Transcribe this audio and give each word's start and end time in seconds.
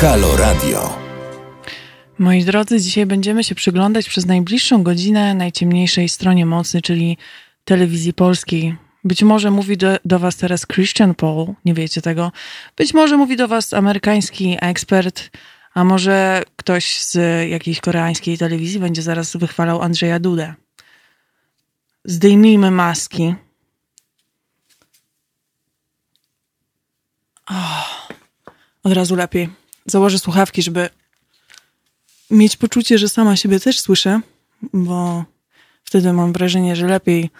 Halo 0.00 0.36
Radio. 0.36 0.98
Moi 2.18 2.44
drodzy, 2.44 2.80
dzisiaj 2.80 3.06
będziemy 3.06 3.44
się 3.44 3.54
przyglądać 3.54 4.08
przez 4.08 4.26
najbliższą 4.26 4.82
godzinę 4.82 5.34
najciemniejszej 5.34 6.08
stronie 6.08 6.46
mocy, 6.46 6.82
czyli 6.82 7.16
telewizji 7.64 8.12
polskiej. 8.12 8.76
Być 9.04 9.22
może 9.22 9.50
mówi 9.50 9.76
do, 9.76 9.96
do 10.04 10.18
Was 10.18 10.36
teraz 10.36 10.66
Christian 10.66 11.14
Paul, 11.14 11.46
nie 11.64 11.74
wiecie 11.74 12.02
tego. 12.02 12.32
Być 12.76 12.94
może 12.94 13.16
mówi 13.16 13.36
do 13.36 13.48
Was 13.48 13.72
amerykański 13.72 14.56
ekspert, 14.60 15.30
a 15.74 15.84
może 15.84 16.42
ktoś 16.56 17.00
z 17.00 17.16
jakiejś 17.50 17.80
koreańskiej 17.80 18.38
telewizji 18.38 18.80
będzie 18.80 19.02
zaraz 19.02 19.36
wychwalał 19.36 19.82
Andrzeja 19.82 20.20
Dudę. 20.20 20.54
Zdejmijmy 22.04 22.70
maski. 22.70 23.34
Oh, 27.46 28.08
od 28.82 28.92
razu 28.92 29.16
lepiej. 29.16 29.59
Założę 29.86 30.18
słuchawki, 30.18 30.62
żeby 30.62 30.88
mieć 32.30 32.56
poczucie, 32.56 32.98
że 32.98 33.08
sama 33.08 33.36
siebie 33.36 33.60
też 33.60 33.80
słyszę, 33.80 34.20
bo 34.72 35.24
wtedy 35.84 36.12
mam 36.12 36.32
wrażenie, 36.32 36.76
że 36.76 36.86
lepiej 36.86 37.30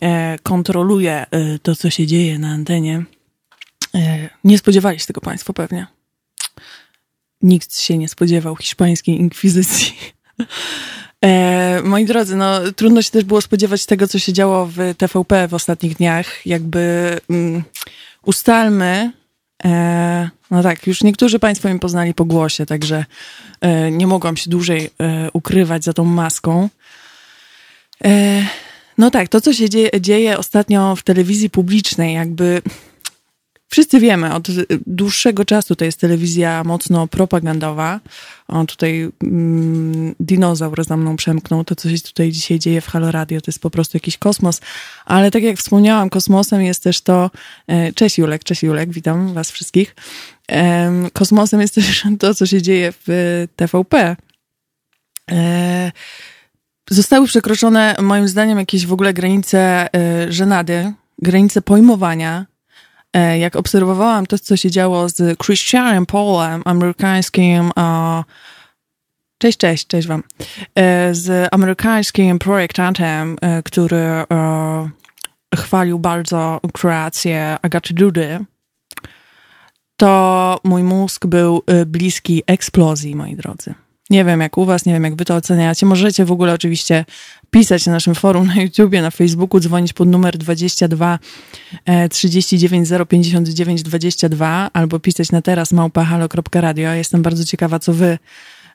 e, 0.00 0.38
kontroluję 0.38 1.26
e, 1.30 1.58
to, 1.58 1.76
co 1.76 1.90
się 1.90 2.06
dzieje 2.06 2.38
na 2.38 2.48
antenie. 2.48 3.04
E, 3.94 4.30
nie 4.44 4.58
spodziewali 4.58 5.00
się 5.00 5.06
tego 5.06 5.20
Państwo 5.20 5.52
pewnie. 5.52 5.86
Nikt 7.42 7.78
się 7.80 7.98
nie 7.98 8.08
spodziewał 8.08 8.56
hiszpańskiej 8.56 9.20
inkwizycji. 9.20 9.94
Moi 11.84 12.04
drodzy, 12.04 12.36
no 12.36 12.72
trudno 12.76 13.02
się 13.02 13.10
też 13.10 13.24
było 13.24 13.40
spodziewać 13.40 13.86
tego, 13.86 14.08
co 14.08 14.18
się 14.18 14.32
działo 14.32 14.66
w 14.66 14.76
TVP 14.98 15.48
w 15.48 15.54
ostatnich 15.54 15.96
dniach. 15.96 16.46
Jakby 16.46 17.16
mm, 17.30 17.62
ustalmy, 18.22 19.12
e, 19.64 20.30
no 20.50 20.62
tak, 20.62 20.86
już 20.86 21.02
niektórzy 21.02 21.38
Państwo 21.38 21.68
mi 21.68 21.80
poznali 21.80 22.14
po 22.14 22.24
głosie, 22.24 22.66
także 22.66 23.04
e, 23.60 23.90
nie 23.90 24.06
mogłam 24.06 24.36
się 24.36 24.50
dłużej 24.50 24.90
e, 25.00 25.30
ukrywać 25.32 25.84
za 25.84 25.92
tą 25.92 26.04
maską. 26.04 26.68
No 28.98 29.10
tak, 29.10 29.28
to 29.28 29.40
co 29.40 29.52
się 29.52 29.70
dzieje, 29.70 29.90
dzieje 30.00 30.38
ostatnio 30.38 30.96
w 30.96 31.02
telewizji 31.02 31.50
publicznej, 31.50 32.14
jakby 32.14 32.62
Wszyscy 33.70 34.00
wiemy, 34.00 34.34
od 34.34 34.48
dłuższego 34.86 35.44
czasu 35.44 35.76
to 35.76 35.84
jest 35.84 36.00
telewizja 36.00 36.64
mocno 36.64 37.08
propagandowa. 37.08 38.00
O, 38.48 38.64
tutaj 38.64 39.10
mm, 39.22 40.14
dinozaur 40.20 40.84
za 40.84 40.96
mną 40.96 41.16
przemknął. 41.16 41.64
To, 41.64 41.76
co 41.76 41.90
się 41.90 42.00
tutaj 42.00 42.32
dzisiaj 42.32 42.58
dzieje 42.58 42.80
w 42.80 42.86
Halo 42.86 43.12
Radio, 43.12 43.40
to 43.40 43.50
jest 43.50 43.60
po 43.60 43.70
prostu 43.70 43.96
jakiś 43.96 44.18
kosmos. 44.18 44.60
Ale 45.04 45.30
tak 45.30 45.42
jak 45.42 45.56
wspomniałam, 45.56 46.10
kosmosem 46.10 46.62
jest 46.62 46.82
też 46.82 47.00
to... 47.00 47.30
E, 47.66 47.92
cześć 47.92 48.18
Julek, 48.18 48.44
cześć 48.44 48.62
Julek, 48.62 48.92
witam 48.92 49.34
was 49.34 49.50
wszystkich. 49.50 49.96
Kosmosem 51.12 51.60
jest 51.60 51.74
też 51.74 52.04
to, 52.20 52.34
co 52.34 52.46
się 52.46 52.62
dzieje 52.62 52.92
w 53.06 53.46
TVP. 53.56 54.16
E, 55.30 55.92
zostały 56.90 57.26
przekroczone, 57.26 57.96
moim 58.00 58.28
zdaniem, 58.28 58.58
jakieś 58.58 58.86
w 58.86 58.92
ogóle 58.92 59.14
granice 59.14 59.88
e, 59.96 60.32
żenady, 60.32 60.92
granice 61.22 61.62
pojmowania, 61.62 62.46
jak 63.38 63.56
obserwowałam 63.56 64.26
to, 64.26 64.38
co 64.38 64.56
się 64.56 64.70
działo 64.70 65.08
z 65.08 65.38
Christianem 65.38 66.06
Paulem, 66.06 66.62
amerykańskim 66.64 67.70
Cześć, 69.38 69.58
cześć, 69.58 69.86
cześć 69.86 70.08
wam. 70.08 70.22
E, 70.74 71.14
z 71.14 71.48
amerykańskim 71.52 72.38
projektantem, 72.38 73.36
e, 73.40 73.62
który 73.62 74.24
chwalił 75.54 75.98
bardzo 75.98 76.60
kreację 76.72 77.56
Agaty 77.62 77.94
Dudy, 77.94 78.44
to 79.96 80.60
mój 80.64 80.82
mózg 80.82 81.26
był 81.26 81.62
bliski 81.86 82.42
eksplozji, 82.46 83.16
moi 83.16 83.36
drodzy. 83.36 83.74
Nie 84.10 84.24
wiem 84.24 84.40
jak 84.40 84.58
u 84.58 84.64
was, 84.64 84.86
nie 84.86 84.92
wiem 84.92 85.04
jak 85.04 85.16
wy 85.16 85.24
to 85.24 85.34
oceniacie. 85.34 85.86
Możecie 85.86 86.24
w 86.24 86.32
ogóle 86.32 86.54
oczywiście 86.54 87.04
pisać 87.54 87.86
na 87.86 87.92
naszym 87.92 88.14
forum 88.14 88.46
na 88.46 88.62
YouTubie, 88.62 89.02
na 89.02 89.10
Facebooku, 89.10 89.60
dzwonić 89.60 89.92
pod 89.92 90.08
numer 90.08 90.38
22 90.38 91.18
39 92.10 92.88
059 93.08 93.82
22 93.82 94.70
albo 94.72 95.00
pisać 95.00 95.32
na 95.32 95.42
teraz 95.42 95.72
małpahalo.radio. 95.72 96.92
Jestem 96.92 97.22
bardzo 97.22 97.44
ciekawa, 97.44 97.78
co 97.78 97.92
wy 97.92 98.18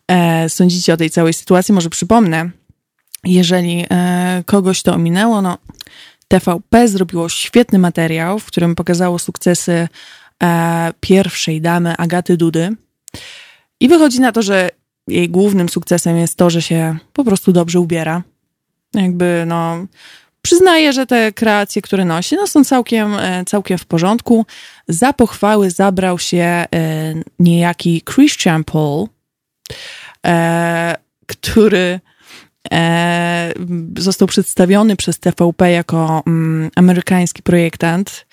e, 0.08 0.50
sądzicie 0.50 0.94
o 0.94 0.98
tej 0.98 1.10
całej 1.10 1.34
sytuacji. 1.34 1.74
Może 1.74 1.90
przypomnę, 1.90 2.50
jeżeli 3.24 3.86
e, 3.90 4.44
kogoś 4.46 4.82
to 4.82 4.94
ominęło, 4.94 5.42
no 5.42 5.58
TVP 6.28 6.88
zrobiło 6.88 7.30
świetny 7.30 7.80
materiał, 7.80 8.40
w 8.40 8.46
którym 8.46 8.76
pokazało 8.76 9.20
sukcesy 9.20 9.88
e, 10.44 10.94
pierwszej 11.00 11.62
damy 11.62 11.98
Agaty 11.98 12.38
Dudy. 12.38 12.76
I 13.80 13.88
wychodzi 13.88 14.20
na 14.20 14.32
to, 14.32 14.42
że 14.42 14.70
jej 15.08 15.30
głównym 15.30 15.70
sukcesem 15.70 16.18
jest 16.18 16.36
to, 16.36 16.50
że 16.50 16.62
się 16.62 16.98
po 17.14 17.24
prostu 17.24 17.52
dobrze 17.52 17.80
ubiera. 17.80 18.24
Jakby, 18.94 19.44
no, 19.48 19.86
przyznaję, 20.42 20.94
że 20.94 21.06
te 21.06 21.32
kreacje, 21.32 21.82
które 21.82 22.06
nosi, 22.06 22.36
no, 22.36 22.48
są 22.48 22.64
całkiem, 22.64 23.14
e, 23.14 23.46
całkiem 23.46 23.78
w 23.78 23.86
porządku. 23.86 24.46
Za 24.88 25.14
pochwały 25.14 25.72
zabrał 25.72 26.20
się 26.20 26.44
e, 26.44 26.68
niejaki 27.40 28.02
Christian 28.14 28.64
Paul, 28.64 29.08
e, 30.26 30.96
który 31.28 32.00
został 33.98 34.28
przedstawiony 34.28 34.96
przez 34.96 35.20
TVP 35.20 35.72
jako 35.72 36.24
mm, 36.28 36.70
amerykański 36.76 37.44
projektant. 37.44 38.26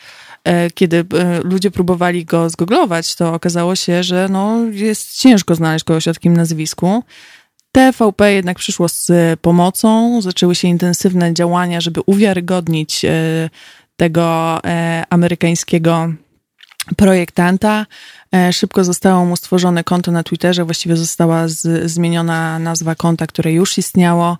Kiedy 0.75 1.05
ludzie 1.45 1.71
próbowali 1.71 2.25
go 2.25 2.51
zgooglować, 2.51 3.15
to 3.15 3.35
okazało 3.35 3.77
się, 3.77 4.03
że 4.03 4.29
no, 4.31 4.59
jest 4.71 5.21
ciężko 5.21 5.55
znaleźć 5.55 5.85
kogoś 5.85 6.09
o 6.09 6.15
takim 6.15 6.37
nazwisku. 6.37 7.05
TVP 7.77 8.33
jednak 8.33 8.59
przyszło 8.59 8.89
z 8.89 9.11
pomocą, 9.41 10.21
zaczęły 10.23 10.55
się 10.55 10.69
intensywne 10.69 11.35
działania, 11.35 11.81
żeby 11.81 12.01
uwiarygodnić 12.07 13.05
e, 13.05 13.11
tego 13.97 14.61
amerykańskiego 15.11 16.13
projektanta. 16.97 17.87
Szybko 18.53 18.85
zostało 18.85 19.25
mu 19.25 19.37
stworzone 19.37 19.85
konto 19.85 20.13
na 20.13 20.23
Twitterze, 20.23 20.65
właściwie 20.65 20.97
została 20.97 21.49
z, 21.49 21.91
zmieniona 21.91 22.59
nazwa 22.59 22.95
konta, 22.95 23.27
które 23.27 23.53
już 23.53 23.79
istniało. 23.79 24.39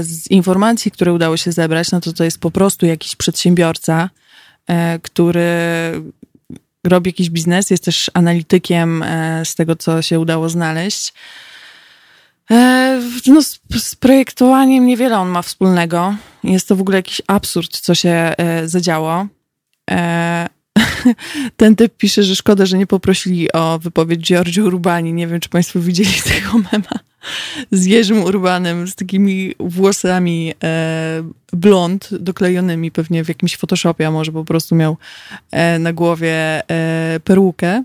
Z 0.00 0.30
informacji, 0.30 0.90
które 0.90 1.12
udało 1.12 1.36
się 1.36 1.52
zebrać, 1.52 1.90
no 1.90 2.00
to 2.00 2.12
to 2.12 2.24
jest 2.24 2.40
po 2.40 2.50
prostu 2.50 2.86
jakiś 2.86 3.16
przedsiębiorca, 3.16 4.10
E, 4.70 4.98
który 5.02 5.50
robi 6.84 7.08
jakiś 7.08 7.30
biznes, 7.30 7.70
jest 7.70 7.84
też 7.84 8.10
analitykiem 8.14 9.02
e, 9.02 9.44
z 9.44 9.54
tego, 9.54 9.76
co 9.76 10.02
się 10.02 10.20
udało 10.20 10.48
znaleźć. 10.48 11.14
E, 12.50 13.00
no, 13.26 13.42
z, 13.42 13.60
z, 13.78 13.94
projektowaniem 13.94 14.86
niewiele 14.86 15.18
on 15.18 15.28
ma 15.28 15.42
wspólnego. 15.42 16.14
Jest 16.44 16.68
to 16.68 16.76
w 16.76 16.80
ogóle 16.80 16.98
jakiś 16.98 17.22
absurd, 17.26 17.80
co 17.80 17.94
się 17.94 18.34
zadziało. 18.64 19.26
Ten 21.56 21.76
typ 21.76 21.96
pisze, 21.96 22.22
że 22.22 22.36
szkoda, 22.36 22.66
że 22.66 22.78
nie 22.78 22.86
poprosili 22.86 23.52
o 23.52 23.78
wypowiedź 23.78 24.20
Giorgio 24.20 24.64
Urbani. 24.64 25.12
Nie 25.12 25.26
wiem, 25.26 25.40
czy 25.40 25.48
Państwo 25.48 25.80
widzieli 25.80 26.12
tego 26.34 26.58
mema 26.72 27.00
z 27.70 27.86
Jerzym 27.86 28.24
Urbanem, 28.24 28.88
z 28.88 28.94
takimi 28.94 29.54
włosami 29.58 30.54
e, 30.64 31.22
blond 31.52 32.08
doklejonymi 32.14 32.90
pewnie 32.90 33.24
w 33.24 33.28
jakimś 33.28 33.56
Photoshopie, 33.56 34.06
a 34.06 34.10
może 34.10 34.32
po 34.32 34.44
prostu 34.44 34.74
miał 34.74 34.96
e, 35.50 35.78
na 35.78 35.92
głowie 35.92 36.62
e, 36.70 37.20
perukę. 37.24 37.84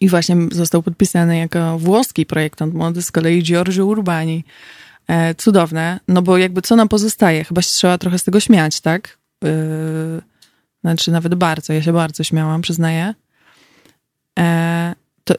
I 0.00 0.08
właśnie 0.08 0.36
został 0.52 0.82
podpisany 0.82 1.38
jako 1.38 1.78
włoski 1.78 2.26
projektant 2.26 2.74
młody, 2.74 3.02
z 3.02 3.12
kolei 3.12 3.42
Giorgio 3.42 3.86
Urbani. 3.86 4.44
E, 5.08 5.34
cudowne, 5.34 6.00
no 6.08 6.22
bo 6.22 6.38
jakby 6.38 6.62
co 6.62 6.76
nam 6.76 6.88
pozostaje? 6.88 7.44
Chyba 7.44 7.62
się 7.62 7.70
trzeba 7.70 7.98
trochę 7.98 8.18
z 8.18 8.24
tego 8.24 8.40
śmiać, 8.40 8.80
tak? 8.80 9.18
E, 9.44 9.48
znaczy 10.80 11.10
nawet 11.10 11.34
bardzo, 11.34 11.72
ja 11.72 11.82
się 11.82 11.92
bardzo 11.92 12.24
śmiałam, 12.24 12.62
przyznaję. 12.62 13.14
E, 14.38 14.94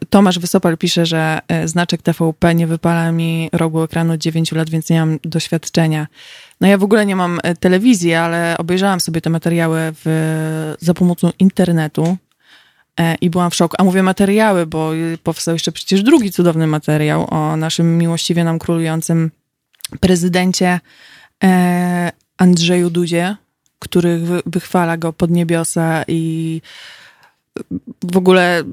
Tomasz 0.09 0.39
Wysopal 0.39 0.77
pisze, 0.77 1.05
że 1.05 1.39
e, 1.47 1.67
znaczek 1.67 2.01
TVP 2.01 2.55
nie 2.55 2.67
wypala 2.67 3.11
mi 3.11 3.49
rogu 3.53 3.81
ekranu 3.81 4.13
od 4.13 4.19
9 4.19 4.51
lat, 4.51 4.69
więc 4.69 4.89
nie 4.89 4.99
mam 4.99 5.19
doświadczenia. 5.23 6.07
No 6.61 6.67
ja 6.67 6.77
w 6.77 6.83
ogóle 6.83 7.05
nie 7.05 7.15
mam 7.15 7.39
e, 7.43 7.55
telewizji, 7.55 8.13
ale 8.13 8.55
obejrzałam 8.57 8.99
sobie 8.99 9.21
te 9.21 9.29
materiały 9.29 9.79
w, 10.05 10.75
za 10.79 10.93
pomocą 10.93 11.29
internetu 11.39 12.17
i 13.21 13.29
byłam 13.29 13.51
w 13.51 13.55
szoku. 13.55 13.75
A 13.79 13.83
mówię 13.83 14.03
materiały, 14.03 14.65
bo 14.65 14.91
powstał 15.23 15.55
jeszcze 15.55 15.71
przecież 15.71 16.03
drugi 16.03 16.31
cudowny 16.31 16.67
materiał 16.67 17.27
o 17.29 17.57
naszym 17.57 17.97
miłościwie 17.97 18.43
nam 18.43 18.59
królującym 18.59 19.31
prezydencie 19.99 20.79
Andrzeju 22.37 22.89
Dudzie, 22.89 23.35
który 23.79 24.21
wychwala 24.45 24.97
go 24.97 25.13
pod 25.13 25.31
niebiosa 25.31 26.03
i 26.07 26.61
w 28.03 28.17
ogóle 28.17 28.63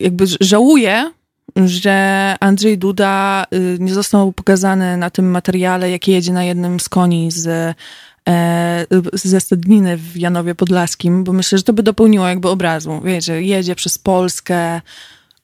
jakby 0.00 0.24
żałuję, 0.40 1.10
że 1.56 2.36
Andrzej 2.40 2.78
Duda 2.78 3.44
y, 3.54 3.76
nie 3.80 3.94
został 3.94 4.32
pokazany 4.32 4.96
na 4.96 5.10
tym 5.10 5.30
materiale, 5.30 5.90
jak 5.90 6.08
jedzie 6.08 6.32
na 6.32 6.44
jednym 6.44 6.80
z 6.80 6.88
koni 6.88 7.30
z, 7.30 7.46
e, 7.46 7.74
ze 9.12 9.40
stadniny 9.40 9.96
w 9.96 10.16
Janowie 10.16 10.54
Podlaskim, 10.54 11.24
bo 11.24 11.32
myślę, 11.32 11.58
że 11.58 11.64
to 11.64 11.72
by 11.72 11.82
dopełniło 11.82 12.28
jakby 12.28 12.48
obrazu. 12.48 13.00
Wiecie, 13.04 13.42
jedzie 13.42 13.74
przez 13.74 13.98
Polskę, 13.98 14.80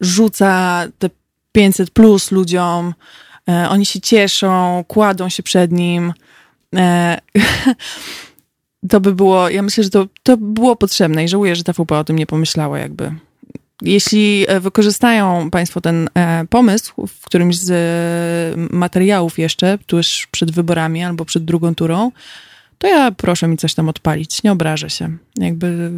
rzuca 0.01 0.85
te 0.99 1.11
500 1.53 1.91
plus 1.91 2.31
ludziom, 2.31 2.95
e, 3.49 3.69
oni 3.69 3.87
się 3.87 4.01
cieszą, 4.01 4.85
kładą 4.89 5.29
się 5.29 5.43
przed 5.43 5.73
nim. 5.73 6.13
E, 6.77 7.19
to 8.91 9.01
by 9.01 9.15
było, 9.15 9.49
ja 9.49 9.63
myślę, 9.63 9.85
że 9.85 9.91
to, 9.91 10.07
to 10.23 10.37
było 10.37 10.77
potrzebne 10.77 11.25
i 11.25 11.29
żałuję, 11.29 11.57
że 11.57 11.65
TVP 11.65 11.99
o 11.99 12.05
tym 12.05 12.19
nie 12.19 12.27
pomyślała 12.27 12.79
jakby. 12.79 13.13
Jeśli 13.83 14.45
e, 14.49 14.61
wykorzystają 14.61 15.51
Państwo 15.51 15.81
ten 15.81 16.09
e, 16.15 16.45
pomysł 16.51 17.07
w 17.07 17.25
którymś 17.25 17.57
z 17.57 17.71
e, 17.71 18.77
materiałów 18.77 19.39
jeszcze, 19.39 19.79
tuż 19.87 20.29
przed 20.31 20.51
wyborami 20.51 21.05
albo 21.05 21.25
przed 21.25 21.45
drugą 21.45 21.75
turą, 21.75 22.13
to 22.79 22.87
ja 22.87 23.11
proszę 23.11 23.49
mi 23.49 23.57
coś 23.57 23.75
tam 23.75 23.89
odpalić, 23.89 24.43
nie 24.43 24.53
obrażę 24.53 24.91
się. 24.91 25.17
Jakby 25.37 25.91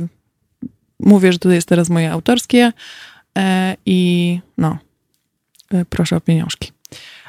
mówię, 1.01 1.33
że 1.33 1.39
to 1.39 1.51
jest 1.51 1.69
teraz 1.69 1.91
moje 1.91 2.13
autorskie 2.13 2.73
i 3.87 4.41
no, 4.59 4.79
proszę 5.89 6.17
o 6.17 6.21
pieniążki. 6.21 6.73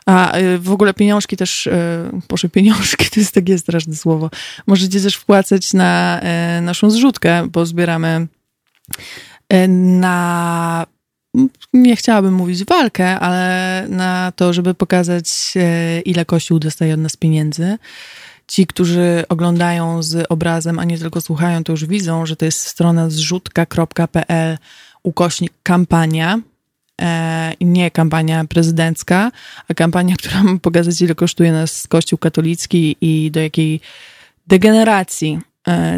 A 0.06 0.34
w 0.60 0.72
ogóle 0.72 0.94
pieniążki 0.94 1.38
też, 1.38 1.70
proszę, 2.28 2.50
pieniążki 2.50 3.10
to 3.14 3.20
jest 3.20 3.34
takie 3.34 3.58
straszne 3.58 3.96
słowo. 3.96 4.30
Możecie 4.68 5.02
też 5.02 5.16
wpłacać 5.16 5.74
na 5.74 6.22
naszą 6.62 6.90
zrzutkę, 6.90 7.48
bo 7.48 7.66
zbieramy 7.66 8.28
E, 9.52 9.68
na 9.68 10.86
nie 11.74 11.96
chciałabym 11.96 12.34
mówić 12.34 12.66
walkę, 12.66 13.20
ale 13.20 13.86
na 13.90 14.32
to, 14.36 14.54
żeby 14.54 14.74
pokazać, 14.74 15.54
e, 15.56 16.02
ile 16.02 16.26
Kościół 16.26 16.60
dostaje 16.60 16.94
od 16.94 17.00
nas 17.00 17.18
pieniędzy. 17.18 17.78
Ci, 18.52 18.68
którzy 18.68 19.24
oglądają 19.30 20.04
z 20.04 20.26
obrazem, 20.30 20.80
a 20.80 20.84
nie 20.84 20.98
tylko 20.98 21.22
słuchają, 21.22 21.64
to 21.64 21.74
już 21.74 21.86
widzą, 21.86 22.26
że 22.26 22.36
to 22.36 22.46
jest 22.46 22.68
strona 22.68 23.10
zrzutka.pl 23.10 24.58
ukośnik 25.04 25.54
kampania. 25.64 26.40
E, 27.02 27.54
nie 27.62 27.92
kampania 27.92 28.46
prezydencka, 28.46 29.32
a 29.68 29.74
kampania, 29.74 30.16
która 30.20 30.44
ma 30.44 30.60
pokazać, 30.60 31.02
ile 31.02 31.16
kosztuje 31.16 31.52
nas 31.52 31.88
Kościół 31.88 32.20
katolicki 32.20 32.96
i 33.02 33.32
do 33.32 33.40
jakiej 33.40 33.82
degeneracji 34.48 35.40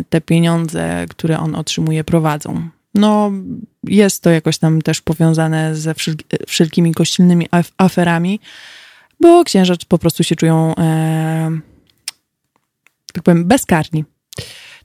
te 0.09 0.21
pieniądze, 0.21 1.05
które 1.09 1.39
on 1.39 1.55
otrzymuje, 1.55 2.03
prowadzą 2.03 2.69
no 2.95 3.31
jest 3.83 4.23
to 4.23 4.29
jakoś 4.29 4.57
tam 4.57 4.81
też 4.81 5.01
powiązane 5.01 5.75
ze 5.75 5.95
wszelkimi 6.47 6.93
kościelnymi 6.93 7.47
aferami, 7.77 8.39
bo 9.19 9.43
księża 9.43 9.73
po 9.87 9.97
prostu 9.97 10.23
się 10.23 10.35
czują, 10.35 10.75
e, 10.75 11.51
tak 13.13 13.23
powiem, 13.23 13.45
bezkarni. 13.45 14.05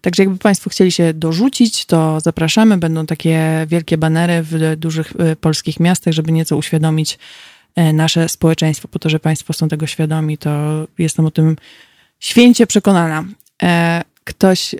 Także 0.00 0.22
jakby 0.22 0.38
Państwo 0.38 0.70
chcieli 0.70 0.92
się 0.92 1.14
dorzucić, 1.14 1.84
to 1.84 2.20
zapraszamy. 2.20 2.76
Będą 2.76 3.06
takie 3.06 3.66
wielkie 3.68 3.98
banery 3.98 4.42
w 4.42 4.76
dużych 4.76 5.12
e, 5.18 5.36
polskich 5.36 5.80
miastach, 5.80 6.14
żeby 6.14 6.32
nieco 6.32 6.56
uświadomić 6.56 7.18
e, 7.74 7.92
nasze 7.92 8.28
społeczeństwo. 8.28 8.88
Po 8.88 8.98
to, 8.98 9.08
że 9.08 9.20
Państwo 9.20 9.52
są 9.52 9.68
tego 9.68 9.86
świadomi, 9.86 10.38
to 10.38 10.50
jestem 10.98 11.26
o 11.26 11.30
tym 11.30 11.56
święcie 12.20 12.66
przekonana. 12.66 13.24
E, 13.62 14.04
ktoś, 14.24 14.74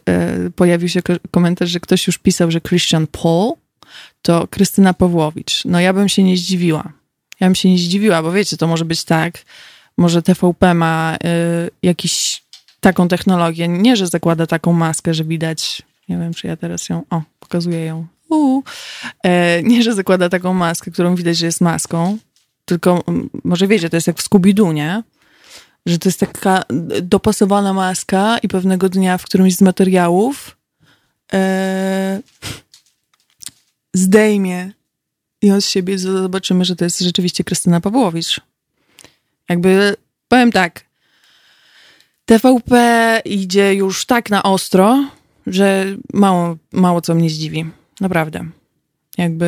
pojawił 0.57 0.89
się 0.89 1.01
komentarz, 1.31 1.71
że 1.71 1.81
ktoś 1.81 2.07
już 2.07 2.19
pisał, 2.19 2.51
że 2.51 2.61
Christian 2.61 3.07
Paul 3.07 3.53
to 4.23 4.49
Krystyna 4.49 4.95
Pawłowicz. 4.95 5.65
No 5.65 5.81
ja 5.81 5.93
bym 5.93 6.09
się 6.09 6.23
nie 6.23 6.37
zdziwiła. 6.37 6.93
Ja 7.41 7.47
bym 7.47 7.55
się 7.55 7.71
nie 7.71 7.79
zdziwiła, 7.79 8.23
bo 8.23 8.33
wiecie, 8.33 8.57
to 8.57 8.67
może 8.67 8.85
być 8.85 9.05
tak, 9.05 9.45
może 9.97 10.23
TVP 10.23 10.75
ma 10.75 11.17
jakiś 11.83 12.43
taką 12.81 13.09
technologię, 13.09 13.69
nie, 13.69 13.97
że 13.97 14.07
zakłada 14.07 14.47
taką 14.47 14.73
maskę, 14.73 15.15
że 15.15 15.25
widać, 15.25 15.83
nie 16.09 16.19
wiem, 16.19 16.35
czy 16.35 16.47
ja 16.47 16.57
teraz 16.57 16.89
ją, 16.89 17.03
o, 17.11 17.23
pokazuję 17.41 17.85
ją, 17.85 18.07
Uu. 18.31 18.65
E, 19.23 19.63
nie, 19.63 19.83
że 19.83 19.95
zakłada 19.95 20.29
taką 20.29 20.55
maskę, 20.55 20.91
którą 20.91 21.15
widać, 21.15 21.39
że 21.39 21.47
jest 21.47 21.61
maską, 21.61 22.19
tylko 22.65 23.05
może 23.45 23.67
wiecie, 23.67 23.91
to 23.91 23.97
jest 23.97 24.07
jak 24.07 24.19
w 24.19 24.29
Scooby-Doo, 24.29 24.75
nie? 24.75 25.03
że 25.87 25.99
to 25.99 26.09
jest 26.09 26.21
taka 26.21 26.65
dopasowana 27.03 27.73
maska 27.73 28.39
i 28.39 28.49
pewnego 28.49 28.89
dnia 28.89 29.19
w 29.19 29.25
którymś 29.25 29.55
z 29.55 29.61
materiałów 29.61 30.57
e, 31.33 32.21
zdejmie 33.95 34.73
ją 35.43 35.61
z 35.61 35.69
siebie 35.69 35.99
zobaczymy, 35.99 36.65
że 36.65 36.77
to 36.77 36.85
jest 36.85 37.01
rzeczywiście 37.01 37.45
Krystyna 37.45 37.81
Pawłowicz. 37.81 38.41
Jakby, 39.49 39.97
powiem 40.29 40.53
tak, 40.53 40.85
TVP 42.29 42.73
idzie 43.25 43.75
już 43.75 44.07
tak 44.07 44.31
na 44.31 44.43
ostro, 44.43 45.05
że 45.47 45.87
mało, 46.13 46.57
mało 46.73 47.01
co 47.01 47.15
mnie 47.15 47.31
zdziwi. 47.31 47.65
Naprawdę. 48.01 48.45
Jakby 49.19 49.47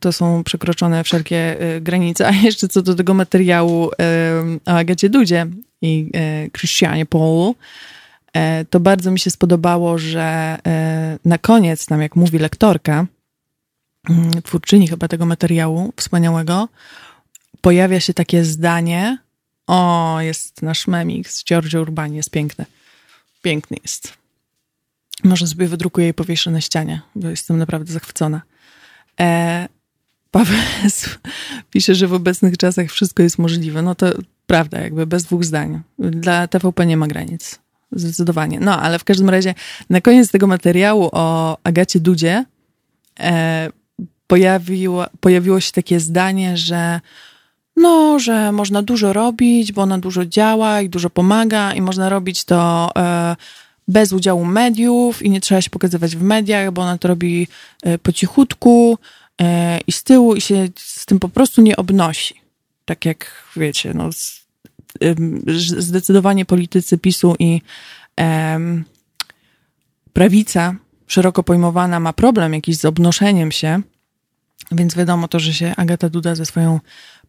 to 0.00 0.12
są 0.12 0.44
przekroczone 0.44 1.04
wszelkie 1.04 1.62
y, 1.76 1.80
granice. 1.80 2.28
A 2.28 2.30
jeszcze 2.30 2.68
co 2.68 2.82
do 2.82 2.94
tego 2.94 3.14
materiału 3.14 3.90
y, 3.90 3.92
o 4.66 4.70
Agacie 4.70 5.08
Dudzie, 5.08 5.46
i 5.82 6.10
e, 6.14 6.50
Christianie 6.50 7.06
Paulu, 7.06 7.54
to 8.70 8.80
bardzo 8.80 9.10
mi 9.10 9.18
się 9.18 9.30
spodobało, 9.30 9.98
że 9.98 10.58
na 11.24 11.38
koniec, 11.38 11.86
tam 11.86 12.02
jak 12.02 12.16
mówi 12.16 12.38
lektorka, 12.38 13.06
mm, 14.10 14.42
twórczyni 14.42 14.88
chyba 14.88 15.08
tego 15.08 15.26
materiału 15.26 15.92
wspaniałego, 15.96 16.68
pojawia 17.60 18.00
się 18.00 18.14
takie 18.14 18.44
zdanie, 18.44 19.18
o, 19.72 20.20
jest 20.20 20.62
nasz 20.62 20.86
memik 20.86 21.28
z 21.28 21.44
Giorgio 21.44 21.80
Urbani, 21.80 22.16
jest 22.16 22.30
piękny. 22.30 22.66
Piękny 23.42 23.76
jest. 23.82 24.12
Może 25.24 25.46
sobie 25.46 25.66
wydrukuję 25.66 26.08
i 26.08 26.14
powieszę 26.14 26.50
na 26.50 26.60
ścianie, 26.60 27.02
bo 27.14 27.28
jestem 27.28 27.58
naprawdę 27.58 27.92
zachwycona. 27.92 28.42
E, 29.20 29.68
Paweł 30.30 30.56
pisze, 31.70 31.94
że 31.94 32.08
w 32.08 32.12
obecnych 32.12 32.56
czasach 32.56 32.90
wszystko 32.90 33.22
jest 33.22 33.38
możliwe. 33.38 33.82
No 33.82 33.94
to 33.94 34.06
prawda, 34.46 34.80
jakby 34.80 35.06
bez 35.06 35.24
dwóch 35.24 35.44
zdań. 35.44 35.80
Dla 35.98 36.48
TVP 36.48 36.86
nie 36.86 36.96
ma 36.96 37.06
granic. 37.06 37.58
Zdecydowanie. 37.92 38.60
No, 38.60 38.80
ale 38.80 38.98
w 38.98 39.04
każdym 39.04 39.30
razie 39.30 39.54
na 39.90 40.00
koniec 40.00 40.30
tego 40.30 40.46
materiału 40.46 41.08
o 41.12 41.58
Agacie 41.64 42.00
Dudzie 42.00 42.44
e, 43.20 43.70
pojawiło, 44.26 45.06
pojawiło 45.20 45.60
się 45.60 45.72
takie 45.72 46.00
zdanie, 46.00 46.56
że 46.56 47.00
no, 47.76 48.18
że 48.18 48.52
można 48.52 48.82
dużo 48.82 49.12
robić, 49.12 49.72
bo 49.72 49.82
ona 49.82 49.98
dużo 49.98 50.26
działa 50.26 50.80
i 50.80 50.88
dużo 50.88 51.10
pomaga 51.10 51.72
i 51.74 51.80
można 51.80 52.08
robić 52.08 52.44
to 52.44 52.90
e, 52.96 53.36
bez 53.88 54.12
udziału 54.12 54.44
mediów 54.44 55.22
i 55.22 55.30
nie 55.30 55.40
trzeba 55.40 55.62
się 55.62 55.70
pokazywać 55.70 56.16
w 56.16 56.22
mediach, 56.22 56.72
bo 56.72 56.82
ona 56.82 56.98
to 56.98 57.08
robi 57.08 57.48
e, 57.82 57.98
po 57.98 58.12
cichutku 58.12 58.98
e, 59.40 59.80
i 59.86 59.92
z 59.92 60.02
tyłu 60.02 60.34
i 60.34 60.40
się 60.40 60.68
z 60.76 61.06
tym 61.06 61.18
po 61.18 61.28
prostu 61.28 61.62
nie 61.62 61.76
obnosi. 61.76 62.34
Tak 62.84 63.04
jak 63.04 63.44
wiecie, 63.56 63.94
no, 63.94 64.10
zdecydowanie 65.78 66.44
politycy 66.44 66.98
PiSu 66.98 67.34
i 67.38 67.62
prawica 70.12 70.74
szeroko 71.06 71.42
pojmowana 71.42 72.00
ma 72.00 72.12
problem 72.12 72.54
jakiś 72.54 72.76
z 72.76 72.84
obnoszeniem 72.84 73.52
się, 73.52 73.82
więc 74.72 74.94
wiadomo 74.94 75.28
to, 75.28 75.40
że 75.40 75.52
się 75.52 75.74
Agata 75.76 76.08
Duda 76.08 76.34
ze 76.34 76.46
swoją 76.46 76.80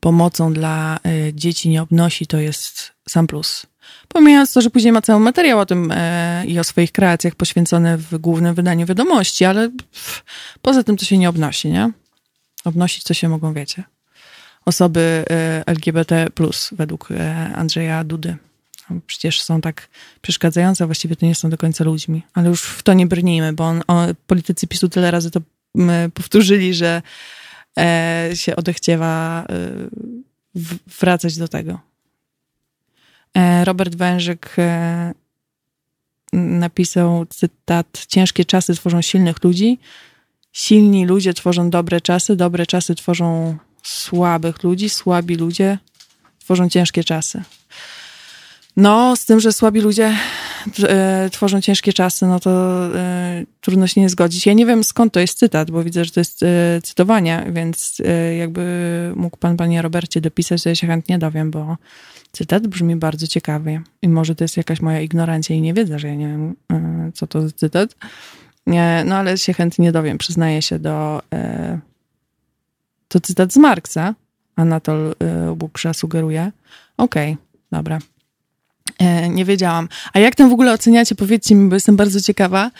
pomocą 0.03 0.53
dla 0.53 0.99
y, 1.07 1.33
dzieci 1.35 1.69
nie 1.69 1.81
obnosi, 1.81 2.27
to 2.27 2.37
jest 2.37 2.91
sam 3.09 3.27
plus. 3.27 3.65
Pomijając 4.07 4.53
to, 4.53 4.61
że 4.61 4.69
później 4.69 4.93
ma 4.93 5.01
cały 5.01 5.19
materiał 5.19 5.59
o 5.59 5.65
tym 5.65 5.91
e, 5.91 6.43
i 6.47 6.59
o 6.59 6.63
swoich 6.63 6.91
kreacjach 6.91 7.35
poświęcony 7.35 7.97
w 7.97 8.17
głównym 8.17 8.55
wydaniu 8.55 8.85
wiadomości, 8.85 9.45
ale 9.45 9.69
pff, 9.69 10.23
poza 10.61 10.83
tym 10.83 10.97
to 10.97 11.05
się 11.05 11.17
nie 11.17 11.29
obnosi, 11.29 11.69
nie? 11.69 11.91
Obnosić 12.65 13.03
to 13.03 13.13
się 13.13 13.29
mogą, 13.29 13.53
wiecie 13.53 13.83
osoby 14.65 15.25
e, 15.29 15.63
LGBT, 15.65 16.27
według 16.71 17.11
e, 17.11 17.51
Andrzeja 17.55 18.03
Dudy. 18.03 18.37
Przecież 19.07 19.41
są 19.41 19.61
tak 19.61 19.89
przeszkadzające, 20.21 20.85
właściwie 20.85 21.15
to 21.15 21.25
nie 21.25 21.35
są 21.35 21.49
do 21.49 21.57
końca 21.57 21.83
ludźmi, 21.83 22.23
ale 22.33 22.49
już 22.49 22.61
w 22.61 22.83
to 22.83 22.93
nie 22.93 23.07
brnijmy, 23.07 23.53
bo 23.53 23.63
on, 23.63 23.81
o, 23.87 24.07
politycy 24.27 24.67
PiSu 24.67 24.89
tyle 24.89 25.11
razy 25.11 25.31
to 25.31 25.41
powtórzyli, 26.13 26.73
że 26.73 26.87
e, 26.87 27.01
się 28.33 28.55
odechciewa 28.55 29.45
e, 29.49 29.55
wracać 30.99 31.37
do 31.37 31.47
tego. 31.47 31.79
E, 33.33 33.65
Robert 33.65 33.95
Wężyk 33.95 34.55
e, 34.57 35.13
napisał 36.33 37.25
cytat: 37.25 38.05
Ciężkie 38.07 38.45
czasy 38.45 38.75
tworzą 38.75 39.01
silnych 39.01 39.43
ludzi, 39.43 39.79
silni 40.51 41.05
ludzie 41.05 41.33
tworzą 41.33 41.69
dobre 41.69 42.01
czasy, 42.01 42.35
dobre 42.35 42.65
czasy 42.65 42.95
tworzą 42.95 43.57
słabych 43.83 44.63
ludzi, 44.63 44.89
słabi 44.89 45.35
ludzie 45.35 45.77
tworzą 46.39 46.69
ciężkie 46.69 47.03
czasy. 47.03 47.43
No, 48.77 49.15
z 49.15 49.25
tym, 49.25 49.39
że 49.39 49.53
słabi 49.53 49.81
ludzie 49.81 50.05
e, 50.05 50.17
tworzą 51.31 51.61
ciężkie 51.61 51.93
czasy, 51.93 52.25
no 52.25 52.39
to 52.39 52.51
e, 52.95 53.43
trudno 53.61 53.87
się 53.87 54.01
nie 54.01 54.09
zgodzić. 54.09 54.45
Ja 54.45 54.53
nie 54.53 54.65
wiem 54.65 54.83
skąd 54.83 55.13
to 55.13 55.19
jest 55.19 55.37
cytat, 55.37 55.71
bo 55.71 55.83
widzę, 55.83 56.05
że 56.05 56.11
to 56.11 56.19
jest 56.19 56.43
e, 56.43 56.81
cytowanie, 56.83 57.45
więc 57.51 57.97
e, 58.05 58.35
jakby 58.35 59.13
mógł 59.15 59.37
pan, 59.37 59.57
panie 59.57 59.81
Robercie, 59.81 60.21
dopisać, 60.21 60.63
to 60.63 60.69
ja 60.69 60.75
się 60.75 60.87
chętnie 60.87 61.17
dowiem, 61.19 61.51
bo 61.51 61.77
cytat 62.31 62.67
brzmi 62.67 62.95
bardzo 62.95 63.27
ciekawie. 63.27 63.81
I 64.01 64.09
może 64.09 64.35
to 64.35 64.43
jest 64.43 64.57
jakaś 64.57 64.81
moja 64.81 65.01
ignorancja 65.01 65.55
i 65.55 65.61
nie 65.61 65.73
wiedza, 65.73 65.99
że 65.99 66.07
ja 66.07 66.15
nie 66.15 66.27
wiem, 66.27 66.55
e, 66.71 67.11
co 67.13 67.27
to 67.27 67.41
za 67.41 67.51
cytat. 67.51 67.95
No 69.05 69.15
ale 69.15 69.37
się 69.37 69.53
chętnie 69.53 69.91
dowiem, 69.91 70.17
przyznaję 70.17 70.61
się 70.61 70.79
do 70.79 71.21
e, 71.33 71.79
to 73.07 73.19
cytat 73.19 73.53
z 73.53 73.57
Marksa, 73.57 74.15
Anatol 74.55 75.15
Buksza 75.55 75.93
sugeruje. 75.93 76.51
Okej, 76.97 77.31
okay, 77.31 77.43
dobra. 77.71 77.99
E, 78.99 79.29
nie 79.29 79.45
wiedziałam. 79.45 79.89
A 80.13 80.19
jak 80.19 80.35
tam 80.35 80.49
w 80.49 80.53
ogóle 80.53 80.73
oceniacie? 80.73 81.15
Powiedzcie 81.15 81.55
mi, 81.55 81.69
bo 81.69 81.75
jestem 81.75 81.95
bardzo 81.95 82.21
ciekawa. 82.21 82.71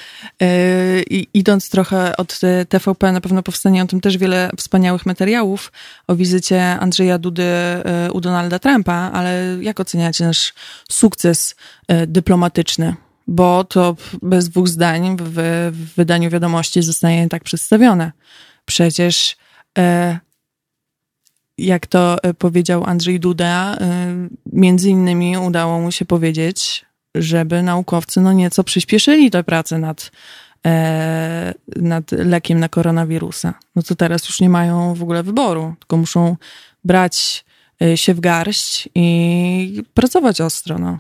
E, 0.42 1.02
I 1.02 1.28
idąc 1.34 1.70
trochę 1.70 2.18
od 2.18 2.40
TVP, 2.70 3.12
na 3.12 3.22
pewno 3.22 3.44
powstanie 3.44 3.84
o 3.84 3.86
tym 3.86 4.02
też 4.02 4.18
wiele 4.18 4.50
wspaniałych 4.58 5.06
materiałów 5.06 5.72
o 6.08 6.16
wizycie 6.16 6.80
Andrzeja 6.80 7.18
Dudy 7.18 7.44
e, 7.44 8.10
u 8.14 8.22
Donalda 8.22 8.60
Trumpa, 8.60 8.94
ale 8.94 9.58
jak 9.62 9.80
oceniacie 9.80 10.26
nasz 10.26 10.54
sukces 10.90 11.56
dyplomatyczny? 12.08 12.96
Bo 13.28 13.64
to 13.64 13.96
bez 14.22 14.50
dwóch 14.50 14.68
zdań 14.68 15.18
w, 15.20 15.72
wydaniu 15.98 16.30
wiadomości 16.30 16.82
zostaje 16.82 17.30
tak 17.30 17.44
przedstawione. 17.44 18.12
Przecież 18.66 19.38
jak 21.58 21.88
to 21.88 22.24
e, 22.24 22.34
powiedział 22.34 22.84
Andrzej 22.84 23.20
Duda, 23.20 23.78
e, 23.82 24.16
między 24.46 24.90
innymi 24.90 25.38
udało 25.38 25.80
mu 25.80 25.92
się 25.92 26.06
powiedzieć, 26.06 26.86
żeby 27.16 27.64
naukowcy 27.64 28.22
no 28.22 28.34
nieco 28.34 28.64
przyspieszyli 28.64 29.32
tę 29.32 29.44
pracę 29.44 29.78
nad, 29.78 30.12
e, 30.66 31.54
nad 31.76 32.12
lekiem 32.12 32.60
na 32.60 32.70
koronawirusa. 32.70 33.54
No 33.76 33.84
to 33.84 33.96
teraz 33.96 34.28
już 34.28 34.42
nie 34.42 34.50
mają 34.50 34.94
w 34.94 35.04
ogóle 35.04 35.24
wyboru, 35.24 35.76
tylko 35.80 35.98
muszą 35.98 36.38
brać 36.84 37.46
się 37.96 38.14
w 38.14 38.20
garść 38.20 38.90
i 38.96 39.84
pracować 39.94 40.42
ostro. 40.42 40.80
No. 40.80 41.00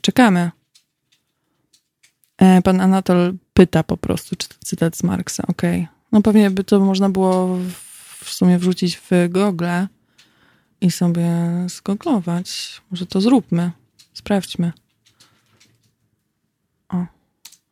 Czekamy. 0.00 0.50
Pan 2.64 2.80
Anatol 2.80 3.34
pyta 3.54 3.82
po 3.82 3.96
prostu, 3.96 4.36
czy 4.36 4.48
to 4.48 4.54
cytat 4.64 4.96
z 4.96 5.02
Marksa. 5.02 5.42
Okej. 5.48 5.80
Okay. 5.80 5.94
No 6.12 6.22
pewnie 6.22 6.50
by 6.50 6.64
to 6.64 6.80
można 6.80 7.10
było 7.10 7.58
w 8.24 8.32
sumie 8.32 8.58
wrzucić 8.58 8.96
w 8.96 9.10
Google 9.28 9.66
i 10.80 10.90
sobie 10.90 11.30
zgooglować. 11.66 12.80
Może 12.90 13.06
to 13.06 13.20
zróbmy. 13.20 13.70
Sprawdźmy. 14.12 14.72
O. 16.88 17.06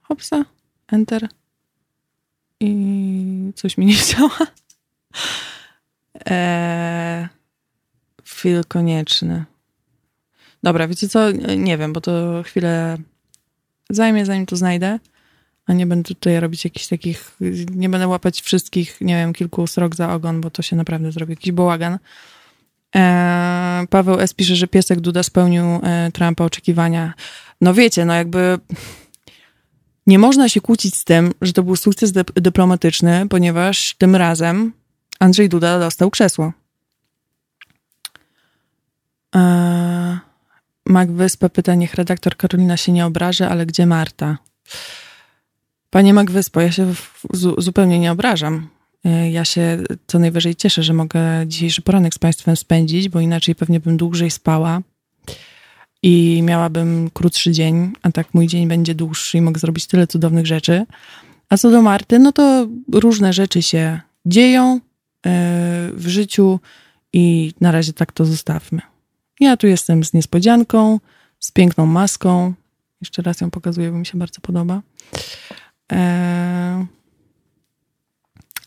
Hopsa. 0.02 0.44
Enter. 0.88 1.28
I 2.60 3.52
coś 3.54 3.78
mi 3.78 3.86
nie 3.86 3.94
chciała. 3.94 4.38
Eee, 6.26 7.28
konieczny. 8.68 9.44
Dobra, 10.62 10.88
wiecie 10.88 11.08
co? 11.08 11.30
Nie 11.56 11.78
wiem, 11.78 11.92
bo 11.92 12.00
to 12.00 12.42
chwilę 12.42 12.98
zajmie, 13.90 14.26
zanim 14.26 14.46
to 14.46 14.56
znajdę 14.56 14.98
a 15.66 15.72
nie 15.72 15.86
będę 15.86 16.08
tutaj 16.08 16.40
robić 16.40 16.64
jakichś 16.64 16.86
takich, 16.86 17.36
nie 17.74 17.88
będę 17.88 18.08
łapać 18.08 18.42
wszystkich, 18.42 19.00
nie 19.00 19.14
wiem, 19.14 19.32
kilku 19.32 19.66
srok 19.66 19.96
za 19.96 20.14
ogon, 20.14 20.40
bo 20.40 20.50
to 20.50 20.62
się 20.62 20.76
naprawdę 20.76 21.12
zrobi 21.12 21.32
jakiś 21.32 21.52
bałagan. 21.52 21.98
E, 22.96 23.86
Paweł 23.90 24.20
S. 24.20 24.34
pisze, 24.34 24.56
że 24.56 24.68
piesek 24.68 25.00
Duda 25.00 25.22
spełnił 25.22 25.64
e, 25.64 26.10
Trumpa 26.12 26.44
oczekiwania. 26.44 27.14
No 27.60 27.74
wiecie, 27.74 28.04
no 28.04 28.14
jakby 28.14 28.58
nie 30.06 30.18
można 30.18 30.48
się 30.48 30.60
kłócić 30.60 30.94
z 30.94 31.04
tym, 31.04 31.32
że 31.42 31.52
to 31.52 31.62
był 31.62 31.76
sukces 31.76 32.12
dy 32.12 32.24
dyplomatyczny, 32.34 33.26
ponieważ 33.28 33.94
tym 33.98 34.16
razem 34.16 34.72
Andrzej 35.18 35.48
Duda 35.48 35.78
dostał 35.78 36.10
krzesło. 36.10 36.52
E, 39.34 40.18
Mac 40.86 41.10
Wyspa 41.10 41.48
pyta, 41.48 41.74
niech 41.74 41.94
redaktor 41.94 42.36
Karolina 42.36 42.76
się 42.76 42.92
nie 42.92 43.06
obraży, 43.06 43.46
ale 43.46 43.66
gdzie 43.66 43.86
Marta? 43.86 44.38
Panie 45.92 46.14
Magwyspo, 46.14 46.60
ja 46.60 46.72
się 46.72 46.94
zupełnie 47.58 47.98
nie 47.98 48.12
obrażam. 48.12 48.68
E, 49.04 49.30
ja 49.30 49.44
się 49.44 49.78
co 50.06 50.18
najwyżej 50.18 50.56
cieszę, 50.56 50.82
że 50.82 50.92
mogę 50.92 51.20
dzisiejszy 51.46 51.82
poranek 51.82 52.14
z 52.14 52.18
Państwem 52.18 52.56
spędzić, 52.56 53.08
bo 53.08 53.20
inaczej 53.20 53.54
pewnie 53.54 53.80
bym 53.80 53.96
dłużej 53.96 54.30
spała 54.30 54.80
i 56.02 56.42
miałabym 56.44 57.10
krótszy 57.10 57.52
dzień, 57.52 57.92
a 58.02 58.12
tak 58.12 58.34
mój 58.34 58.46
dzień 58.46 58.68
będzie 58.68 58.94
dłuższy 58.94 59.38
i 59.38 59.40
mogę 59.40 59.60
zrobić 59.60 59.86
tyle 59.86 60.06
cudownych 60.06 60.46
rzeczy. 60.46 60.86
A 61.48 61.56
co 61.56 61.70
do 61.70 61.82
Marty, 61.82 62.18
no 62.18 62.32
to 62.32 62.66
różne 62.92 63.32
rzeczy 63.32 63.62
się 63.62 64.00
dzieją 64.26 64.74
e, 64.74 64.80
w 65.94 66.08
życiu 66.08 66.60
i 67.12 67.54
na 67.60 67.72
razie 67.72 67.92
tak 67.92 68.12
to 68.12 68.24
zostawmy. 68.24 68.80
Ja 69.40 69.56
tu 69.56 69.66
jestem 69.66 70.04
z 70.04 70.12
niespodzianką, 70.12 71.00
z 71.38 71.50
piękną 71.50 71.86
maską. 71.86 72.54
Jeszcze 73.00 73.22
raz 73.22 73.40
ją 73.40 73.50
pokazuję, 73.50 73.90
bo 73.90 73.98
mi 73.98 74.06
się 74.06 74.18
bardzo 74.18 74.40
podoba. 74.40 74.82
Eee... 75.92 76.86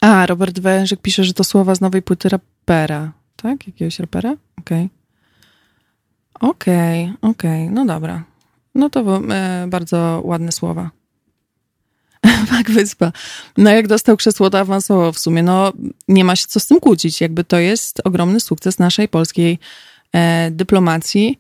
A, 0.02 0.26
Robert 0.26 0.60
Wężyk 0.60 1.02
pisze, 1.02 1.24
że 1.24 1.34
to 1.34 1.44
słowa 1.44 1.76
z 1.76 1.82
nowej 1.82 2.02
płyty 2.02 2.30
rapera. 2.30 3.12
Tak? 3.36 3.68
Jakiegoś 3.68 4.00
rapera? 4.00 4.36
Okej. 4.60 4.86
Okay. 4.86 6.50
Okej, 6.50 7.04
okay, 7.04 7.30
okej, 7.32 7.64
okay. 7.64 7.76
no 7.76 7.86
dobra. 7.86 8.24
No 8.76 8.90
to 8.90 9.22
e, 9.30 9.68
bardzo 9.68 10.22
ładne 10.24 10.52
słowa. 10.52 10.90
Tak, 12.50 12.72
wyspa. 12.72 13.12
No 13.58 13.72
jak 13.72 13.88
dostał 13.88 14.18
krzesło, 14.18 14.50
to 14.50 14.60
awansował 14.60 15.14
w 15.14 15.20
sumie. 15.20 15.44
No 15.44 15.74
nie 16.08 16.24
ma 16.24 16.36
się 16.36 16.46
co 16.48 16.60
z 16.60 16.68
tym 16.68 16.80
kłócić. 16.80 17.22
Jakby 17.22 17.44
to 17.44 17.60
jest 17.60 18.02
ogromny 18.04 18.40
sukces 18.40 18.80
naszej 18.80 19.08
polskiej 19.08 19.60
e, 20.14 20.52
dyplomacji. 20.52 21.40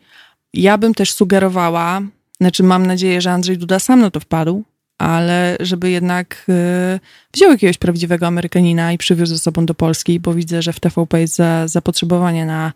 Ja 0.54 0.77
bym 0.77 0.94
też 0.94 1.13
sugerowała, 1.13 2.01
znaczy 2.42 2.63
mam 2.63 2.86
nadzieję, 2.86 3.22
że 3.22 3.32
Andrzej 3.32 3.58
Duda 3.58 3.80
sam 3.80 4.00
na 4.00 4.12
to 4.12 4.20
wpadł, 4.20 4.63
ale 4.98 5.58
żeby 5.60 5.90
jednak 5.90 6.46
y, 6.50 7.00
wziął 7.34 7.52
jakiegoś 7.52 7.78
prawdziwego 7.78 8.28
Amerykanina 8.28 8.94
i 8.94 8.98
przywiózł 8.98 9.34
ze 9.34 9.40
sobą 9.40 9.66
do 9.66 9.74
Polski, 9.74 10.20
bo 10.20 10.34
widzę, 10.34 10.62
że 10.62 10.74
w 10.74 10.80
TVP 10.80 11.22
jest 11.22 11.36
za, 11.36 11.68
zapotrzebowanie 11.68 12.46
na 12.46 12.74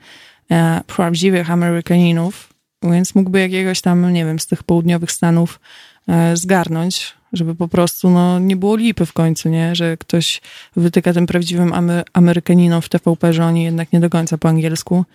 e, 0.52 0.82
prawdziwych 0.88 1.52
Amerykaninów, 1.52 2.54
więc 2.84 3.16
mógłby 3.16 3.40
jakiegoś 3.40 3.82
tam, 3.82 4.14
nie 4.14 4.26
wiem, 4.26 4.40
z 4.40 4.48
tych 4.48 4.64
południowych 4.64 5.12
Stanów 5.12 5.60
e, 6.08 6.38
zgarnąć, 6.38 7.14
żeby 7.34 7.56
po 7.56 7.68
prostu 7.68 8.10
no, 8.10 8.40
nie 8.40 8.56
było 8.56 8.76
lipy 8.76 9.06
w 9.06 9.14
końcu, 9.14 9.50
nie? 9.50 9.76
Że 9.76 9.98
ktoś 9.98 10.42
wytyka 10.76 11.14
tym 11.14 11.28
prawdziwym 11.28 11.74
Amery 11.74 12.04
Amerykaninom 12.14 12.82
w 12.82 12.90
TVP, 12.90 13.34
że 13.34 13.46
oni 13.46 13.64
jednak 13.64 13.94
nie 13.94 14.00
do 14.00 14.10
końca 14.10 14.38
po 14.38 14.50
angielsku 14.50 15.06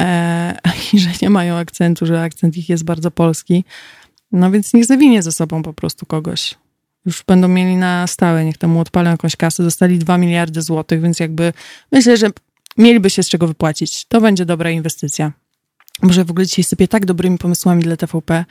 e, 0.00 0.58
i 0.92 0.98
że 0.98 1.10
nie 1.22 1.30
mają 1.30 1.56
akcentu, 1.56 2.06
że 2.06 2.22
akcent 2.22 2.56
ich 2.56 2.68
jest 2.68 2.84
bardzo 2.84 3.10
polski. 3.10 3.64
No 4.32 4.50
więc 4.50 4.74
niech 4.74 4.84
zawinie 4.84 5.22
ze 5.22 5.32
sobą 5.32 5.62
po 5.62 5.72
prostu 5.72 6.06
kogoś. 6.06 6.54
Już 7.06 7.24
będą 7.26 7.48
mieli 7.48 7.76
na 7.76 8.06
stałe, 8.06 8.44
niech 8.44 8.58
temu 8.58 8.80
odpalą 8.80 9.10
jakąś 9.10 9.36
kasę. 9.36 9.62
Dostali 9.62 9.98
2 9.98 10.18
miliardy 10.18 10.62
złotych, 10.62 11.00
więc 11.00 11.20
jakby 11.20 11.52
myślę, 11.92 12.16
że 12.16 12.30
mieliby 12.78 13.10
się 13.10 13.22
z 13.22 13.28
czego 13.28 13.46
wypłacić. 13.46 14.04
To 14.04 14.20
będzie 14.20 14.44
dobra 14.44 14.70
inwestycja. 14.70 15.32
Może 16.02 16.24
w 16.24 16.30
ogóle 16.30 16.46
dzisiaj 16.46 16.64
sypię 16.64 16.88
tak 16.88 17.06
dobrymi 17.06 17.38
pomysłami 17.38 17.82
dla 17.82 17.96
TVP, 17.96 18.44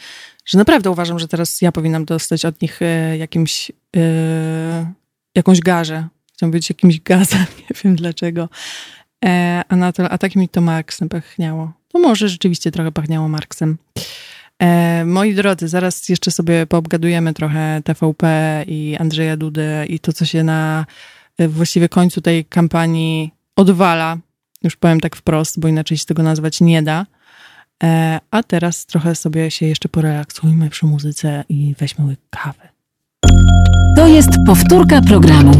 że 0.45 0.57
naprawdę 0.57 0.91
uważam, 0.91 1.19
że 1.19 1.27
teraz 1.27 1.61
ja 1.61 1.71
powinnam 1.71 2.05
dostać 2.05 2.45
od 2.45 2.61
nich 2.61 2.81
e, 2.81 3.17
jakimś, 3.17 3.71
e, 3.95 4.91
jakąś 5.35 5.59
garzę. 5.59 6.07
Chciałam 6.33 6.51
być 6.51 6.69
jakimś 6.69 6.99
gazem, 6.99 7.45
nie 7.59 7.75
wiem 7.83 7.95
dlaczego. 7.95 8.49
E, 9.25 9.61
a, 9.69 9.75
na 9.75 9.91
to, 9.91 10.09
a 10.09 10.17
tak 10.17 10.35
mi 10.35 10.49
to 10.49 10.61
Marksem 10.61 11.09
pachniało. 11.09 11.71
To 11.87 11.99
może 11.99 12.29
rzeczywiście 12.29 12.71
trochę 12.71 12.91
pachniało 12.91 13.27
Marksem. 13.27 13.77
E, 14.61 15.05
moi 15.05 15.35
drodzy, 15.35 15.67
zaraz 15.67 16.09
jeszcze 16.09 16.31
sobie 16.31 16.67
poobgadujemy 16.67 17.33
trochę 17.33 17.81
TVP 17.83 18.25
i 18.67 18.97
Andrzeja 18.99 19.37
Dudę 19.37 19.85
i 19.85 19.99
to, 19.99 20.13
co 20.13 20.25
się 20.25 20.43
na 20.43 20.85
e, 21.37 21.47
właściwie 21.47 21.89
końcu 21.89 22.21
tej 22.21 22.45
kampanii 22.45 23.31
odwala. 23.55 24.17
Już 24.63 24.75
powiem 24.75 24.99
tak 24.99 25.15
wprost, 25.15 25.59
bo 25.59 25.67
inaczej 25.67 25.97
się 25.97 26.05
tego 26.05 26.23
nazwać 26.23 26.61
nie 26.61 26.83
da. 26.83 27.05
E, 27.83 28.19
a 28.31 28.43
teraz 28.43 28.85
trochę 28.85 29.15
sobie 29.15 29.51
się 29.51 29.65
jeszcze 29.65 29.89
porelaksujmy 29.89 30.69
przy 30.69 30.85
muzyce 30.85 31.43
i 31.49 31.75
weźmy 31.79 32.15
kawę. 32.29 32.69
To 33.95 34.07
jest 34.07 34.29
powtórka 34.47 35.01
programu. 35.01 35.51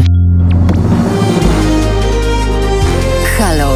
Halo 3.38 3.71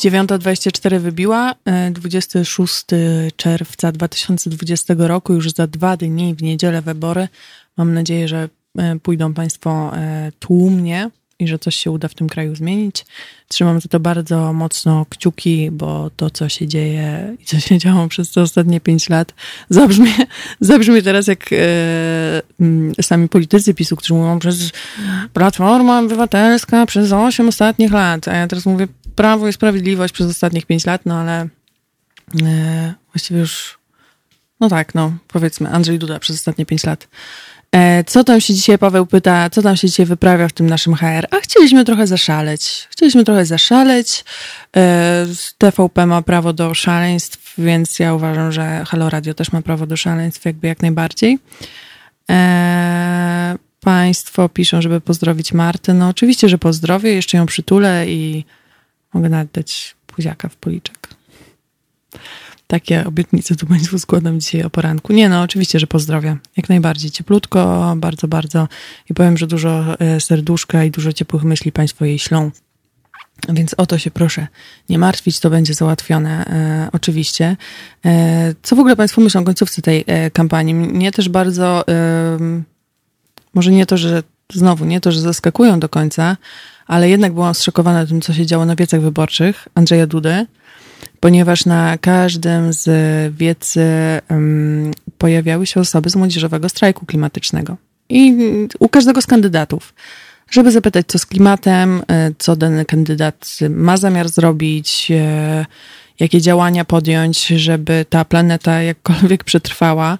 9.24 0.00 0.98
wybiła, 0.98 1.54
26 1.92 2.84
e, 2.92 2.96
czerwca 3.36 3.92
2020 3.92 4.94
roku, 4.98 5.34
już 5.34 5.50
za 5.50 5.66
dwa 5.66 5.96
dni 5.96 6.34
w 6.34 6.42
niedzielę 6.42 6.82
wybory. 6.82 7.28
Mam 7.76 7.94
nadzieję, 7.94 8.28
że 8.28 8.48
e, 8.78 8.98
pójdą 8.98 9.34
Państwo 9.34 9.96
e, 9.96 10.32
tłumnie 10.38 11.10
i 11.38 11.48
że 11.48 11.58
coś 11.58 11.76
się 11.76 11.90
uda 11.90 12.08
w 12.08 12.14
tym 12.14 12.28
kraju 12.28 12.56
zmienić. 12.56 13.06
Trzymam 13.48 13.80
za 13.80 13.88
to 13.88 14.00
bardzo 14.00 14.52
mocno 14.52 15.06
kciuki, 15.10 15.70
bo 15.70 16.10
to, 16.16 16.30
co 16.30 16.48
się 16.48 16.66
dzieje 16.66 17.36
i 17.40 17.44
co 17.44 17.60
się 17.60 17.78
działo 17.78 18.08
przez 18.08 18.32
te 18.32 18.42
ostatnie 18.42 18.80
pięć 18.80 19.08
lat, 19.08 19.34
zabrzmi, 19.68 20.12
zabrzmi 20.60 21.02
teraz 21.02 21.26
jak 21.26 21.50
e, 21.52 23.02
sami 23.02 23.28
politycy 23.28 23.74
PiSu, 23.74 23.96
którzy 23.96 24.14
mówią 24.14 24.38
przez 24.38 24.70
Platforma 25.32 26.00
Obywatelska 26.00 26.86
przez 26.86 27.12
osiem 27.12 27.48
ostatnich 27.48 27.92
lat. 27.92 28.28
A 28.28 28.36
ja 28.36 28.46
teraz 28.46 28.66
mówię 28.66 28.88
Prawo 29.20 29.48
i 29.48 29.52
Sprawiedliwość 29.52 30.14
przez 30.14 30.30
ostatnich 30.30 30.66
pięć 30.66 30.86
lat, 30.86 31.06
no 31.06 31.14
ale 31.14 31.48
e, 32.42 32.94
właściwie 33.12 33.40
już, 33.40 33.78
no 34.60 34.68
tak, 34.68 34.94
no 34.94 35.12
powiedzmy, 35.28 35.70
Andrzej 35.70 35.98
Duda 35.98 36.18
przez 36.18 36.36
ostatnie 36.36 36.66
pięć 36.66 36.84
lat. 36.84 37.08
E, 37.72 38.04
co 38.04 38.24
tam 38.24 38.40
się 38.40 38.54
dzisiaj, 38.54 38.78
Paweł 38.78 39.06
pyta, 39.06 39.50
co 39.50 39.62
tam 39.62 39.76
się 39.76 39.88
dzisiaj 39.88 40.06
wyprawia 40.06 40.48
w 40.48 40.52
tym 40.52 40.66
naszym 40.66 40.94
HR? 40.94 41.26
A 41.30 41.36
chcieliśmy 41.36 41.84
trochę 41.84 42.06
zaszaleć. 42.06 42.88
Chcieliśmy 42.90 43.24
trochę 43.24 43.46
zaszaleć. 43.46 44.24
E, 44.76 45.26
TVP 45.58 46.06
ma 46.06 46.22
prawo 46.22 46.52
do 46.52 46.74
szaleństw, 46.74 47.54
więc 47.58 47.98
ja 47.98 48.14
uważam, 48.14 48.52
że 48.52 48.84
Halo 48.88 49.10
Radio 49.10 49.34
też 49.34 49.52
ma 49.52 49.62
prawo 49.62 49.86
do 49.86 49.96
szaleństw, 49.96 50.44
jakby 50.44 50.68
jak 50.68 50.82
najbardziej. 50.82 51.38
E, 52.30 53.58
państwo 53.80 54.48
piszą, 54.48 54.82
żeby 54.82 55.00
pozdrowić 55.00 55.52
Martę. 55.52 55.94
No 55.94 56.08
oczywiście, 56.08 56.48
że 56.48 56.58
pozdrowię, 56.58 57.14
jeszcze 57.14 57.38
ją 57.38 57.46
przytulę 57.46 58.04
i 58.08 58.44
mogę 59.14 59.28
nawet 59.28 59.50
dać 59.52 59.96
buziaka 60.16 60.48
w 60.48 60.56
policzek. 60.56 61.08
Takie 62.66 63.06
obietnice 63.06 63.56
tu 63.56 63.66
Państwu 63.66 63.98
składam 63.98 64.40
dzisiaj 64.40 64.62
o 64.62 64.70
poranku. 64.70 65.12
Nie 65.12 65.28
no, 65.28 65.42
oczywiście, 65.42 65.78
że 65.78 65.86
pozdrowię. 65.86 66.36
Jak 66.56 66.68
najbardziej 66.68 67.10
cieplutko, 67.10 67.94
bardzo, 67.96 68.28
bardzo. 68.28 68.68
I 69.10 69.14
powiem, 69.14 69.36
że 69.38 69.46
dużo 69.46 70.00
e, 70.00 70.20
serduszka 70.20 70.84
i 70.84 70.90
dużo 70.90 71.12
ciepłych 71.12 71.44
myśli 71.44 71.72
Państwo 71.72 72.04
jej 72.04 72.18
ślą. 72.18 72.50
Więc 73.48 73.74
o 73.74 73.86
to 73.86 73.98
się 73.98 74.10
proszę 74.10 74.46
nie 74.88 74.98
martwić, 74.98 75.40
to 75.40 75.50
będzie 75.50 75.74
załatwione 75.74 76.46
e, 76.46 76.88
oczywiście. 76.92 77.56
E, 78.04 78.54
co 78.62 78.76
w 78.76 78.78
ogóle 78.78 78.96
Państwo 78.96 79.20
myślą 79.20 79.40
o 79.40 79.44
końcówce 79.44 79.82
tej 79.82 80.04
e, 80.06 80.30
kampanii? 80.30 80.74
Mnie 80.74 81.12
też 81.12 81.28
bardzo, 81.28 81.88
e, 81.88 82.38
może 83.54 83.70
nie 83.70 83.86
to, 83.86 83.96
że 83.96 84.22
znowu, 84.52 84.84
nie 84.84 85.00
to, 85.00 85.12
że 85.12 85.20
zaskakują 85.20 85.80
do 85.80 85.88
końca, 85.88 86.36
ale 86.86 87.08
jednak 87.08 87.32
byłam 87.32 87.54
zszokowana 87.54 88.06
tym, 88.06 88.20
co 88.20 88.32
się 88.32 88.46
działo 88.46 88.64
na 88.64 88.76
wiecach 88.76 89.00
wyborczych 89.00 89.68
Andrzeja 89.74 90.06
Dudy 90.06 90.46
ponieważ 91.20 91.66
na 91.66 91.98
każdym 91.98 92.72
z 92.72 92.86
wiecy 93.34 93.80
um, 94.30 94.90
pojawiały 95.18 95.66
się 95.66 95.80
osoby 95.80 96.10
z 96.10 96.16
młodzieżowego 96.16 96.68
strajku 96.68 97.06
klimatycznego. 97.06 97.76
I 98.08 98.36
u 98.78 98.88
każdego 98.88 99.22
z 99.22 99.26
kandydatów, 99.26 99.94
żeby 100.50 100.72
zapytać, 100.72 101.06
co 101.08 101.18
z 101.18 101.26
klimatem, 101.26 102.02
e, 102.08 102.30
co 102.38 102.56
dany 102.56 102.84
kandydat 102.84 103.58
ma 103.70 103.96
zamiar 103.96 104.28
zrobić, 104.28 105.10
e, 105.10 105.66
jakie 106.20 106.40
działania 106.40 106.84
podjąć, 106.84 107.46
żeby 107.46 108.06
ta 108.08 108.24
planeta 108.24 108.82
jakkolwiek 108.82 109.44
przetrwała 109.44 110.18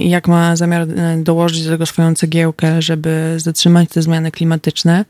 i 0.00 0.10
jak 0.10 0.28
ma 0.28 0.56
zamiar 0.56 0.86
dołożyć 1.18 1.64
do 1.64 1.70
tego 1.70 1.86
swoją 1.86 2.14
cegiełkę, 2.14 2.82
żeby 2.82 3.34
zatrzymać 3.36 3.88
te 3.88 4.02
zmiany 4.02 4.30
klimatyczne. 4.30 5.04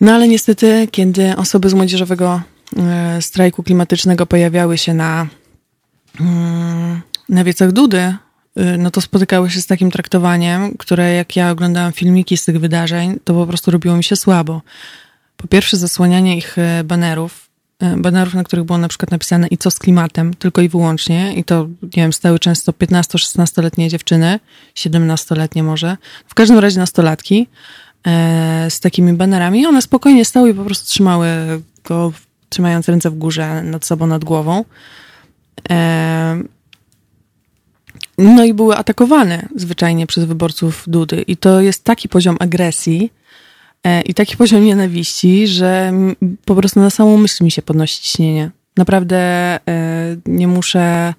No 0.00 0.12
ale 0.12 0.28
niestety, 0.28 0.88
kiedy 0.90 1.36
osoby 1.36 1.70
z 1.70 1.74
młodzieżowego 1.74 2.40
E, 2.76 3.22
strajku 3.22 3.62
klimatycznego 3.62 4.26
pojawiały 4.26 4.78
się 4.78 4.94
na, 4.94 5.26
mm, 6.20 7.00
na 7.28 7.44
wiecach 7.44 7.72
Dudy, 7.72 7.98
e, 7.98 8.16
no 8.78 8.90
to 8.90 9.00
spotykały 9.00 9.50
się 9.50 9.60
z 9.60 9.66
takim 9.66 9.90
traktowaniem, 9.90 10.74
które 10.78 11.12
jak 11.12 11.36
ja 11.36 11.50
oglądałam 11.50 11.92
filmiki 11.92 12.36
z 12.36 12.44
tych 12.44 12.60
wydarzeń, 12.60 13.18
to 13.24 13.34
po 13.34 13.46
prostu 13.46 13.70
robiło 13.70 13.96
mi 13.96 14.04
się 14.04 14.16
słabo. 14.16 14.62
Po 15.36 15.48
pierwsze 15.48 15.76
zasłanianie 15.76 16.36
ich 16.36 16.58
e, 16.58 16.84
banerów, 16.84 17.47
banerów, 17.96 18.34
na 18.34 18.44
których 18.44 18.64
było 18.64 18.78
na 18.78 18.88
przykład 18.88 19.10
napisane 19.10 19.46
i 19.46 19.58
co 19.58 19.70
z 19.70 19.78
klimatem, 19.78 20.34
tylko 20.34 20.62
i 20.62 20.68
wyłącznie 20.68 21.34
i 21.34 21.44
to, 21.44 21.68
nie 21.82 22.02
wiem, 22.02 22.12
stały 22.12 22.38
często 22.38 22.72
15-16-letnie 22.72 23.88
dziewczyny, 23.88 24.40
17-letnie 24.74 25.62
może, 25.62 25.96
w 26.26 26.34
każdym 26.34 26.58
razie 26.58 26.78
nastolatki 26.78 27.48
z 28.68 28.80
takimi 28.80 29.12
banerami 29.12 29.60
i 29.60 29.66
one 29.66 29.82
spokojnie 29.82 30.24
stały 30.24 30.50
i 30.50 30.54
po 30.54 30.64
prostu 30.64 30.86
trzymały 30.86 31.28
go 31.84 32.12
trzymając 32.48 32.88
ręce 32.88 33.10
w 33.10 33.18
górze 33.18 33.62
nad 33.62 33.84
sobą, 33.84 34.06
nad 34.06 34.24
głową. 34.24 34.64
No 38.18 38.44
i 38.44 38.54
były 38.54 38.76
atakowane 38.76 39.48
zwyczajnie 39.56 40.06
przez 40.06 40.24
wyborców 40.24 40.84
Dudy. 40.86 41.22
I 41.22 41.36
to 41.36 41.60
jest 41.60 41.84
taki 41.84 42.08
poziom 42.08 42.36
agresji 42.40 43.12
e, 43.12 43.17
i 44.04 44.14
taki 44.14 44.36
poziom 44.36 44.64
nienawiści, 44.64 45.46
że 45.46 45.92
po 46.44 46.54
prostu 46.54 46.80
na 46.80 46.90
samą 46.90 47.16
myśl 47.16 47.44
mi 47.44 47.50
się 47.50 47.62
podnosi 47.62 48.02
ciśnienie. 48.02 48.50
Naprawdę 48.76 49.18
e, 49.68 50.16
nie 50.26 50.48
muszę 50.48 51.14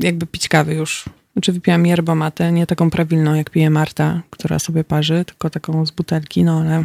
jakby 0.00 0.26
pić 0.26 0.48
kawy 0.48 0.74
już. 0.74 1.04
Znaczy 1.32 1.52
wypiłam 1.52 1.86
yerba 1.86 2.14
mate, 2.14 2.52
nie 2.52 2.66
taką 2.66 2.90
prawilną 2.90 3.34
jak 3.34 3.50
pije 3.50 3.70
Marta, 3.70 4.22
która 4.30 4.58
sobie 4.58 4.84
parzy, 4.84 5.24
tylko 5.24 5.50
taką 5.50 5.86
z 5.86 5.90
butelki, 5.90 6.44
no 6.44 6.60
ale 6.60 6.84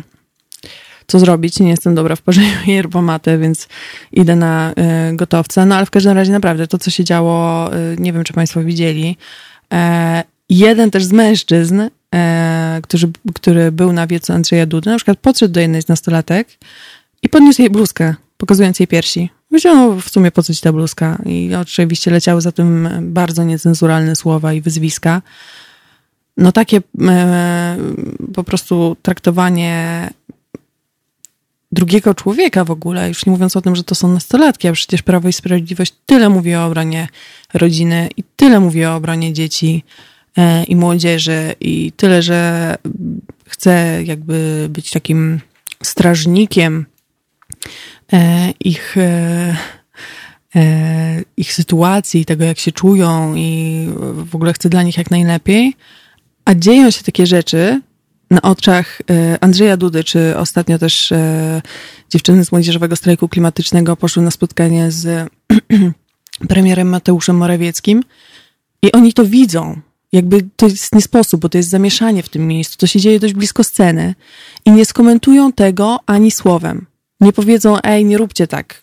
co 1.07 1.19
zrobić. 1.19 1.59
Nie 1.59 1.69
jestem 1.69 1.95
dobra 1.95 2.15
w 2.15 2.21
parzeniu 2.21 2.55
yerba 2.67 3.01
mate, 3.01 3.37
więc 3.37 3.67
idę 4.11 4.35
na 4.35 4.71
y, 5.11 5.15
gotowca. 5.15 5.65
No 5.65 5.75
ale 5.75 5.85
w 5.85 5.91
każdym 5.91 6.13
razie 6.13 6.31
naprawdę 6.31 6.67
to, 6.67 6.77
co 6.77 6.91
się 6.91 7.03
działo, 7.03 7.69
nie 7.97 8.13
wiem, 8.13 8.23
czy 8.23 8.33
Państwo 8.33 8.63
widzieli. 8.63 9.17
Jeden 10.51 10.91
też 10.91 11.03
z 11.03 11.11
mężczyzn, 11.11 11.81
e, 12.15 12.79
który, 12.83 13.07
który 13.35 13.71
był 13.71 13.93
na 13.93 14.07
wiecu 14.07 14.33
Andrzeja 14.33 14.65
Dudy, 14.65 14.89
na 14.89 14.95
przykład 14.95 15.19
podszedł 15.19 15.53
do 15.53 15.59
jednej 15.59 15.81
z 15.81 15.87
nastolatek 15.87 16.47
i 17.21 17.29
podniósł 17.29 17.61
jej 17.61 17.69
bluzkę, 17.69 18.15
pokazując 18.37 18.79
jej 18.79 18.87
piersi. 18.87 19.29
Powiedział, 19.49 19.75
no 19.75 20.01
w 20.01 20.09
sumie 20.09 20.31
po 20.31 20.43
co 20.43 20.53
ci 20.53 20.61
ta 20.61 20.73
bluzka? 20.73 21.21
I 21.25 21.55
oczywiście 21.55 22.11
leciały 22.11 22.41
za 22.41 22.51
tym 22.51 22.89
bardzo 23.01 23.43
niecenzuralne 23.43 24.15
słowa 24.15 24.53
i 24.53 24.61
wyzwiska. 24.61 25.21
No 26.37 26.51
takie 26.51 26.81
e, 27.01 27.77
po 28.33 28.43
prostu 28.43 28.97
traktowanie 29.01 30.09
drugiego 31.71 32.15
człowieka 32.15 32.65
w 32.65 32.71
ogóle, 32.71 33.07
już 33.07 33.25
nie 33.25 33.31
mówiąc 33.31 33.57
o 33.57 33.61
tym, 33.61 33.75
że 33.75 33.83
to 33.83 33.95
są 33.95 34.13
nastolatki, 34.13 34.67
a 34.67 34.73
przecież 34.73 35.01
Prawo 35.01 35.29
i 35.29 35.33
Sprawiedliwość 35.33 35.93
tyle 36.05 36.29
mówi 36.29 36.55
o 36.55 36.65
obronie 36.65 37.07
rodziny 37.53 38.09
i 38.17 38.23
tyle 38.35 38.59
mówi 38.59 38.85
o 38.85 38.95
obronie 38.95 39.33
dzieci 39.33 39.83
i 40.67 40.75
młodzieży 40.75 41.55
i 41.59 41.91
tyle, 41.91 42.21
że 42.21 42.75
chce 43.45 44.03
jakby 44.03 44.67
być 44.69 44.91
takim 44.91 45.39
strażnikiem 45.83 46.85
e, 48.13 48.51
ich, 48.59 48.97
e, 48.97 49.55
ich 51.37 51.53
sytuacji, 51.53 52.25
tego 52.25 52.45
jak 52.45 52.59
się 52.59 52.71
czują 52.71 53.35
i 53.35 53.87
w 54.13 54.35
ogóle 54.35 54.53
chce 54.53 54.69
dla 54.69 54.83
nich 54.83 54.97
jak 54.97 55.11
najlepiej, 55.11 55.75
a 56.45 56.55
dzieją 56.55 56.91
się 56.91 57.03
takie 57.03 57.27
rzeczy, 57.27 57.81
na 58.31 58.41
oczach 58.41 59.01
e, 59.09 59.37
Andrzeja 59.43 59.77
Dudy, 59.77 60.03
czy 60.03 60.37
ostatnio 60.37 60.79
też 60.79 61.11
e, 61.11 61.61
dziewczyny 62.09 62.45
z 62.45 62.51
Młodzieżowego 62.51 62.95
Strajku 62.95 63.27
Klimatycznego 63.29 63.97
poszły 63.97 64.23
na 64.23 64.31
spotkanie 64.31 64.91
z 64.91 65.29
premierem 66.49 66.89
Mateuszem 66.89 67.35
Morawieckim 67.35 68.03
i 68.81 68.91
oni 68.91 69.13
to 69.13 69.25
widzą. 69.25 69.81
Jakby 70.11 70.49
to 70.55 70.67
jest 70.67 70.95
nie 70.95 71.01
sposób, 71.01 71.41
bo 71.41 71.49
to 71.49 71.57
jest 71.57 71.69
zamieszanie 71.69 72.23
w 72.23 72.29
tym 72.29 72.47
miejscu. 72.47 72.77
To 72.77 72.87
się 72.87 72.99
dzieje 72.99 73.19
dość 73.19 73.33
blisko 73.33 73.63
sceny 73.63 74.15
i 74.65 74.71
nie 74.71 74.85
skomentują 74.85 75.53
tego 75.53 75.99
ani 76.05 76.31
słowem. 76.31 76.85
Nie 77.21 77.33
powiedzą, 77.33 77.77
ej, 77.83 78.05
nie 78.05 78.17
róbcie 78.17 78.47
tak. 78.47 78.81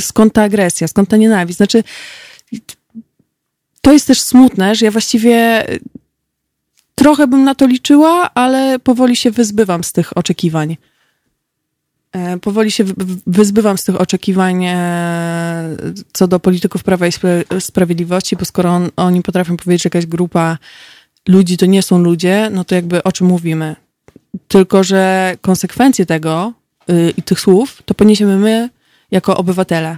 Skąd 0.00 0.32
ta 0.32 0.42
agresja, 0.42 0.88
skąd 0.88 1.08
ta 1.08 1.16
nienawiść? 1.16 1.56
Znaczy, 1.56 1.84
to 3.80 3.92
jest 3.92 4.06
też 4.06 4.20
smutne, 4.20 4.74
że 4.74 4.84
ja 4.84 4.90
właściwie 4.90 5.64
Trochę 6.98 7.26
bym 7.26 7.44
na 7.44 7.54
to 7.54 7.66
liczyła, 7.66 8.30
ale 8.34 8.78
powoli 8.78 9.16
się 9.16 9.30
wyzbywam 9.30 9.84
z 9.84 9.92
tych 9.92 10.16
oczekiwań. 10.16 10.76
E, 12.16 12.38
powoli 12.38 12.70
się 12.70 12.84
wyzbywam 13.26 13.78
z 13.78 13.84
tych 13.84 14.00
oczekiwań 14.00 14.64
e, 14.64 15.76
co 16.12 16.28
do 16.28 16.40
polityków 16.40 16.84
Prawa 16.84 17.06
i 17.06 17.10
Sprawiedliwości, 17.60 18.36
bo 18.36 18.44
skoro 18.44 18.70
on, 18.70 18.90
oni 18.96 19.22
potrafią 19.22 19.56
powiedzieć, 19.56 19.82
że 19.82 19.86
jakaś 19.86 20.06
grupa 20.06 20.58
ludzi 21.28 21.56
to 21.56 21.66
nie 21.66 21.82
są 21.82 21.98
ludzie, 21.98 22.50
no 22.52 22.64
to 22.64 22.74
jakby 22.74 23.02
o 23.02 23.12
czym 23.12 23.26
mówimy. 23.26 23.76
Tylko, 24.48 24.84
że 24.84 25.34
konsekwencje 25.40 26.06
tego 26.06 26.52
yy, 26.88 27.10
i 27.16 27.22
tych 27.22 27.40
słów 27.40 27.82
to 27.84 27.94
poniesiemy 27.94 28.36
my 28.36 28.70
jako 29.10 29.36
obywatele. 29.36 29.96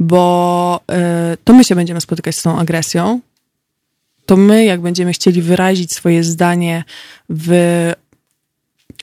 Bo 0.00 0.80
yy, 0.88 0.96
to 1.44 1.52
my 1.52 1.64
się 1.64 1.74
będziemy 1.74 2.00
spotykać 2.00 2.36
z 2.36 2.42
tą 2.42 2.58
agresją, 2.58 3.20
to 4.26 4.36
my, 4.36 4.64
jak 4.64 4.80
będziemy 4.80 5.12
chcieli 5.12 5.42
wyrazić 5.42 5.92
swoje 5.92 6.24
zdanie 6.24 6.84
w 7.28 7.92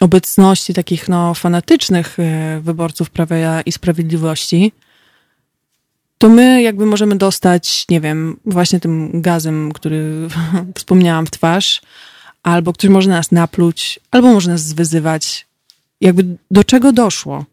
obecności 0.01 0.73
takich 0.73 1.09
no, 1.09 1.33
fanatycznych 1.33 2.19
e, 2.19 2.59
wyborców 2.63 3.09
Prawa 3.09 3.61
i 3.61 3.71
Sprawiedliwości, 3.71 4.71
to 6.17 6.29
my 6.29 6.61
jakby 6.61 6.85
możemy 6.85 7.15
dostać, 7.15 7.85
nie 7.89 8.01
wiem, 8.01 8.39
właśnie 8.45 8.79
tym 8.79 9.21
gazem, 9.21 9.71
który 9.71 10.27
wspomniałam 10.77 11.25
w 11.25 11.31
twarz, 11.31 11.81
albo 12.43 12.73
który 12.73 12.93
może 12.93 13.09
nas 13.09 13.31
napluć, 13.31 13.99
albo 14.11 14.33
może 14.33 14.51
nas 14.51 14.61
zwyzywać. 14.61 15.47
Jakby 16.01 16.37
do 16.51 16.63
czego 16.63 16.91
doszło? 16.91 17.45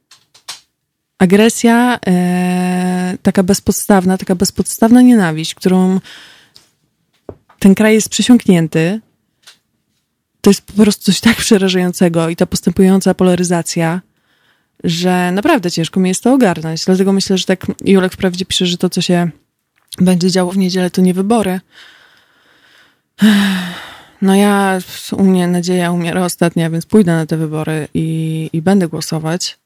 Agresja, 1.18 1.98
e, 2.06 3.18
taka 3.22 3.42
bezpodstawna, 3.42 4.18
taka 4.18 4.34
bezpodstawna 4.34 5.02
nienawiść, 5.02 5.54
którą 5.54 6.00
ten 7.58 7.74
kraj 7.74 7.94
jest 7.94 8.08
przesiąknięty. 8.08 9.00
To 10.48 10.50
jest 10.50 10.62
po 10.62 10.72
prostu 10.72 11.04
coś 11.04 11.20
tak 11.20 11.36
przerażającego 11.36 12.28
i 12.28 12.36
ta 12.36 12.46
postępująca 12.46 13.14
polaryzacja, 13.14 14.00
że 14.84 15.32
naprawdę 15.32 15.70
ciężko 15.70 16.00
mi 16.00 16.08
jest 16.08 16.22
to 16.22 16.32
ogarnąć. 16.32 16.84
Dlatego 16.84 17.12
myślę, 17.12 17.38
że 17.38 17.44
tak 17.44 17.66
Julek 17.84 18.12
wprawdzie 18.12 18.44
pisze, 18.44 18.66
że 18.66 18.78
to, 18.78 18.90
co 18.90 19.00
się 19.00 19.30
będzie 19.98 20.30
działo 20.30 20.52
w 20.52 20.58
niedzielę, 20.58 20.90
to 20.90 21.00
nie 21.00 21.14
wybory. 21.14 21.60
no 24.22 24.34
ja, 24.34 24.78
u 25.12 25.24
mnie 25.24 25.48
nadzieja 25.48 25.92
umiera 25.92 26.24
ostatnia, 26.24 26.70
więc 26.70 26.86
pójdę 26.86 27.12
na 27.12 27.26
te 27.26 27.36
wybory 27.36 27.88
i, 27.94 28.50
i 28.52 28.62
będę 28.62 28.88
głosować, 28.88 29.58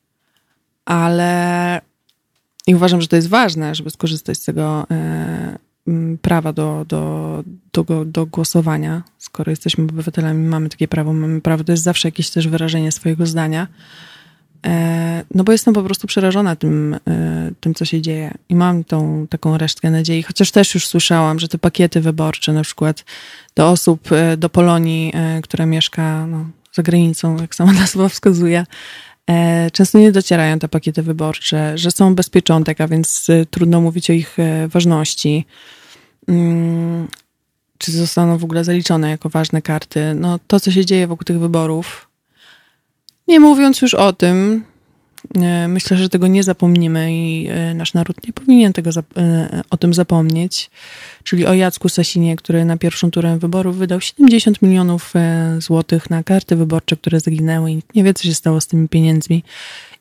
ale 0.85 1.81
i 2.67 2.75
uważam, 2.75 3.01
że 3.01 3.09
to 3.09 3.17
jest 3.17 3.29
ważne, 3.29 3.75
żeby 3.75 3.91
skorzystać 3.91 4.39
z 4.39 4.45
tego 4.45 4.87
e, 4.91 5.59
prawa 6.23 6.53
do, 6.53 6.85
do, 6.89 7.45
do, 7.73 8.05
do 8.05 8.27
głosowania. 8.27 9.03
Skoro 9.19 9.51
jesteśmy 9.51 9.85
obywatelami, 9.85 10.49
mamy 10.49 10.69
takie 10.69 10.89
prawo, 10.89 11.13
mamy 11.13 11.41
prawo, 11.41 11.65
to 11.65 11.73
jest 11.73 11.85
zawsze 11.85 12.09
jakieś 12.09 12.31
też 12.31 12.49
wyrażenie 12.49 12.93
swojego 12.93 13.27
zdania. 13.27 13.69
E, 14.67 15.25
no 15.35 15.45
bo 15.45 15.53
jestem 15.53 15.75
po 15.75 15.83
prostu 15.83 16.07
przerażona 16.07 16.57
tym, 16.57 16.95
e, 17.09 17.51
tym, 17.61 17.75
co 17.75 17.85
się 17.85 18.03
dzieje 18.03 18.35
i 18.49 18.55
mam 18.55 18.85
tą 18.85 19.27
taką 19.31 19.59
resztkę 19.59 19.91
nadziei, 19.91 20.23
chociaż 20.23 20.51
też 20.51 20.75
już 20.75 20.87
słyszałam, 20.87 21.39
że 21.39 21.49
te 21.49 21.59
pakiety 21.59 22.01
wyborcze 22.01 22.53
na 22.53 22.63
przykład 22.63 23.05
do 23.57 23.71
osób, 23.71 24.13
e, 24.13 24.37
do 24.37 24.49
Polonii, 24.49 25.13
która 25.43 25.67
mieszka 25.67 26.27
no, 26.27 26.45
za 26.73 26.83
granicą, 26.83 27.37
jak 27.41 27.55
sama 27.55 27.73
nazwa 27.83 28.09
wskazuje, 28.09 28.67
często 29.73 29.99
nie 29.99 30.13
docierają 30.13 30.59
te 30.59 30.69
pakiety 30.69 31.03
wyborcze, 31.03 31.79
że 31.79 31.91
są 31.91 32.15
bez 32.15 32.31
pieczątek, 32.31 32.81
a 32.81 32.89
więc 32.89 33.27
trudno 33.51 33.81
mówić 33.81 34.11
o 34.11 34.13
ich 34.13 34.37
ważności. 34.69 35.47
Mm, 36.29 37.09
czy 37.79 37.93
zostaną 37.93 38.39
w 38.39 38.45
ogóle 38.45 38.65
zaliczone 38.65 39.11
jako 39.11 39.29
ważne 39.29 39.63
karty? 39.63 40.15
No 40.15 40.39
to, 40.47 40.61
co 40.61 40.71
się 40.71 40.87
dzieje 40.87 41.07
wokół 41.07 41.25
tych 41.25 41.39
wyborów, 41.39 42.09
nie 43.29 43.41
mówiąc 43.41 43.83
już 43.83 43.95
o 43.95 44.13
tym, 44.13 44.65
e, 44.65 44.72
myślę, 45.69 45.97
że 45.97 46.09
tego 46.09 46.27
nie 46.27 46.43
zapomnimy 46.43 47.15
i 47.15 47.49
e, 47.51 47.75
nasz 47.75 47.95
naród 47.95 48.27
nie 48.27 48.33
powinien 48.33 48.73
tego 48.73 48.91
e, 49.17 49.63
o 49.71 49.77
tym 49.77 49.95
zapomnieć, 49.95 50.71
czyli 51.25 51.47
o 51.47 51.55
Jacku 51.55 51.89
Sasinie, 51.89 52.37
który 52.37 52.65
na 52.65 52.77
pierwszą 52.77 53.11
turę 53.11 53.39
wyborów 53.39 53.77
wydał 53.77 54.01
70 54.01 54.63
milionów 54.63 55.13
złotych 55.59 56.11
na 56.11 56.23
karty 56.23 56.57
wyborcze, 56.57 56.97
które 56.97 57.21
zginęły 57.21 57.73
i 57.73 57.83
nie 57.95 58.05
wie, 58.05 58.15
co 58.15 58.23
się 58.25 58.35
stało 58.35 58.61
z 58.61 58.67
tymi 58.67 58.89
pieniędzmi 58.89 59.45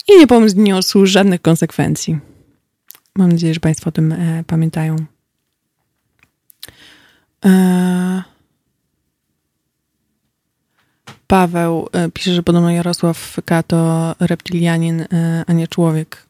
i 0.07 0.19
nie 0.19 0.27
poniósł 0.27 1.05
żadnych 1.05 1.41
konsekwencji. 1.41 2.19
Mam 3.15 3.31
nadzieję, 3.31 3.53
że 3.53 3.59
Państwo 3.59 3.89
o 3.89 3.91
tym 3.91 4.15
pamiętają. 4.47 4.95
Eee... 7.43 8.30
Paweł 11.31 11.89
e, 11.91 12.11
pisze, 12.11 12.33
że 12.33 12.43
podobno 12.43 12.71
Jarosław 12.71 13.37
K. 13.45 13.63
to 13.63 14.15
reptilianin, 14.19 15.01
e, 15.01 15.43
a 15.47 15.53
nie 15.53 15.67
człowiek. 15.67 16.25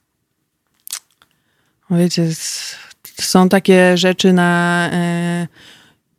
Wiecie, 1.92 2.28
są 3.22 3.50
takie 3.50 3.98
rzeczy 3.98 4.34
na 4.34 4.90
e, 4.94 5.48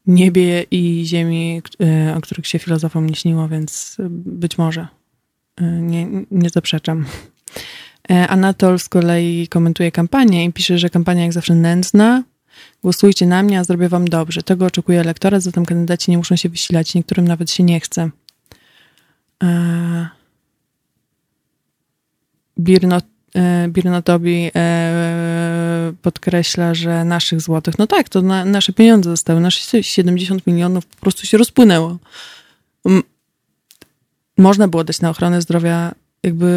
niebie 0.06 0.64
i 0.70 1.02
ziemi, 1.06 1.62
o 2.16 2.20
których 2.20 2.46
się 2.46 2.58
filozofom 2.58 3.06
nie 3.06 3.14
śniło, 3.14 3.48
więc 3.48 3.96
być 4.10 4.58
może. 4.58 4.86
Nie, 5.60 6.06
nie 6.30 6.50
zaprzeczam. 6.50 7.06
Anatol 8.28 8.78
z 8.78 8.88
kolei 8.88 9.48
komentuje 9.48 9.92
kampanię 9.92 10.44
i 10.44 10.52
pisze, 10.52 10.78
że 10.78 10.90
kampania 10.90 11.22
jak 11.22 11.32
zawsze 11.32 11.54
nędzna. 11.54 12.22
Głosujcie 12.82 13.26
na 13.26 13.42
mnie, 13.42 13.58
a 13.58 13.64
zrobię 13.64 13.88
wam 13.88 14.04
dobrze. 14.04 14.42
Tego 14.42 14.66
oczekuje 14.66 15.00
elektorat, 15.00 15.42
zatem 15.42 15.64
kandydaci 15.66 16.10
nie 16.10 16.18
muszą 16.18 16.36
się 16.36 16.48
wysilać, 16.48 16.94
niektórym 16.94 17.28
nawet 17.28 17.50
się 17.50 17.62
nie 17.62 17.80
chce. 17.80 18.10
E, 19.42 20.09
Birnot, 22.59 23.05
e, 23.35 23.68
Birnotobi 23.68 24.50
e, 24.55 25.92
podkreśla, 26.02 26.74
że 26.74 27.05
naszych 27.05 27.40
złotych, 27.40 27.78
no 27.78 27.87
tak, 27.87 28.09
to 28.09 28.22
na, 28.22 28.44
nasze 28.44 28.72
pieniądze 28.72 29.11
zostały, 29.11 29.40
nasze 29.40 29.83
70 29.83 30.46
milionów 30.46 30.87
po 30.87 30.96
prostu 30.96 31.26
się 31.26 31.38
rozpłynęło. 31.38 31.98
Można 34.38 34.68
było 34.68 34.85
dać 34.85 35.00
na 35.00 35.11
ochronę 35.11 35.42
zdrowia, 35.42 35.92
jakby 36.22 36.50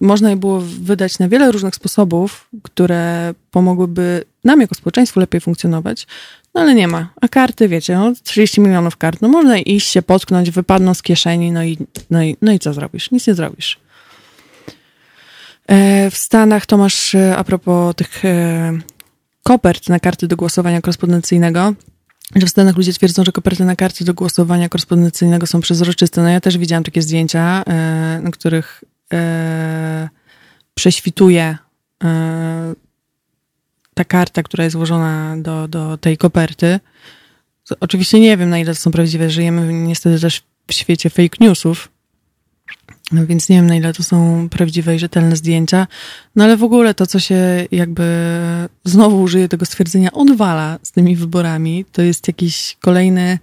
można 0.00 0.30
je 0.30 0.36
było 0.36 0.60
wydać 0.60 1.18
na 1.18 1.28
wiele 1.28 1.52
różnych 1.52 1.74
sposobów, 1.74 2.48
które 2.62 3.34
pomogłyby 3.50 4.24
nam 4.48 4.60
jako 4.60 4.74
społeczeństwu 4.74 5.20
lepiej 5.20 5.40
funkcjonować, 5.40 6.06
no 6.54 6.60
ale 6.60 6.74
nie 6.74 6.88
ma. 6.88 7.08
A 7.20 7.28
karty, 7.28 7.68
wiecie, 7.68 7.96
no 7.96 8.12
30 8.22 8.60
milionów 8.60 8.96
kart, 8.96 9.22
no 9.22 9.28
można 9.28 9.58
iść 9.58 9.88
się 9.88 10.02
potknąć, 10.02 10.50
wypadną 10.50 10.94
z 10.94 11.02
kieszeni, 11.02 11.52
no 11.52 11.64
i, 11.64 11.78
no 12.10 12.22
i, 12.22 12.36
no 12.42 12.52
i 12.52 12.58
co 12.58 12.72
zrobisz? 12.72 13.10
Nic 13.10 13.26
nie 13.26 13.34
zrobisz. 13.34 13.80
E, 15.68 16.10
w 16.10 16.16
Stanach 16.16 16.66
Tomasz, 16.66 17.14
e, 17.14 17.36
a 17.36 17.44
propos 17.44 17.94
tych 17.96 18.24
e, 18.24 18.78
kopert 19.42 19.88
na 19.88 20.00
karty 20.00 20.28
do 20.28 20.36
głosowania 20.36 20.80
korespondencyjnego, 20.80 21.74
że 22.36 22.46
w 22.46 22.50
Stanach 22.50 22.76
ludzie 22.76 22.92
twierdzą, 22.92 23.24
że 23.24 23.32
koperty 23.32 23.64
na 23.64 23.76
karty 23.76 24.04
do 24.04 24.14
głosowania 24.14 24.68
korespondencyjnego 24.68 25.46
są 25.46 25.60
przezroczyste. 25.60 26.22
No 26.22 26.28
ja 26.28 26.40
też 26.40 26.58
widziałam 26.58 26.84
takie 26.84 27.02
zdjęcia, 27.02 27.64
na 28.22 28.30
których 28.30 28.84
prześwituje 30.74 31.58
ta 33.98 34.04
karta, 34.04 34.42
która 34.42 34.64
jest 34.64 34.72
złożona 34.72 35.36
do, 35.38 35.68
do 35.68 35.98
tej 35.98 36.16
koperty. 36.16 36.80
Oczywiście 37.80 38.20
nie 38.20 38.36
wiem, 38.36 38.50
na 38.50 38.58
ile 38.58 38.74
to 38.74 38.80
są 38.80 38.90
prawdziwe. 38.90 39.30
Żyjemy 39.30 39.72
niestety 39.72 40.20
też 40.20 40.42
w 40.66 40.72
świecie 40.72 41.10
fake 41.10 41.36
newsów, 41.40 41.88
więc 43.12 43.48
nie 43.48 43.56
wiem, 43.56 43.66
na 43.66 43.76
ile 43.76 43.94
to 43.94 44.02
są 44.02 44.48
prawdziwe 44.48 44.96
i 44.96 44.98
rzetelne 44.98 45.36
zdjęcia. 45.36 45.86
No 46.36 46.44
ale 46.44 46.56
w 46.56 46.64
ogóle 46.64 46.94
to, 46.94 47.06
co 47.06 47.20
się 47.20 47.66
jakby 47.70 48.04
znowu 48.84 49.22
użyje 49.22 49.48
tego 49.48 49.66
stwierdzenia, 49.66 50.12
odwala 50.12 50.78
z 50.82 50.92
tymi 50.92 51.16
wyborami, 51.16 51.84
to 51.92 52.02
jest 52.02 52.28
jakiś 52.28 52.76
kolejny 52.80 53.38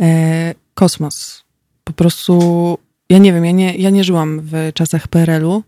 e, 0.00 0.54
kosmos. 0.74 1.44
Po 1.84 1.92
prostu, 1.92 2.78
ja 3.10 3.18
nie 3.18 3.32
wiem, 3.32 3.44
ja 3.44 3.52
nie, 3.52 3.76
ja 3.76 3.90
nie 3.90 4.04
żyłam 4.04 4.40
w 4.40 4.70
czasach 4.74 5.08
PRL-u, 5.08 5.62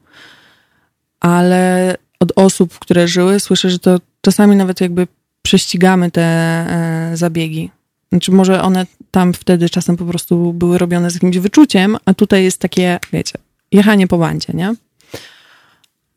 ale 1.21 1.95
od 2.21 2.33
osób, 2.37 2.79
które 2.79 3.09
żyły, 3.09 3.40
słyszę, 3.40 3.71
że 3.71 3.79
to 3.79 3.99
czasami 4.23 4.57
nawet 4.57 4.81
jakby 4.81 5.07
prześcigamy 5.43 6.11
te 6.11 6.23
e, 6.23 7.11
zabiegi. 7.15 7.71
Znaczy, 8.13 8.33
może 8.33 8.63
one 8.63 8.87
tam 9.11 9.33
wtedy 9.33 9.71
czasem 9.71 9.97
po 9.97 10.05
prostu 10.05 10.53
były 10.53 10.79
robione 10.79 11.11
z 11.11 11.15
jakimś 11.15 11.39
wyczuciem, 11.39 11.97
a 12.05 12.15
tutaj 12.15 12.45
jest 12.45 12.59
takie, 12.59 12.99
wiecie, 13.13 13.39
jechanie 13.73 14.07
po 14.07 14.19
bandzie, 14.19 14.53
nie? 14.55 14.75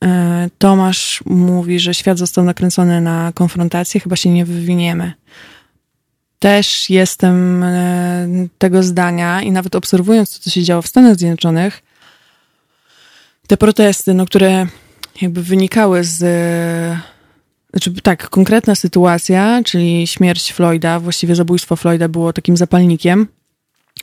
E, 0.03 0.49
Tomasz 0.57 1.23
mówi, 1.25 1.79
że 1.79 1.93
świat 1.93 2.17
został 2.17 2.43
nakręcony 2.43 3.01
na 3.01 3.31
konfrontację, 3.35 4.01
chyba 4.01 4.15
się 4.15 4.29
nie 4.29 4.45
wywiniemy. 4.45 5.13
Też 6.39 6.89
jestem 6.89 7.63
e, 7.63 8.27
tego 8.57 8.83
zdania 8.83 9.41
i 9.41 9.51
nawet 9.51 9.75
obserwując 9.75 10.33
to, 10.33 10.43
co 10.43 10.49
się 10.49 10.63
działo 10.63 10.81
w 10.81 10.87
Stanach 10.87 11.15
Zjednoczonych, 11.15 11.83
te 13.47 13.57
protesty, 13.57 14.13
no, 14.13 14.25
które 14.25 14.67
jakby 15.21 15.43
wynikały 15.43 16.03
z 16.03 16.23
znaczy, 17.75 18.01
tak, 18.01 18.29
konkretna 18.29 18.75
sytuacja, 18.75 19.61
czyli 19.65 20.07
śmierć 20.07 20.53
Floyda, 20.53 20.99
właściwie 20.99 21.35
zabójstwo 21.35 21.75
Floyda 21.75 22.07
było 22.07 22.33
takim 22.33 22.57
zapalnikiem, 22.57 23.27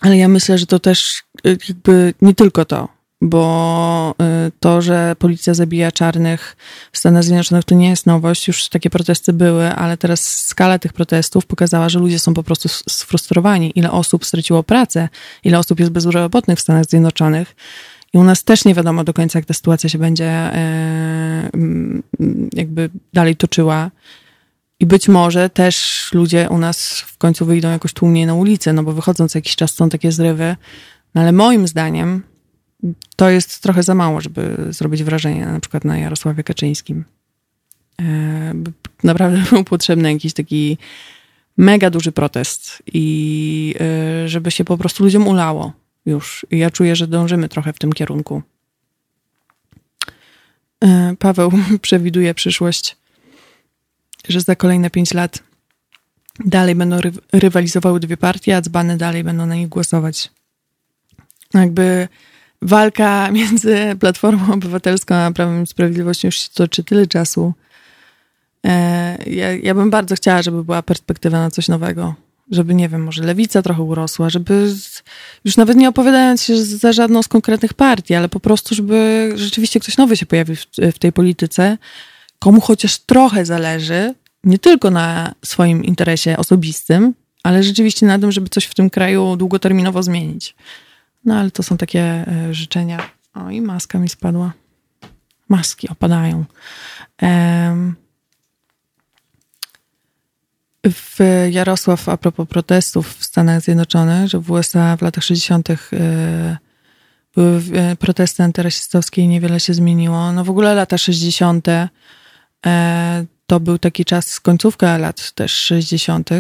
ale 0.01 0.17
ja 0.17 0.29
myślę, 0.29 0.59
że 0.59 0.67
to 0.67 0.79
też 0.79 1.23
y, 1.47 1.59
jakby 1.69 2.15
nie 2.23 2.35
tylko 2.35 2.65
to, 2.65 2.89
bo 3.21 4.15
y, 4.47 4.53
to, 4.61 4.83
że 4.83 5.17
policja 5.19 5.55
zabija 5.55 5.93
czarnych 5.93 6.57
w 6.93 6.99
Stanach 6.99 7.25
Zjednoczonych 7.25 7.65
to 7.65 7.75
nie 7.75 7.89
jest 7.89 8.07
nowość, 8.07 8.49
już 8.49 8.69
takie 8.69 8.91
protesty 8.91 9.33
były, 9.33 9.75
ale 9.75 9.97
teraz 9.97 10.45
skala 10.45 10.79
tych 10.79 10.93
protestów 10.93 11.47
pokazała, 11.47 11.89
że 11.89 11.99
ludzie 11.99 12.19
są 12.19 12.35
po 12.35 12.43
prostu 12.43 12.69
sfrustrowani. 12.69 13.73
Ile 13.75 13.91
osób 13.91 14.27
straciło 14.27 14.63
pracę, 14.63 15.09
ile 15.45 15.59
osób 15.59 15.81
jest 15.81 15.93
bezrobotnych 15.93 16.59
w 16.59 16.63
Stanach 16.63 16.85
Zjednoczonych. 16.85 17.55
I 18.13 18.19
u 18.19 18.25
nas 18.25 18.45
też 18.45 18.65
nie 18.65 18.75
wiadomo 18.75 19.05
do 19.05 19.15
końca, 19.15 19.39
jak 19.39 19.47
ta 19.47 19.55
sytuacja 19.55 19.89
się 19.89 19.99
będzie 19.99 20.27
e, 20.29 21.51
jakby 22.53 22.91
dalej 23.13 23.37
toczyła. 23.37 23.91
I 24.81 24.87
być 24.87 25.09
może 25.09 25.51
też 25.51 26.09
ludzie 26.15 26.49
u 26.51 26.59
nas 26.59 27.01
w 27.01 27.19
końcu 27.19 27.47
wyjdą 27.47 27.71
jakoś 27.71 27.93
tłumnie 27.93 28.27
na 28.27 28.35
ulicę, 28.35 28.73
no 28.73 28.83
bo 28.83 28.93
wychodząc 28.93 29.35
jakiś 29.35 29.57
czas 29.57 29.75
są 29.75 29.89
takie 29.89 30.13
zrywy. 30.13 30.57
No 31.15 31.21
ale 31.21 31.33
moim 31.33 31.69
zdaniem 31.69 32.23
to 33.17 33.31
jest 33.31 33.63
trochę 33.63 33.83
za 33.83 33.95
mało, 33.95 34.21
żeby 34.21 34.67
zrobić 34.71 35.05
wrażenie 35.05 35.47
na 35.47 35.61
przykład 35.61 35.85
na 35.85 35.99
Jarosławie 35.99 36.45
Kaczyńskim. 36.45 37.05
E, 38.01 38.55
naprawdę 39.05 39.43
był 39.51 39.65
potrzebny 39.65 40.13
jakiś 40.13 40.33
taki 40.33 40.79
mega 41.57 41.91
duży 41.91 42.13
protest 42.13 42.83
i 42.93 43.75
e, 43.81 44.29
żeby 44.29 44.51
się 44.51 44.65
po 44.65 44.79
prostu 44.79 45.05
ludziom 45.05 45.29
ulało 45.29 45.73
już. 46.07 46.47
ja 46.51 46.71
czuję, 46.71 46.97
że 46.97 47.07
dążymy 47.07 47.49
trochę 47.49 47.73
w 47.73 47.79
tym 47.79 47.93
kierunku. 47.93 48.43
E, 50.85 51.15
Paweł 51.19 51.53
przewiduje 51.83 52.35
przyszłość, 52.35 52.97
że 54.29 54.41
za 54.41 54.57
kolejne 54.57 54.91
pięć 54.91 55.15
lat 55.15 55.43
dalej 56.45 56.75
będą 56.75 57.01
ry 57.01 57.13
rywalizowały 57.33 58.01
dwie 58.01 58.17
partie, 58.17 58.57
a 58.57 58.61
dzbany 58.61 58.97
dalej 58.97 59.25
będą 59.25 59.47
na 59.47 59.55
nich 59.55 59.69
głosować. 59.69 60.31
Jakby 61.55 62.09
walka 62.63 63.31
między 63.33 63.97
Platformą 64.01 64.53
Obywatelską 64.55 65.15
a 65.15 65.31
Prawem 65.31 65.63
i 65.63 65.67
Sprawiedliwością 65.67 66.29
już 66.29 66.49
toczy 66.49 66.85
tyle 66.85 67.07
czasu. 67.07 67.53
E, 68.67 69.17
ja, 69.27 69.53
ja 69.53 69.75
bym 69.75 69.91
bardzo 69.91 70.15
chciała, 70.15 70.43
żeby 70.43 70.65
była 70.65 70.83
perspektywa 70.83 71.39
na 71.39 71.51
coś 71.51 71.69
nowego 71.69 72.15
żeby, 72.53 72.75
nie 72.75 72.89
wiem, 72.89 73.03
może 73.05 73.23
lewica 73.23 73.63
trochę 73.63 73.83
urosła, 73.83 74.31
żeby 74.31 74.75
już 75.45 75.57
nawet 75.57 75.77
nie 75.77 75.89
opowiadając 75.89 76.43
się 76.43 76.65
za 76.65 76.93
żadną 76.93 77.23
z 77.23 77.29
konkretnych 77.29 77.75
partii, 77.75 78.15
ale 78.15 78.29
po 78.29 78.41
prostu, 78.41 78.75
żeby 78.75 79.33
rzeczywiście 79.35 79.81
ktoś 79.81 79.97
nowy 79.97 80.17
się 80.17 80.27
pojawił 80.27 80.57
w, 80.57 80.67
w 80.95 80.99
tej 80.99 81.13
polityce, 81.13 81.79
komu 82.39 82.61
chociaż 82.61 82.99
trochę 82.99 83.45
zależy, 83.45 84.15
nie 84.45 84.59
tylko 84.59 84.91
na 84.91 85.35
swoim 85.45 85.85
interesie 85.85 86.37
osobistym, 86.37 87.15
ale 87.43 87.63
rzeczywiście 87.63 88.07
na 88.07 88.19
tym, 88.19 88.33
żeby 88.33 88.49
coś 88.49 88.65
w 88.65 88.75
tym 88.75 88.91
kraju 88.91 89.37
długoterminowo 89.37 90.03
zmienić. 90.03 90.55
No 91.25 91.35
ale 91.37 91.51
to 91.51 91.63
są 91.63 91.77
takie 91.77 92.01
e, 92.01 92.49
życzenia. 92.55 93.11
O, 93.35 93.51
i 93.51 93.61
maska 93.61 93.99
mi 93.99 94.09
spadła. 94.09 94.53
Maski 95.49 95.89
opadają. 95.89 96.45
Um, 97.23 97.97
w 100.91 101.19
Jarosław, 101.51 102.09
a 102.09 102.17
propos 102.17 102.49
protestów 102.49 103.17
w 103.19 103.25
Stanach 103.25 103.61
Zjednoczonych, 103.61 104.29
że 104.29 104.39
w 104.39 104.51
USA 104.51 104.97
w 104.97 105.03
latach 105.03 105.25
60. 105.25 105.71
E, 105.71 105.77
były 107.35 107.63
e, 107.75 107.97
protesty 107.97 108.43
antyrasistowskie 108.43 109.23
i 109.23 109.29
niewiele 109.29 109.61
się 109.61 109.75
zmieniło. 109.75 110.33
No 110.33 110.45
w 110.45 110.51
ogóle 110.51 110.75
lata 110.75 110.99
60. 110.99 111.67
to 113.47 113.61
był 113.61 113.79
taki 113.79 114.05
czas, 114.05 114.41
końcówka 114.41 114.99
lat 114.99 115.33
też 115.33 115.53
60. 115.53 116.31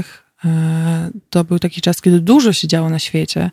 To 1.30 1.44
był 1.44 1.58
taki 1.58 1.80
czas, 1.80 2.00
kiedy 2.00 2.20
dużo 2.20 2.52
się 2.52 2.68
działo 2.68 2.90
na 2.90 2.98
świecie. 2.98 3.50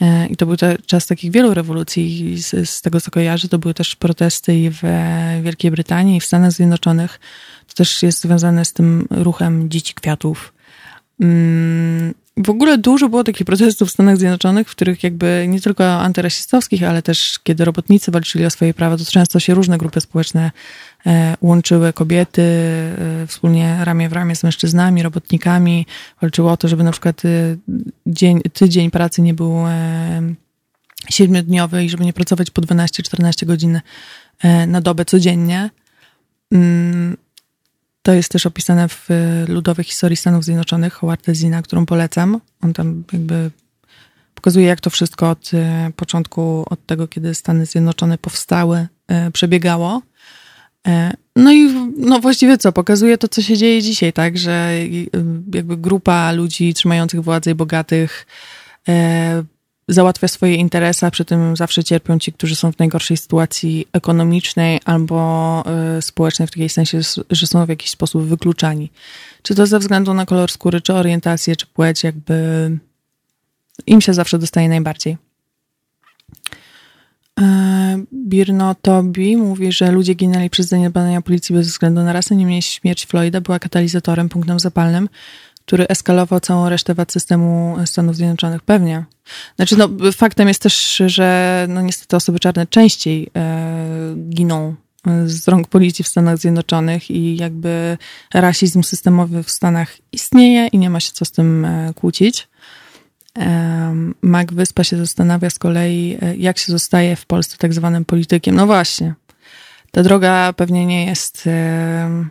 E, 0.00 0.26
I 0.26 0.36
to 0.36 0.46
był 0.46 0.56
czas 0.86 1.06
takich 1.06 1.32
wielu 1.32 1.54
rewolucji. 1.54 2.38
Z, 2.42 2.70
z, 2.70 2.82
tego, 2.82 3.00
co 3.00 3.10
kojarzę, 3.10 3.48
to 3.48 3.58
były 3.58 3.74
też 3.74 3.96
protesty 3.96 4.70
w 4.70 4.82
Wielkiej 5.42 5.70
Brytanii, 5.70 6.16
i 6.16 6.20
w 6.20 6.24
Stanach 6.24 6.52
Zjednoczonych. 6.52 7.20
To 7.68 7.74
też 7.74 8.02
jest 8.02 8.20
związane 8.20 8.64
z 8.64 8.72
tym 8.72 9.06
ruchem 9.10 9.70
dzieci 9.70 9.94
kwiatów. 9.94 10.52
Mm, 12.36 12.44
w 12.44 12.50
ogóle 12.50 12.78
dużo 12.78 13.08
było 13.08 13.24
takich 13.24 13.46
protestów 13.46 13.88
w 13.88 13.92
Stanach 13.92 14.16
Zjednoczonych, 14.16 14.68
w 14.68 14.70
których 14.70 15.02
jakby 15.02 15.46
nie 15.48 15.60
tylko 15.60 15.92
antyrasistowskich, 15.92 16.82
ale 16.82 17.02
też 17.02 17.38
kiedy 17.42 17.64
robotnicy 17.64 18.10
walczyli 18.10 18.46
o 18.46 18.50
swoje 18.50 18.74
prawa, 18.74 18.96
to 18.96 19.04
często 19.04 19.40
się 19.40 19.54
różne 19.54 19.78
grupy 19.78 20.00
społeczne 20.00 20.50
e, 21.06 21.36
łączyły, 21.40 21.92
kobiety 21.92 22.42
e, 22.42 23.26
wspólnie 23.26 23.78
ramię 23.84 24.08
w 24.08 24.12
ramię 24.12 24.36
z 24.36 24.44
mężczyznami, 24.44 25.02
robotnikami, 25.02 25.86
walczyło 26.20 26.52
o 26.52 26.56
to, 26.56 26.68
żeby 26.68 26.84
na 26.84 26.92
przykład 26.92 27.24
e, 27.24 27.28
dzień, 28.06 28.40
tydzień 28.52 28.90
pracy 28.90 29.22
nie 29.22 29.34
był 29.34 29.56
siedmiodniowy 31.10 31.84
i 31.84 31.90
żeby 31.90 32.04
nie 32.04 32.12
pracować 32.12 32.50
po 32.50 32.62
12-14 32.62 33.46
godzin 33.46 33.80
na 34.66 34.80
dobę 34.80 35.04
codziennie. 35.04 35.70
To 38.06 38.12
jest 38.12 38.32
też 38.32 38.46
opisane 38.46 38.88
w 38.88 39.08
Ludowej 39.48 39.84
Historii 39.84 40.16
Stanów 40.16 40.44
Zjednoczonych 40.44 40.92
Howarda 40.92 41.34
Zina, 41.34 41.62
którą 41.62 41.86
polecam. 41.86 42.40
On 42.62 42.72
tam 42.72 43.04
jakby 43.12 43.50
pokazuje, 44.34 44.66
jak 44.66 44.80
to 44.80 44.90
wszystko 44.90 45.30
od 45.30 45.50
e, 45.54 45.90
początku, 45.96 46.64
od 46.70 46.86
tego, 46.86 47.08
kiedy 47.08 47.34
Stany 47.34 47.66
Zjednoczone 47.66 48.18
powstały, 48.18 48.86
e, 49.08 49.30
przebiegało. 49.30 50.02
E, 50.88 51.12
no 51.36 51.52
i 51.52 51.90
no 51.98 52.20
właściwie 52.20 52.58
co, 52.58 52.72
pokazuje 52.72 53.18
to, 53.18 53.28
co 53.28 53.42
się 53.42 53.56
dzieje 53.56 53.82
dzisiaj, 53.82 54.12
tak, 54.12 54.38
że 54.38 54.72
jakby 55.54 55.76
grupa 55.76 56.32
ludzi 56.32 56.74
trzymających 56.74 57.22
władzę 57.22 57.50
i 57.50 57.54
bogatych 57.54 58.26
załatwia 59.88 60.28
swoje 60.28 60.54
interesy, 60.54 61.06
a 61.06 61.10
przy 61.10 61.24
tym 61.24 61.56
zawsze 61.56 61.84
cierpią 61.84 62.18
ci, 62.18 62.32
którzy 62.32 62.56
są 62.56 62.72
w 62.72 62.78
najgorszej 62.78 63.16
sytuacji 63.16 63.88
ekonomicznej 63.92 64.80
albo 64.84 65.64
y, 65.98 66.02
społecznej, 66.02 66.48
w 66.48 66.50
takiej 66.50 66.68
sensie, 66.68 67.00
że 67.30 67.46
są 67.46 67.66
w 67.66 67.68
jakiś 67.68 67.90
sposób 67.90 68.22
wykluczani. 68.22 68.90
Czy 69.42 69.54
to 69.54 69.66
ze 69.66 69.78
względu 69.78 70.14
na 70.14 70.26
kolor 70.26 70.50
skóry, 70.50 70.80
czy 70.80 70.94
orientację, 70.94 71.56
czy 71.56 71.66
płeć, 71.66 72.04
jakby 72.04 72.70
im 73.86 74.00
się 74.00 74.14
zawsze 74.14 74.38
dostaje 74.38 74.68
najbardziej. 74.68 75.16
E, 77.40 78.04
Birno 78.12 78.74
Tobi 78.74 79.36
mówi, 79.36 79.72
że 79.72 79.90
ludzie 79.92 80.14
ginęli 80.14 80.50
przez 80.50 80.66
zaniedbania 80.66 81.22
policji 81.22 81.54
bez 81.54 81.66
względu 81.66 82.02
na 82.02 82.12
rasę, 82.12 82.36
niemniej 82.36 82.62
śmierć 82.62 83.06
Floyda 83.06 83.40
była 83.40 83.58
katalizatorem, 83.58 84.28
punktem 84.28 84.60
zapalnym, 84.60 85.08
który 85.66 85.88
eskalował 85.88 86.40
całą 86.40 86.68
resztę 86.68 86.94
wad 86.94 87.12
systemu 87.12 87.76
Stanów 87.84 88.16
Zjednoczonych. 88.16 88.62
Pewnie. 88.62 89.04
Znaczy, 89.56 89.76
no, 89.76 89.88
faktem 90.12 90.48
jest 90.48 90.62
też, 90.62 91.02
że 91.06 91.66
no, 91.68 91.82
niestety 91.82 92.16
osoby 92.16 92.38
czarne 92.38 92.66
częściej 92.66 93.30
e, 93.36 94.14
giną 94.28 94.74
z 95.26 95.48
rąk 95.48 95.68
policji 95.68 96.04
w 96.04 96.08
Stanach 96.08 96.38
Zjednoczonych 96.38 97.10
i 97.10 97.36
jakby 97.36 97.98
rasizm 98.34 98.82
systemowy 98.82 99.42
w 99.42 99.50
Stanach 99.50 99.96
istnieje 100.12 100.66
i 100.66 100.78
nie 100.78 100.90
ma 100.90 101.00
się 101.00 101.12
co 101.12 101.24
z 101.24 101.32
tym 101.32 101.64
e, 101.64 101.92
kłócić. 101.94 102.48
E, 103.38 103.94
Mac 104.22 104.52
Wyspa 104.52 104.84
się 104.84 104.96
zastanawia 104.96 105.50
z 105.50 105.58
kolei, 105.58 106.18
e, 106.22 106.36
jak 106.36 106.58
się 106.58 106.72
zostaje 106.72 107.16
w 107.16 107.26
Polsce 107.26 107.56
tak 107.56 107.74
zwanym 107.74 108.04
politykiem. 108.04 108.54
No 108.54 108.66
właśnie, 108.66 109.14
ta 109.90 110.02
droga 110.02 110.52
pewnie 110.52 110.86
nie 110.86 111.06
jest 111.06 111.46
e, 111.46 112.26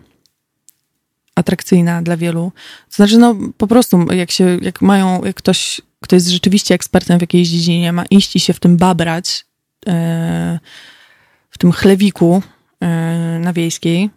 atrakcyjna 1.35 2.01
dla 2.01 2.17
wielu. 2.17 2.51
To 2.89 2.95
znaczy, 2.95 3.17
no 3.17 3.35
po 3.57 3.67
prostu, 3.67 4.13
jak 4.13 4.31
się, 4.31 4.57
jak 4.61 4.81
mają, 4.81 5.23
jak 5.23 5.35
ktoś, 5.35 5.81
kto 6.01 6.15
jest 6.15 6.27
rzeczywiście 6.27 6.75
ekspertem 6.75 7.17
w 7.17 7.21
jakiejś 7.21 7.49
dziedzinie, 7.49 7.93
ma 7.93 8.05
iść 8.05 8.35
i 8.35 8.39
się 8.39 8.53
w 8.53 8.59
tym 8.59 8.77
babrać, 8.77 9.45
e, 9.87 10.59
w 11.49 11.57
tym 11.57 11.71
chlewiku 11.71 12.41
e, 12.81 13.39
na 13.41 13.53
wiejskiej, 13.53 14.09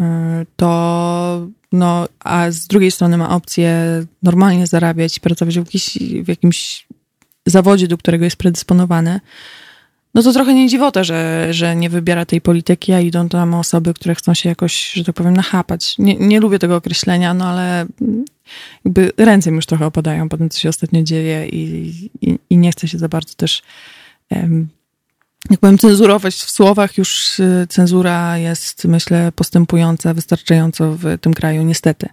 e, 0.00 0.46
to 0.56 1.48
no, 1.72 2.08
a 2.20 2.50
z 2.50 2.66
drugiej 2.66 2.90
strony 2.90 3.16
ma 3.16 3.30
opcję 3.30 3.76
normalnie 4.22 4.66
zarabiać 4.66 5.16
i 5.16 5.20
pracować 5.20 5.54
w, 5.54 5.58
jakiś, 5.58 5.98
w 6.24 6.28
jakimś 6.28 6.86
zawodzie, 7.46 7.88
do 7.88 7.98
którego 7.98 8.24
jest 8.24 8.36
predysponowany, 8.36 9.20
no 10.16 10.22
to 10.22 10.32
trochę 10.32 10.54
nie 10.54 10.68
dziwota, 10.68 11.04
że, 11.04 11.48
że 11.50 11.76
nie 11.76 11.90
wybiera 11.90 12.24
tej 12.24 12.40
polityki, 12.40 12.92
a 12.92 13.00
idą 13.00 13.28
tam 13.28 13.54
osoby, 13.54 13.94
które 13.94 14.14
chcą 14.14 14.34
się 14.34 14.48
jakoś, 14.48 14.92
że 14.92 15.04
tak 15.04 15.14
powiem, 15.14 15.36
nachapać. 15.36 15.98
Nie, 15.98 16.14
nie 16.14 16.40
lubię 16.40 16.58
tego 16.58 16.76
określenia, 16.76 17.34
no 17.34 17.48
ale 17.48 17.86
jakby 18.84 19.12
ręce 19.16 19.50
mi 19.50 19.56
już 19.56 19.66
trochę 19.66 19.86
opadają 19.86 20.28
po 20.28 20.38
tym, 20.38 20.50
co 20.50 20.58
się 20.58 20.68
ostatnio 20.68 21.02
dzieje 21.02 21.48
i, 21.48 21.92
i, 22.22 22.38
i 22.50 22.56
nie 22.56 22.72
chcę 22.72 22.88
się 22.88 22.98
za 22.98 23.08
bardzo 23.08 23.34
też 23.34 23.62
jak 25.50 25.60
powiem, 25.60 25.78
cenzurować 25.78 26.34
w 26.34 26.50
słowach. 26.50 26.98
Już 26.98 27.38
y, 27.40 27.66
cenzura 27.68 28.38
jest, 28.38 28.84
myślę, 28.84 29.32
postępująca 29.32 30.14
wystarczająco 30.14 30.92
w 30.92 31.18
tym 31.20 31.34
kraju, 31.34 31.62
niestety. 31.62 32.08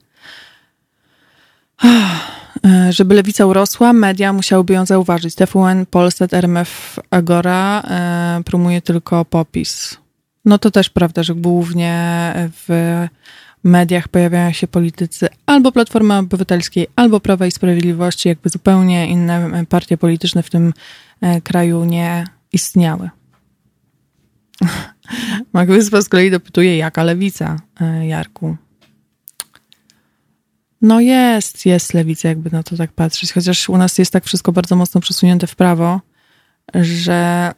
E, 2.83 2.93
żeby 2.93 3.15
lewica 3.15 3.45
urosła, 3.45 3.93
media 3.93 4.33
musiałyby 4.33 4.73
ją 4.73 4.85
zauważyć. 4.85 5.35
TVN, 5.35 5.85
Polsat, 5.85 6.33
RMF, 6.33 6.99
Agora 7.09 7.81
e, 7.81 8.43
promuje 8.45 8.81
tylko 8.81 9.25
popis. 9.25 9.97
No 10.45 10.57
to 10.57 10.71
też 10.71 10.89
prawda, 10.89 11.23
że 11.23 11.35
głównie 11.35 12.33
w 12.67 12.67
mediach 13.63 14.07
pojawiają 14.07 14.51
się 14.51 14.67
politycy 14.67 15.29
albo 15.45 15.71
Platformy 15.71 16.17
Obywatelskiej, 16.17 16.87
albo 16.95 17.19
Prawa 17.19 17.45
i 17.45 17.51
Sprawiedliwości, 17.51 18.29
jakby 18.29 18.49
zupełnie 18.49 19.07
inne 19.07 19.65
partie 19.65 19.97
polityczne 19.97 20.43
w 20.43 20.49
tym 20.49 20.73
e, 21.21 21.41
kraju 21.41 21.85
nie 21.85 22.25
istniały. 22.53 23.09
Mak 25.53 25.67
Wyspa 25.67 26.01
z 26.01 26.09
kolei 26.09 26.31
dopytuje, 26.31 26.77
jaka 26.77 27.03
lewica, 27.03 27.59
Jarku? 28.07 28.57
No 30.83 30.99
jest, 30.99 31.65
jest 31.65 31.93
lewica, 31.93 32.29
jakby 32.29 32.49
na 32.51 32.63
to 32.63 32.77
tak 32.77 32.91
patrzeć. 32.91 33.33
Chociaż 33.33 33.69
u 33.69 33.77
nas 33.77 33.97
jest 33.97 34.13
tak 34.13 34.25
wszystko 34.25 34.51
bardzo 34.51 34.75
mocno 34.75 35.01
przesunięte 35.01 35.47
w 35.47 35.55
prawo, 35.55 36.01
że 36.73 37.51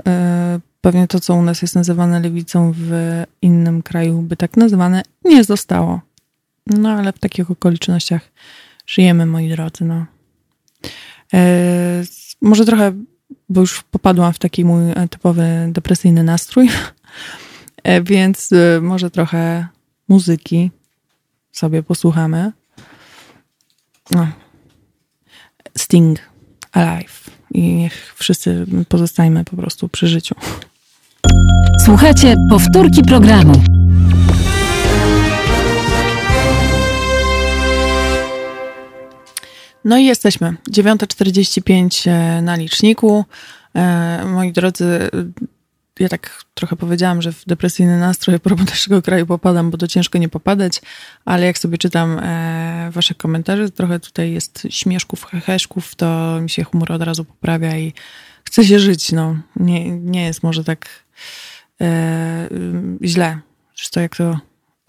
y, 0.58 0.62
pewnie 0.82 1.08
to, 1.08 1.20
co 1.20 1.36
u 1.36 1.42
nas 1.42 1.62
jest 1.62 1.76
nazywane 1.76 2.20
lewicą 2.20 2.74
w 2.76 3.24
innym 3.42 3.82
kraju, 3.82 4.22
by 4.22 4.38
tak 4.38 4.58
nazwane, 4.58 5.02
nie 5.24 5.44
zostało. 5.44 6.02
No 6.68 6.90
ale 6.90 7.14
w 7.14 7.20
takich 7.20 7.52
okolicznościach 7.52 8.32
żyjemy, 8.88 9.26
moi 9.26 9.50
drodzy. 9.50 9.86
No. 9.86 10.06
Y, 11.34 11.38
może 12.42 12.66
trochę, 12.66 12.94
bo 13.50 13.62
już 13.62 13.84
popadłam 13.84 14.34
w 14.34 14.40
taki 14.40 14.66
mój 14.66 14.94
typowy 15.10 15.70
depresyjny 15.72 16.24
nastrój, 16.24 16.70
e, 17.84 18.02
więc 18.12 18.52
y, 18.52 18.80
może 18.82 19.12
trochę 19.12 19.68
muzyki 20.08 20.72
sobie 21.52 21.84
posłuchamy. 21.84 22.52
No. 24.12 24.28
Sting 25.78 26.20
Alive. 26.72 27.32
I 27.52 27.74
niech 27.74 28.14
wszyscy 28.16 28.66
pozostajmy 28.90 29.46
po 29.46 29.56
prostu 29.56 29.90
przy 29.90 30.08
życiu. 30.08 30.36
Słuchajcie 31.86 32.36
powtórki 32.50 33.04
programu. 33.04 33.54
No 39.86 39.98
i 39.98 40.06
jesteśmy. 40.06 40.56
9.45 40.72 42.10
e, 42.10 42.42
na 42.42 42.56
liczniku. 42.56 43.26
E, 43.76 44.26
moi 44.26 44.52
drodzy, 44.52 45.10
ja 46.00 46.10
tak 46.10 46.44
trochę 46.54 46.76
powiedziałam, 46.76 47.22
że 47.22 47.32
w 47.32 47.46
depresyjny 47.46 48.00
nastrój 48.00 48.40
propos 48.40 48.66
naszego 48.70 49.02
kraju 49.02 49.26
popadam, 49.26 49.72
bo 49.72 49.78
to 49.78 49.88
ciężko 49.88 50.18
nie 50.18 50.30
popadać, 50.30 50.82
ale 51.26 51.46
jak 51.46 51.58
sobie 51.58 51.78
czytam 51.78 52.20
e, 52.20 52.90
wasze 52.92 53.16
komentarze, 53.16 53.70
trochę 53.70 54.00
tutaj 54.00 54.32
jest 54.32 54.68
śmieszków, 54.70 55.26
heheszków, 55.26 55.96
to 55.96 56.40
mi 56.42 56.50
się 56.50 56.64
humor 56.64 56.92
od 56.92 57.02
razu 57.02 57.26
poprawia 57.26 57.78
i 57.78 57.94
chce 58.44 58.66
się 58.66 58.80
żyć, 58.80 59.12
no. 59.12 59.38
Nie, 59.56 59.90
nie 59.90 60.26
jest 60.26 60.44
może 60.44 60.64
tak 60.64 60.90
e, 61.82 62.50
źle. 63.04 63.40
Zresztą 63.76 64.02
jak 64.02 64.16
to 64.16 64.40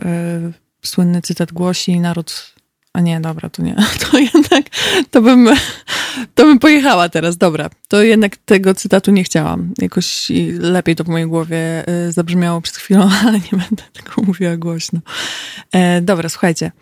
e, 0.03 0.53
słynny 0.83 1.23
cytat 1.23 1.53
głosi, 1.53 2.01
naród 2.01 2.56
a 2.97 3.01
nie, 3.01 3.21
dobra, 3.21 3.51
to 3.51 3.63
nie. 3.63 3.77
To 4.11 4.19
jednak, 4.19 4.65
to 5.11 5.23
bym, 5.23 5.49
to 6.35 6.45
bym 6.45 6.59
pojechała 6.59 7.09
teraz, 7.09 7.37
dobra. 7.37 7.71
To 7.89 8.03
jednak 8.03 8.37
tego 8.37 8.75
cytatu 8.75 9.11
nie 9.11 9.25
chciałam. 9.25 9.75
Jakoś 9.79 10.33
lepiej 10.59 10.97
to 10.97 11.05
w 11.05 11.09
mojej 11.09 11.27
głowie 11.27 11.89
e, 11.89 12.13
zabrzmiało 12.13 12.61
przed 12.61 12.77
chwilą, 12.77 13.11
ale 13.27 13.33
nie 13.33 13.51
będę 13.51 13.83
tego 13.93 14.23
mówiła 14.23 14.57
głośno. 14.57 15.01
E, 15.73 16.01
dobra, 16.01 16.29
słuchajcie. 16.29 16.73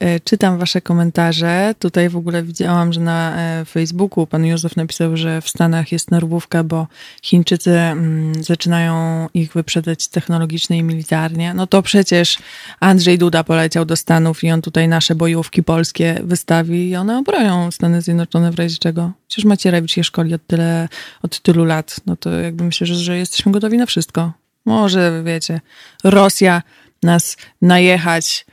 E, 0.00 0.20
czytam 0.20 0.58
wasze 0.58 0.80
komentarze. 0.80 1.74
Tutaj 1.78 2.08
w 2.08 2.16
ogóle 2.16 2.42
widziałam, 2.42 2.92
że 2.92 3.00
na 3.00 3.36
e, 3.36 3.64
Facebooku 3.64 4.26
pan 4.26 4.46
Józef 4.46 4.76
napisał, 4.76 5.16
że 5.16 5.40
w 5.40 5.48
Stanach 5.48 5.92
jest 5.92 6.10
nerwówka, 6.10 6.64
bo 6.64 6.86
Chińczycy 7.22 7.78
mm, 7.78 8.44
zaczynają 8.44 9.28
ich 9.34 9.52
wyprzedzać 9.52 10.08
technologicznie 10.08 10.78
i 10.78 10.82
militarnie. 10.82 11.54
No 11.54 11.66
to 11.66 11.82
przecież 11.82 12.38
Andrzej 12.80 13.18
Duda 13.18 13.44
poleciał 13.44 13.84
do 13.84 13.96
Stanów 13.96 14.44
i 14.44 14.50
on 14.50 14.62
tutaj 14.62 14.88
nasze 14.88 15.14
bojówki 15.14 15.62
polskie 15.62 16.20
wystawi 16.24 16.88
i 16.88 16.96
one 16.96 17.18
obronią 17.18 17.70
Stany 17.70 18.02
Zjednoczone 18.02 18.50
w 18.52 18.54
razie 18.54 18.76
czego. 18.76 19.12
Przecież 19.28 19.44
Macierewicz 19.44 19.96
je 19.96 20.04
szkoli 20.04 20.34
od, 20.34 20.46
tyle, 20.46 20.88
od 21.22 21.40
tylu 21.40 21.64
lat. 21.64 21.96
No 22.06 22.16
to 22.16 22.30
jakby 22.30 22.64
myślę, 22.64 22.86
że, 22.86 22.94
że 22.94 23.18
jesteśmy 23.18 23.52
gotowi 23.52 23.78
na 23.78 23.86
wszystko. 23.86 24.32
Może, 24.64 25.22
wiecie, 25.24 25.60
Rosja 26.04 26.62
nas 27.02 27.36
najechać, 27.62 28.46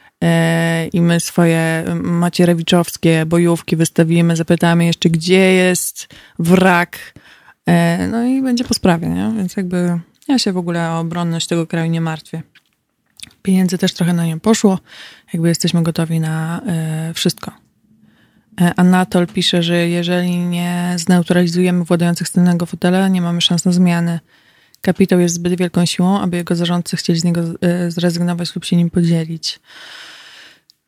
i 0.93 1.01
my 1.01 1.19
swoje 1.19 1.85
macierewiczowskie 2.03 3.25
bojówki 3.25 3.75
wystawimy, 3.75 4.35
zapytamy 4.35 4.85
jeszcze, 4.85 5.09
gdzie 5.09 5.53
jest 5.53 6.07
wrak, 6.39 7.13
e, 7.65 8.07
no 8.07 8.25
i 8.25 8.41
będzie 8.41 8.63
po 8.63 8.73
sprawie, 8.73 9.09
nie? 9.09 9.33
Więc 9.37 9.57
jakby 9.57 9.99
ja 10.27 10.39
się 10.39 10.53
w 10.53 10.57
ogóle 10.57 10.91
o 10.91 10.99
obronność 10.99 11.47
tego 11.47 11.67
kraju 11.67 11.91
nie 11.91 12.01
martwię. 12.01 12.41
Pieniędzy 13.41 13.77
też 13.77 13.93
trochę 13.93 14.13
na 14.13 14.25
nią 14.25 14.39
poszło, 14.39 14.79
jakby 15.33 15.49
jesteśmy 15.49 15.83
gotowi 15.83 16.19
na 16.19 16.61
e, 16.67 17.13
wszystko. 17.13 17.51
Anatol 18.75 19.27
pisze, 19.27 19.63
że 19.63 19.89
jeżeli 19.89 20.37
nie 20.37 20.93
zneutralizujemy 20.95 21.83
władających 21.83 22.27
scennego 22.27 22.65
fotela, 22.65 23.07
nie 23.07 23.21
mamy 23.21 23.41
szans 23.41 23.65
na 23.65 23.71
zmiany. 23.71 24.19
Kapitał 24.87 25.19
jest 25.19 25.35
zbyt 25.35 25.57
wielką 25.57 25.85
siłą, 25.85 26.19
aby 26.19 26.37
jego 26.37 26.55
zarządcy 26.55 26.97
chcieli 26.97 27.19
z 27.19 27.23
niego 27.23 27.41
zrezygnować 27.87 28.55
lub 28.55 28.65
się 28.65 28.75
nim 28.75 28.89
podzielić. 28.89 29.59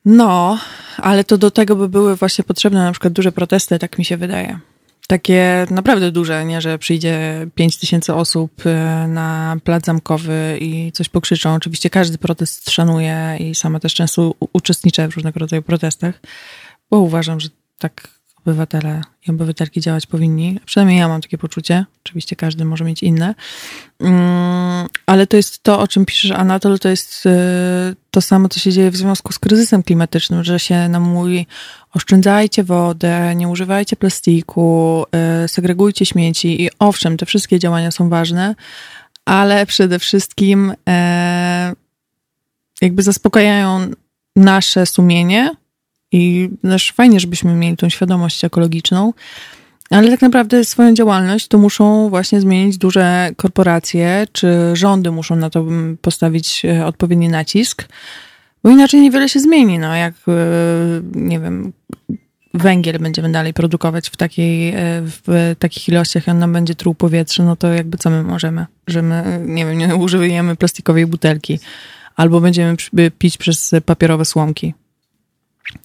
No, 0.06 0.60
ale 0.98 1.24
to 1.24 1.38
do 1.38 1.52
tego 1.52 1.76
by 1.76 1.90
były 1.90 2.16
właśnie 2.16 2.44
potrzebne 2.44 2.84
na 2.84 2.92
przykład 2.92 3.14
duże 3.14 3.32
protesty, 3.32 3.80
tak 3.80 3.98
mi 3.98 4.06
się 4.06 4.18
wydaje. 4.18 4.60
Takie 5.08 5.66
naprawdę 5.70 6.12
duże, 6.12 6.46
nie, 6.46 6.62
że 6.62 6.78
przyjdzie 6.78 7.48
5 7.56 7.78
tysięcy 7.78 8.14
osób 8.14 8.66
e, 8.66 9.08
na 9.08 9.58
plac 9.64 9.86
zamkowy 9.86 10.58
i 10.62 10.92
coś 10.92 11.10
pokrzyczą. 11.10 11.54
Oczywiście 11.54 11.90
każdy 11.90 12.18
protest 12.18 12.70
szanuje 12.70 13.38
i 13.40 13.56
sama 13.56 13.80
też 13.80 13.94
często 13.94 14.34
uczestniczę 14.54 15.08
w 15.08 15.16
różnego 15.16 15.40
rodzaju 15.40 15.62
protestach, 15.62 16.22
bo 16.90 17.00
uważam, 17.00 17.40
że 17.40 17.50
tak 17.78 18.19
obywatele 18.50 19.02
i 19.28 19.32
obywatelki 19.32 19.82
działać 19.82 20.06
powinni. 20.06 20.60
Przynajmniej 20.66 21.00
ja 21.00 21.08
mam 21.08 21.22
takie 21.22 21.38
poczucie. 21.38 21.86
Oczywiście 22.06 22.36
każdy 22.36 22.66
może 22.66 22.84
mieć 22.84 23.04
inne. 23.04 23.36
Mm, 24.00 24.88
ale 25.06 25.28
to 25.28 25.38
jest 25.38 25.64
to, 25.64 25.80
o 25.80 25.88
czym 25.88 26.06
piszesz, 26.06 26.32
Anatol, 26.32 26.80
to 26.80 26.90
jest 26.90 27.26
y, 27.26 27.30
to 28.12 28.22
samo, 28.22 28.50
co 28.50 28.60
się 28.60 28.72
dzieje 28.72 28.92
w 28.92 28.98
związku 28.98 29.34
z 29.34 29.40
kryzysem 29.40 29.84
klimatycznym, 29.84 30.44
że 30.44 30.60
się 30.60 30.90
nam 30.90 31.04
mówi 31.04 31.48
oszczędzajcie 31.94 32.64
wodę, 32.64 33.36
nie 33.36 33.48
używajcie 33.48 33.96
plastiku, 33.96 35.06
y, 35.46 35.48
segregujcie 35.48 36.06
śmieci 36.06 36.64
i 36.64 36.70
owszem, 36.80 37.18
te 37.18 37.26
wszystkie 37.26 37.60
działania 37.60 37.92
są 37.92 38.10
ważne, 38.10 38.56
ale 39.26 39.66
przede 39.66 40.00
wszystkim 40.00 40.74
e, 40.90 41.74
jakby 42.82 43.04
zaspokajają 43.04 43.92
nasze 44.36 44.86
sumienie, 44.86 45.52
i 46.12 46.50
też 46.62 46.92
fajnie, 46.92 47.20
żebyśmy 47.20 47.54
mieli 47.54 47.78
tą 47.78 47.90
świadomość 47.90 48.44
ekologiczną, 48.44 49.14
ale 49.90 50.10
tak 50.12 50.22
naprawdę 50.22 50.66
swoją 50.66 50.94
działalność 50.94 51.48
to 51.48 51.58
muszą 51.58 52.10
właśnie 52.10 52.42
zmienić 52.42 52.78
duże 52.78 53.30
korporacje, 53.36 54.28
czy 54.32 54.48
rządy 54.74 55.12
muszą 55.12 55.36
na 55.36 55.50
to 55.50 55.66
postawić 56.02 56.66
e, 56.66 56.86
odpowiedni 56.86 57.30
nacisk, 57.30 57.88
bo 58.64 58.70
inaczej 58.70 59.02
niewiele 59.02 59.30
się 59.30 59.40
zmieni. 59.40 59.80
No, 59.80 59.96
jak, 59.96 60.14
e, 60.28 60.32
nie 61.16 61.40
wiem, 61.40 61.74
węgiel 62.54 63.00
będziemy 63.00 63.32
dalej 63.32 63.54
produkować 63.54 64.10
w, 64.10 64.18
takiej, 64.18 64.70
e, 64.70 64.74
w 65.02 65.56
takich 65.60 65.90
ilościach 65.90 66.28
on 66.28 66.40
nam 66.40 66.54
będzie 66.54 66.76
truł 66.76 66.96
powietrze, 66.96 67.44
no 67.44 67.56
to 67.56 67.68
jakby 67.68 67.98
co 67.98 68.10
my 68.10 68.24
możemy? 68.24 68.66
Że 68.88 69.02
my, 69.02 69.44
nie 69.46 69.66
wiem, 69.66 69.78
nie 69.78 69.96
używamy 69.96 70.56
plastikowej 70.56 71.06
butelki 71.06 71.60
albo 72.16 72.42
będziemy 72.42 72.76
pić 73.20 73.38
przez 73.38 73.72
papierowe 73.86 74.26
słomki. 74.26 74.74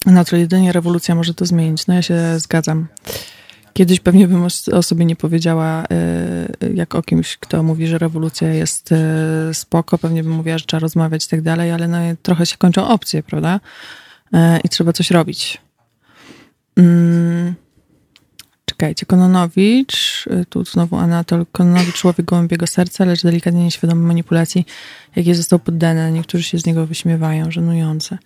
No 0.06 0.24
to 0.24 0.36
jedynie 0.36 0.72
rewolucja 0.72 1.14
może 1.14 1.34
to 1.34 1.46
zmienić. 1.46 1.86
No 1.86 1.94
ja 1.94 2.02
się 2.02 2.38
zgadzam. 2.38 2.86
Kiedyś 3.72 4.00
pewnie 4.00 4.28
bym 4.28 4.46
o 4.72 4.82
sobie 4.82 5.04
nie 5.04 5.16
powiedziała, 5.16 5.84
y, 6.62 6.72
jak 6.74 6.94
o 6.94 7.02
kimś, 7.02 7.36
kto 7.36 7.62
mówi, 7.62 7.86
że 7.86 7.98
rewolucja 7.98 8.54
jest 8.54 8.92
y, 8.92 9.54
spoko, 9.54 9.98
pewnie 9.98 10.22
bym 10.22 10.32
mówiła, 10.32 10.58
że 10.58 10.64
trzeba 10.64 10.80
rozmawiać 10.80 11.24
i 11.24 11.28
tak 11.28 11.42
dalej, 11.42 11.70
ale 11.70 11.88
no 11.88 11.98
trochę 12.22 12.46
się 12.46 12.56
kończą 12.56 12.88
opcje, 12.88 13.22
prawda? 13.22 13.60
Y, 14.34 14.38
I 14.64 14.68
trzeba 14.68 14.92
coś 14.92 15.10
robić. 15.10 15.60
Mm. 16.76 17.54
Czekajcie, 18.84 19.06
Kononowicz, 19.06 20.26
y, 20.26 20.44
tu 20.48 20.64
znowu 20.64 20.96
Anatol, 20.96 21.46
Kononowicz, 21.52 21.94
człowiek 21.94 22.26
gołębiego 22.26 22.66
serca, 22.66 23.04
lecz 23.04 23.22
delikatnie 23.22 23.64
nieświadomy 23.64 24.06
manipulacji, 24.06 24.66
jakie 25.16 25.34
został 25.34 25.58
poddany. 25.58 26.12
Niektórzy 26.12 26.44
się 26.44 26.58
z 26.58 26.66
niego 26.66 26.86
wyśmiewają, 26.86 27.50
żenujące. 27.50 28.18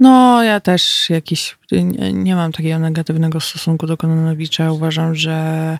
No, 0.00 0.42
ja 0.42 0.60
też 0.60 1.10
jakiś, 1.10 1.58
nie, 1.72 2.12
nie 2.12 2.34
mam 2.34 2.52
takiego 2.52 2.78
negatywnego 2.78 3.40
stosunku 3.40 3.86
do 3.86 3.96
Kononowicza. 3.96 4.72
Uważam, 4.72 5.14
że 5.14 5.78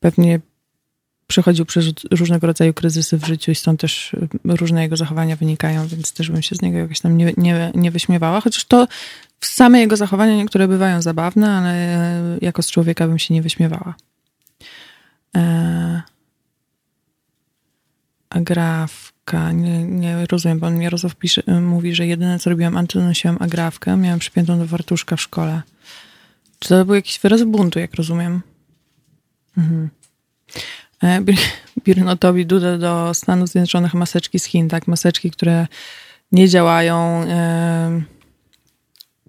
pewnie 0.00 0.40
przechodził 1.26 1.66
przez 1.66 1.86
różnego 2.10 2.46
rodzaju 2.46 2.74
kryzysy 2.74 3.18
w 3.18 3.26
życiu 3.26 3.50
i 3.50 3.54
stąd 3.54 3.80
też 3.80 4.14
y, 4.14 4.28
różne 4.44 4.82
jego 4.82 4.96
zachowania 4.96 5.36
wynikają, 5.36 5.86
więc 5.86 6.12
też 6.12 6.30
bym 6.30 6.42
się 6.42 6.54
z 6.54 6.62
niego 6.62 6.78
jakoś 6.78 7.00
tam 7.00 7.16
nie, 7.16 7.32
nie, 7.36 7.72
nie 7.74 7.90
wyśmiewała. 7.90 8.40
Chociaż 8.40 8.64
to 8.64 8.86
same 9.40 9.80
jego 9.80 9.96
zachowania 9.96 10.36
niektóre 10.36 10.68
bywają 10.68 11.02
zabawne, 11.02 11.50
ale 11.50 11.98
jako 12.40 12.62
z 12.62 12.70
człowieka 12.70 13.08
bym 13.08 13.18
się 13.18 13.34
nie 13.34 13.42
wyśmiewała. 13.42 13.94
E... 15.36 16.02
Agrafka, 18.30 19.52
nie, 19.52 19.84
nie 19.84 20.26
rozumiem, 20.26 20.60
pan 20.60 20.82
Jarosław 20.82 21.14
pisze, 21.14 21.42
mówi, 21.60 21.94
że 21.94 22.06
jedyne 22.06 22.38
co 22.38 22.50
robiłam, 22.50 22.76
antynosiłam 22.76 23.36
agrafkę, 23.40 23.96
miałam 23.96 24.18
przypiętą 24.18 24.58
do 24.58 24.66
wartuszka 24.66 25.16
w 25.16 25.20
szkole. 25.20 25.62
Czy 26.58 26.68
to 26.68 26.84
był 26.84 26.94
jakiś 26.94 27.18
wyraz 27.18 27.42
buntu, 27.42 27.78
jak 27.78 27.94
rozumiem? 27.94 28.42
Mhm. 29.58 29.90
E, 31.02 31.20
Birnotowi 31.84 32.46
Duda 32.46 32.78
do 32.78 33.14
Stanów 33.14 33.48
Zjednoczonych 33.48 33.94
maseczki 33.94 34.38
z 34.38 34.44
Chin, 34.44 34.68
tak? 34.68 34.86
Maseczki, 34.86 35.30
które 35.30 35.66
nie 36.32 36.48
działają, 36.48 37.22
e, 37.22 38.02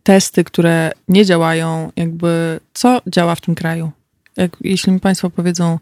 testy, 0.07 0.43
które 0.43 0.91
nie 1.07 1.25
działają, 1.25 1.91
jakby 1.95 2.59
co 2.73 3.01
działa 3.07 3.35
w 3.35 3.41
tym 3.41 3.55
kraju. 3.55 3.91
Jak, 4.37 4.57
jeśli 4.61 4.91
mi 4.91 4.99
Państwo 4.99 5.29
powiedzą, 5.29 5.79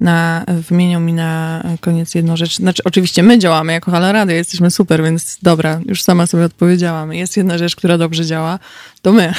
na, 0.00 0.44
wymienią 0.48 1.00
mi 1.00 1.12
na 1.12 1.62
koniec 1.80 2.14
jedną 2.14 2.36
rzecz. 2.36 2.56
Znaczy, 2.56 2.82
oczywiście 2.84 3.22
my 3.22 3.38
działamy 3.38 3.72
jako 3.72 3.90
Halo 3.90 4.12
Radio, 4.12 4.36
jesteśmy 4.36 4.70
super, 4.70 5.02
więc 5.02 5.38
dobra, 5.42 5.80
już 5.86 6.02
sama 6.02 6.26
sobie 6.26 6.44
odpowiedziałam. 6.44 7.12
Jest 7.12 7.36
jedna 7.36 7.58
rzecz, 7.58 7.76
która 7.76 7.98
dobrze 7.98 8.26
działa, 8.26 8.58
to 9.02 9.12
my. 9.12 9.32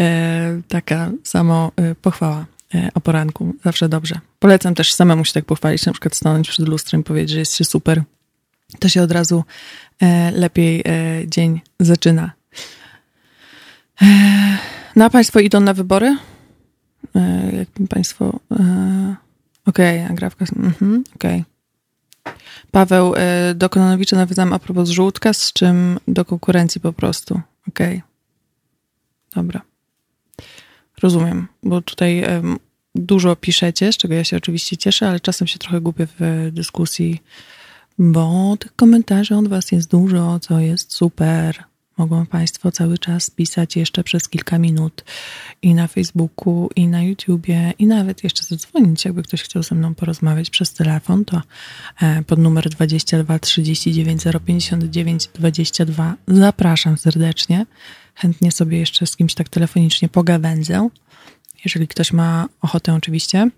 E, 0.00 0.60
taka 0.68 1.10
samo 1.24 1.72
e, 1.76 1.94
pochwała. 1.94 2.46
E, 2.74 2.90
o 2.94 3.00
poranku. 3.00 3.54
Zawsze 3.64 3.88
dobrze. 3.88 4.20
Polecam 4.38 4.74
też 4.74 4.94
samemu 4.94 5.24
się 5.24 5.32
tak 5.32 5.44
pochwalić, 5.44 5.86
na 5.86 5.92
przykład 5.92 6.16
stanąć 6.16 6.48
przed 6.48 6.68
lustrem 6.68 7.00
i 7.00 7.04
powiedzieć, 7.04 7.30
że 7.30 7.38
jest 7.38 7.56
się 7.56 7.64
super. 7.64 8.02
To 8.78 8.88
się 8.88 9.02
od 9.02 9.12
razu 9.12 9.44
e, 10.02 10.30
lepiej 10.30 10.82
e, 10.86 11.28
dzień 11.28 11.60
zaczyna. 11.80 12.41
No 14.96 15.10
Państwo 15.10 15.40
idą 15.40 15.60
na 15.60 15.74
wybory? 15.74 16.16
Jakby 17.52 17.88
Państwo... 17.88 18.40
Okej, 19.66 20.04
okay. 20.04 20.28
Mhm, 20.56 21.04
okej. 21.16 21.44
Okay. 22.24 22.34
Paweł, 22.70 23.14
do 23.54 23.68
Kononowicza 23.68 24.16
nawiązałem 24.16 24.52
a 24.52 24.58
propos 24.58 24.88
żółtka, 24.88 25.32
z 25.32 25.52
czym 25.52 25.98
do 26.08 26.24
konkurencji 26.24 26.80
po 26.80 26.92
prostu. 26.92 27.40
Okej. 27.68 27.96
Okay. 27.96 28.02
Dobra. 29.34 29.62
Rozumiem, 31.02 31.48
bo 31.62 31.80
tutaj 31.82 32.24
dużo 32.94 33.36
piszecie, 33.36 33.92
z 33.92 33.96
czego 33.96 34.14
ja 34.14 34.24
się 34.24 34.36
oczywiście 34.36 34.76
cieszę, 34.76 35.08
ale 35.08 35.20
czasem 35.20 35.46
się 35.46 35.58
trochę 35.58 35.80
gubię 35.80 36.06
w 36.18 36.48
dyskusji, 36.52 37.22
bo 37.98 38.56
tych 38.56 38.76
komentarzy 38.76 39.36
od 39.36 39.48
Was 39.48 39.72
jest 39.72 39.90
dużo, 39.90 40.38
co 40.40 40.58
jest 40.58 40.92
super. 40.92 41.64
Mogą 41.96 42.26
Państwo 42.26 42.72
cały 42.72 42.98
czas 42.98 43.30
pisać 43.30 43.76
jeszcze 43.76 44.04
przez 44.04 44.28
kilka 44.28 44.58
minut 44.58 45.04
i 45.62 45.74
na 45.74 45.86
Facebooku, 45.86 46.70
i 46.76 46.86
na 46.86 47.02
YouTubie, 47.02 47.72
i 47.78 47.86
nawet 47.86 48.24
jeszcze 48.24 48.44
zadzwonić, 48.44 49.04
jakby 49.04 49.22
ktoś 49.22 49.42
chciał 49.42 49.62
ze 49.62 49.74
mną 49.74 49.94
porozmawiać 49.94 50.50
przez 50.50 50.74
telefon, 50.74 51.24
to 51.24 51.42
e, 52.02 52.22
pod 52.22 52.38
numer 52.38 52.68
22 52.68 53.38
39 53.38 54.22
059 54.46 55.28
22 55.34 56.14
zapraszam 56.28 56.98
serdecznie. 56.98 57.66
Chętnie 58.14 58.52
sobie 58.52 58.78
jeszcze 58.78 59.06
z 59.06 59.16
kimś 59.16 59.34
tak 59.34 59.48
telefonicznie 59.48 60.08
pogawędzę, 60.08 60.88
jeżeli 61.64 61.88
ktoś 61.88 62.12
ma 62.12 62.48
ochotę 62.60 62.94
oczywiście. 62.94 63.50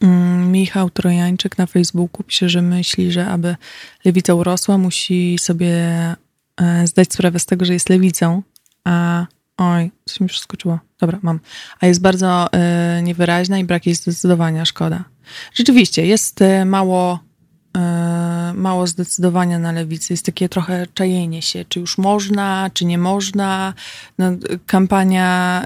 Mm, 0.00 0.52
Michał 0.52 0.90
Trojańczyk 0.90 1.58
na 1.58 1.66
Facebooku 1.66 2.24
pisze, 2.24 2.48
że 2.48 2.62
myśli, 2.62 3.12
że 3.12 3.26
aby 3.26 3.56
lewica 4.04 4.34
urosła, 4.34 4.78
musi 4.78 5.38
sobie 5.38 5.76
zdać 6.84 7.12
sprawę 7.12 7.38
z 7.38 7.46
tego, 7.46 7.64
że 7.64 7.72
jest 7.72 7.88
lewicą, 7.88 8.42
a 8.84 9.26
oj, 9.56 9.90
coś 10.04 10.20
mi 10.20 10.28
przeskoczyło. 10.28 10.78
Dobra, 11.00 11.18
mam. 11.22 11.40
A 11.80 11.86
jest 11.86 12.00
bardzo 12.00 12.48
y, 12.98 13.02
niewyraźna 13.02 13.58
i 13.58 13.64
brak 13.64 13.86
jej 13.86 13.94
zdecydowania, 13.94 14.64
szkoda. 14.64 15.04
Rzeczywiście, 15.54 16.06
jest 16.06 16.42
y, 16.42 16.64
mało, 16.64 17.18
mało 18.54 18.86
zdecydowania 18.86 19.58
na 19.58 19.72
lewicy. 19.72 20.12
Jest 20.12 20.26
takie 20.26 20.48
trochę 20.48 20.86
czajenie 20.94 21.42
się, 21.42 21.64
czy 21.68 21.80
już 21.80 21.98
można, 21.98 22.70
czy 22.74 22.84
nie 22.84 22.98
można. 22.98 23.74
No, 24.18 24.30
kampania 24.66 25.64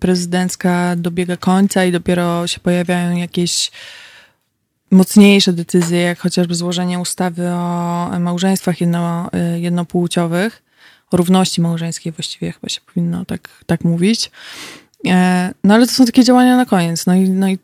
prezydencka 0.00 0.96
dobiega 0.96 1.36
końca 1.36 1.84
i 1.84 1.92
dopiero 1.92 2.46
się 2.46 2.60
pojawiają 2.60 3.16
jakieś 3.16 3.70
mocniejsze 4.90 5.52
decyzje, 5.52 6.00
jak 6.00 6.18
chociażby 6.18 6.54
złożenie 6.54 6.98
ustawy 6.98 7.48
o 7.48 8.10
małżeństwach 8.20 8.80
jedno, 8.80 9.30
jednopłciowych, 9.56 10.62
o 11.10 11.16
równości 11.16 11.60
małżeńskiej 11.60 12.12
właściwie 12.12 12.52
chyba 12.52 12.68
się 12.68 12.80
powinno 12.80 13.24
tak, 13.24 13.48
tak 13.66 13.84
mówić. 13.84 14.30
No 15.64 15.74
ale 15.74 15.86
to 15.86 15.92
są 15.92 16.06
takie 16.06 16.24
działania 16.24 16.56
na 16.56 16.66
koniec. 16.66 17.06
No 17.06 17.14
i, 17.14 17.30
no 17.30 17.48
i 17.48 17.58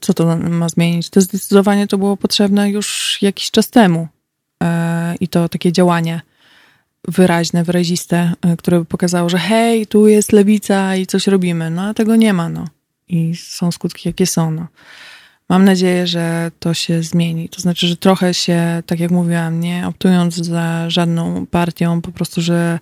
co 0.00 0.14
to 0.14 0.36
ma 0.36 0.68
zmienić? 0.68 1.10
To 1.10 1.20
zdecydowanie 1.20 1.86
to 1.86 1.98
było 1.98 2.16
potrzebne 2.16 2.70
już 2.70 3.18
jakiś 3.22 3.50
czas 3.50 3.70
temu. 3.70 4.08
I 5.20 5.28
to 5.28 5.48
takie 5.48 5.72
działanie 5.72 6.20
wyraźne, 7.08 7.64
wyraziste, 7.64 8.32
które 8.58 8.78
by 8.78 8.84
pokazało, 8.84 9.28
że 9.28 9.38
hej, 9.38 9.86
tu 9.86 10.08
jest 10.08 10.32
lewica 10.32 10.96
i 10.96 11.06
coś 11.06 11.26
robimy. 11.26 11.70
No 11.70 11.82
a 11.82 11.94
tego 11.94 12.16
nie 12.16 12.32
ma, 12.32 12.48
no. 12.48 12.64
I 13.08 13.36
są 13.36 13.72
skutki, 13.72 14.08
jakie 14.08 14.26
są, 14.26 14.50
no. 14.50 14.66
Mam 15.48 15.64
nadzieję, 15.64 16.06
że 16.06 16.50
to 16.58 16.74
się 16.74 17.02
zmieni. 17.02 17.48
To 17.48 17.60
znaczy, 17.60 17.86
że 17.86 17.96
trochę 17.96 18.34
się, 18.34 18.82
tak 18.86 19.00
jak 19.00 19.10
mówiłam, 19.10 19.60
nie 19.60 19.86
optując 19.88 20.34
za 20.34 20.90
żadną 20.90 21.46
partią, 21.46 22.00
po 22.00 22.12
prostu, 22.12 22.40
że 22.40 22.78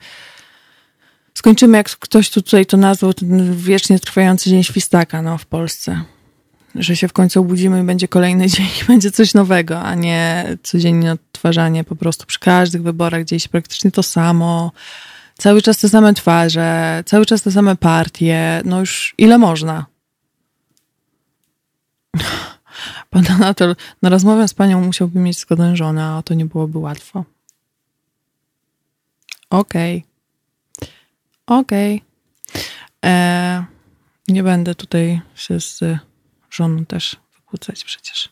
skończymy, 1.35 1.77
jak 1.77 1.91
ktoś 1.91 2.31
tu 2.31 2.43
tutaj 2.43 2.67
to 2.67 2.77
nazwał, 2.77 3.15
ten 3.15 3.57
wiecznie 3.57 3.99
trwający 3.99 4.51
dzień 4.51 4.63
świstaka 4.63 5.23
no, 5.23 5.39
w 5.39 5.47
Polsce. 5.47 6.03
Że 6.75 6.97
się 6.97 7.09
w 7.09 7.13
końcu 7.13 7.41
obudzimy 7.41 7.81
i 7.81 7.85
będzie 7.85 8.09
kolejny 8.09 8.49
dzień 8.55 8.67
i 8.83 8.85
będzie 8.85 9.11
coś 9.11 9.35
nowego, 9.35 9.81
a 9.81 9.95
nie 9.95 10.45
codziennie 10.63 11.13
odtwarzanie 11.13 11.85
po 11.85 11.97
prostu 11.97 12.27
przy 12.27 12.39
każdych 12.39 12.83
wyborach 12.83 13.23
gdzieś 13.23 13.49
praktycznie 13.49 13.91
to 13.91 14.03
samo. 14.03 14.73
Cały 15.39 15.63
czas 15.63 15.79
te 15.79 15.89
same 15.89 16.15
twarze, 16.15 17.03
cały 17.07 17.27
czas 17.27 17.43
te 17.43 17.51
same 17.51 17.77
partie. 17.77 18.63
No 18.65 18.81
już 18.81 19.15
ile 19.19 19.39
można? 19.39 19.87
Pan 23.11 23.25
Anatol, 23.31 23.77
na 24.03 24.09
rozmowę 24.09 24.49
z 24.49 24.55
panią 24.55 24.81
musiałby 24.81 25.19
mieć 25.19 25.39
zgodę 25.39 25.77
żonę, 25.77 26.05
a 26.05 26.23
to 26.23 26.35
nie 26.35 26.47
byłoby 26.47 26.79
łatwo. 26.79 27.25
Okej. 29.51 30.05
Okay. 30.77 31.59
Okej. 31.59 31.97
Okay. 31.97 32.11
E, 33.05 33.65
nie 34.29 34.43
będę 34.43 34.75
tutaj 34.75 35.21
się 35.35 35.61
z 35.61 35.81
żoną 36.51 36.87
też 36.87 37.17
wykłócać 37.35 37.85
przecież. 37.85 38.29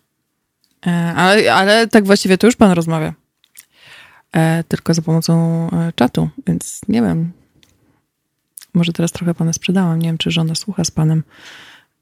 E, 0.86 1.14
ale, 1.16 1.54
ale 1.54 1.88
tak 1.88 2.04
właściwie 2.04 2.38
to 2.38 2.46
już 2.46 2.56
pan 2.56 2.70
rozmawia. 2.70 3.14
E, 4.32 4.64
tylko 4.64 4.94
za 4.94 5.02
pomocą 5.02 5.66
e, 5.70 5.92
czatu, 5.92 6.30
więc 6.46 6.80
nie 6.88 7.02
wiem. 7.02 7.32
Może 8.74 8.92
teraz 8.92 9.12
trochę 9.12 9.34
pana 9.34 9.52
sprzedałam. 9.52 9.98
Nie 9.98 10.08
wiem, 10.08 10.18
czy 10.18 10.30
żona 10.30 10.54
słucha 10.54 10.84
z 10.84 10.90
panem 10.90 11.22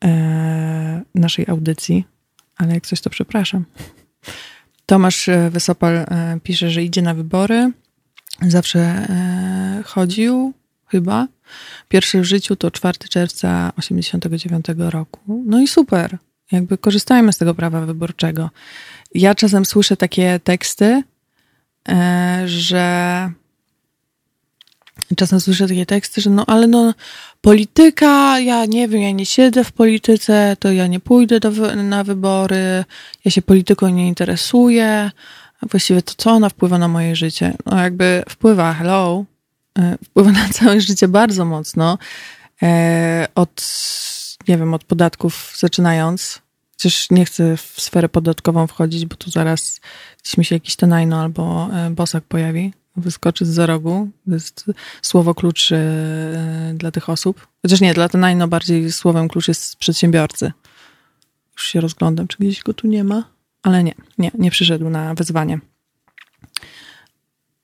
e, 0.04 1.02
naszej 1.14 1.46
audycji 1.48 2.04
ale 2.56 2.74
jak 2.74 2.86
coś, 2.86 3.00
to 3.00 3.10
przepraszam. 3.10 3.64
Tomasz 4.86 5.28
e, 5.28 5.50
Wysopal 5.50 5.96
e, 5.96 6.38
pisze, 6.42 6.70
że 6.70 6.82
idzie 6.82 7.02
na 7.02 7.14
wybory. 7.14 7.72
Zawsze 8.42 8.80
e, 8.80 9.82
chodził, 9.86 10.52
chyba. 10.86 11.28
Pierwszy 11.88 12.20
w 12.20 12.24
życiu 12.24 12.56
to 12.56 12.70
4 12.70 12.98
czerwca 12.98 13.72
89 13.76 14.66
roku. 14.78 15.42
No 15.46 15.60
i 15.60 15.68
super. 15.68 16.18
Jakby 16.52 16.78
korzystajmy 16.78 17.32
z 17.32 17.38
tego 17.38 17.54
prawa 17.54 17.80
wyborczego. 17.80 18.50
Ja 19.14 19.34
czasem 19.34 19.64
słyszę 19.64 19.96
takie 19.96 20.40
teksty, 20.44 21.02
że 22.46 23.30
czasem 25.16 25.40
słyszę 25.40 25.68
takie 25.68 25.86
teksty, 25.86 26.20
że 26.20 26.30
no 26.30 26.46
ale 26.46 26.66
no 26.66 26.94
polityka, 27.40 28.40
ja 28.40 28.64
nie 28.66 28.88
wiem, 28.88 29.02
ja 29.02 29.10
nie 29.10 29.26
siedzę 29.26 29.64
w 29.64 29.72
polityce, 29.72 30.56
to 30.60 30.72
ja 30.72 30.86
nie 30.86 31.00
pójdę 31.00 31.40
do, 31.40 31.50
na 31.76 32.04
wybory, 32.04 32.84
ja 33.24 33.30
się 33.30 33.42
polityką 33.42 33.88
nie 33.88 34.08
interesuję, 34.08 35.10
właściwie 35.62 36.02
to 36.02 36.12
co 36.16 36.30
ona 36.30 36.48
wpływa 36.48 36.78
na 36.78 36.88
moje 36.88 37.16
życie? 37.16 37.54
No 37.66 37.82
jakby 37.82 38.22
wpływa, 38.28 38.72
hello, 38.72 39.24
e, 39.78 39.98
wpływa 40.04 40.32
na 40.32 40.48
całe 40.58 40.80
życie 40.80 41.08
bardzo 41.08 41.44
mocno, 41.44 41.98
e, 42.62 43.26
od, 43.34 43.62
nie 44.48 44.58
wiem, 44.58 44.74
od 44.74 44.84
podatków 44.84 45.54
zaczynając, 45.58 46.46
Chociaż 46.72 47.10
nie 47.10 47.24
chcę 47.24 47.56
w 47.56 47.74
sferę 47.78 48.08
podatkową 48.08 48.66
wchodzić, 48.66 49.06
bo 49.06 49.16
tu 49.16 49.30
zaraz 49.30 49.80
gdzieś 50.22 50.38
mi 50.38 50.44
się 50.44 50.54
jakiś 50.54 50.76
tenajno 50.76 51.20
albo 51.20 51.68
e, 51.72 51.90
bosak 51.90 52.24
pojawi 52.24 52.72
wyskoczyć 52.96 53.48
za 53.48 53.66
rogu. 53.66 54.08
To 54.28 54.34
jest 54.34 54.64
słowo 55.02 55.34
klucz 55.34 55.72
e, 55.72 56.74
dla 56.74 56.90
tych 56.90 57.08
osób. 57.08 57.46
Chociaż 57.62 57.80
nie, 57.80 57.94
dla 57.94 58.08
Tenajno 58.08 58.48
bardziej 58.48 58.92
słowem 58.92 59.28
klucz 59.28 59.48
jest 59.48 59.76
przedsiębiorcy. 59.76 60.52
Już 61.52 61.66
się 61.66 61.80
rozglądam, 61.80 62.28
czy 62.28 62.36
gdzieś 62.38 62.62
go 62.62 62.74
tu 62.74 62.86
nie 62.86 63.04
ma. 63.04 63.24
Ale 63.62 63.84
nie, 63.84 63.94
nie, 64.18 64.30
nie 64.38 64.50
przyszedł 64.50 64.90
na 64.90 65.14
wezwanie. 65.14 65.58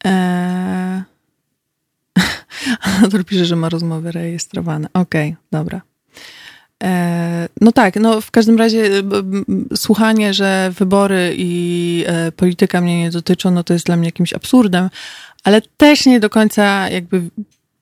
Eee... 0.05 1.03
Anator 2.81 3.25
pisze, 3.25 3.45
że 3.45 3.57
ma 3.57 3.69
rozmowy 3.69 4.13
rejestrowane. 4.13 4.89
Okej, 4.95 5.31
okay, 5.31 5.43
dobra. 5.53 5.92
E, 6.83 7.49
no 7.61 7.73
tak, 7.73 7.97
no 7.97 8.21
w 8.21 8.31
każdym 8.31 8.59
razie 8.59 8.91
słuchanie, 9.75 10.35
że 10.35 10.73
wybory 10.79 11.35
i 11.37 12.05
e, 12.07 12.33
polityka 12.33 12.81
mnie 12.81 12.99
nie 12.99 13.11
dotyczą, 13.11 13.51
no 13.51 13.65
to 13.65 13.73
jest 13.73 13.87
dla 13.87 13.97
mnie 13.97 14.09
jakimś 14.09 14.33
absurdem, 14.33 14.91
ale 15.45 15.63
też 15.77 16.07
nie 16.07 16.21
do 16.21 16.31
końca 16.31 16.89
jakby 16.89 17.23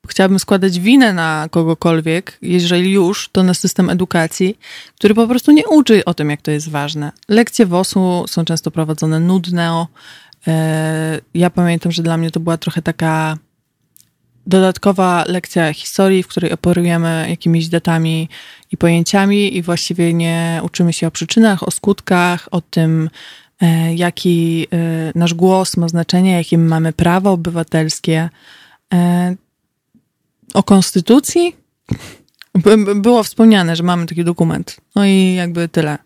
chciałabym 0.09 0.39
składać 0.39 0.81
winę 0.81 1.13
na 1.13 1.49
kogokolwiek, 1.51 2.39
jeżeli 2.43 2.91
już, 2.91 3.29
to 3.33 3.43
na 3.43 3.55
system 3.55 3.91
edukacji, 3.91 4.59
który 4.99 5.15
po 5.15 5.27
prostu 5.27 5.53
nie 5.53 5.69
uczy 5.69 6.05
o 6.05 6.15
tym, 6.15 6.31
jak 6.31 6.43
to 6.43 6.51
jest 6.51 6.69
ważne. 6.69 7.13
Lekcje 7.29 7.67
WOS-u 7.67 8.25
są 8.29 8.45
często 8.45 8.71
prowadzone 8.71 9.21
nudne. 9.21 9.87
E, 10.47 11.21
ja 11.35 11.51
pamiętam, 11.51 11.93
że 11.93 12.03
dla 12.03 12.17
mnie 12.17 12.31
to 12.31 12.41
była 12.41 12.57
trochę 12.57 12.83
taka 12.83 13.39
dodatkowa 14.47 15.25
lekcja 15.29 15.73
historii, 15.73 16.23
w 16.23 16.29
której 16.29 16.53
operujemy 16.53 17.27
jakimiś 17.29 17.69
datami 17.69 18.29
i 18.73 18.77
pojęciami 18.77 19.57
i 19.57 19.63
właściwie 19.63 20.15
nie 20.15 20.61
uczymy 20.63 20.93
się 20.93 21.07
o 21.07 21.11
przyczynach, 21.11 21.69
o 21.69 21.71
skutkach, 21.71 22.49
o 22.51 22.61
tym, 22.61 23.11
e, 23.61 23.95
jaki 23.95 24.67
e, 24.73 25.13
nasz 25.15 25.35
głos 25.35 25.77
ma 25.77 25.89
znaczenie, 25.89 26.33
jakie 26.33 26.59
mamy 26.59 26.93
prawa 26.93 27.31
obywatelskie, 27.31 28.31
e, 28.95 29.37
o 30.55 30.63
konstytucji. 30.63 31.57
Było 32.97 33.23
wspomniane, 33.23 33.77
że 33.77 33.83
mamy 33.83 34.07
taki 34.07 34.25
dokument. 34.25 34.77
No 34.95 35.07
i 35.07 35.35
jakby 35.35 35.69
tyle. 35.69 35.99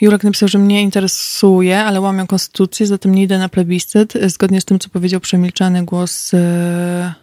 Jurek 0.00 0.24
napisał, 0.24 0.48
że 0.48 0.58
mnie 0.58 0.82
interesuje, 0.82 1.84
ale 1.84 2.00
łamią 2.00 2.26
konstytucję, 2.26 2.86
zatem 2.86 3.14
nie 3.14 3.22
idę 3.22 3.38
na 3.38 3.48
plebiscyt, 3.48 4.14
zgodnie 4.26 4.60
z 4.60 4.64
tym, 4.64 4.78
co 4.78 4.88
powiedział 4.88 5.20
przemilczany 5.20 5.84
głos 5.84 6.34
e, 6.34 7.14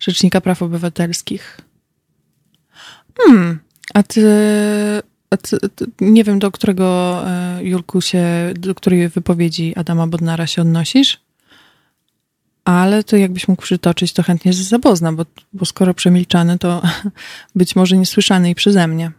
Rzecznika 0.00 0.40
Praw 0.40 0.62
Obywatelskich. 0.62 1.60
Hmm, 3.18 3.60
a 3.94 4.02
ty, 4.02 4.26
a 5.30 5.36
ty, 5.36 5.58
ty, 5.74 5.86
nie 6.00 6.24
wiem, 6.24 6.38
do 6.38 6.50
którego, 6.50 7.18
Julku, 7.60 8.00
się, 8.00 8.24
do 8.54 8.74
której 8.74 9.08
wypowiedzi 9.08 9.72
Adama 9.76 10.06
Bodnara 10.06 10.46
się 10.46 10.62
odnosisz, 10.62 11.20
ale 12.64 13.04
to 13.04 13.16
jakbyś 13.16 13.48
mógł 13.48 13.62
przytoczyć, 13.62 14.12
to 14.12 14.22
chętnie 14.22 14.52
zapoznam, 14.52 15.16
bo, 15.16 15.24
bo 15.52 15.64
skoro 15.64 15.94
przemilczany, 15.94 16.58
to 16.58 16.82
być 17.54 17.76
może 17.76 17.96
niesłyszany 17.96 18.50
i 18.50 18.54
przeze 18.54 18.88
mnie. 18.88 19.12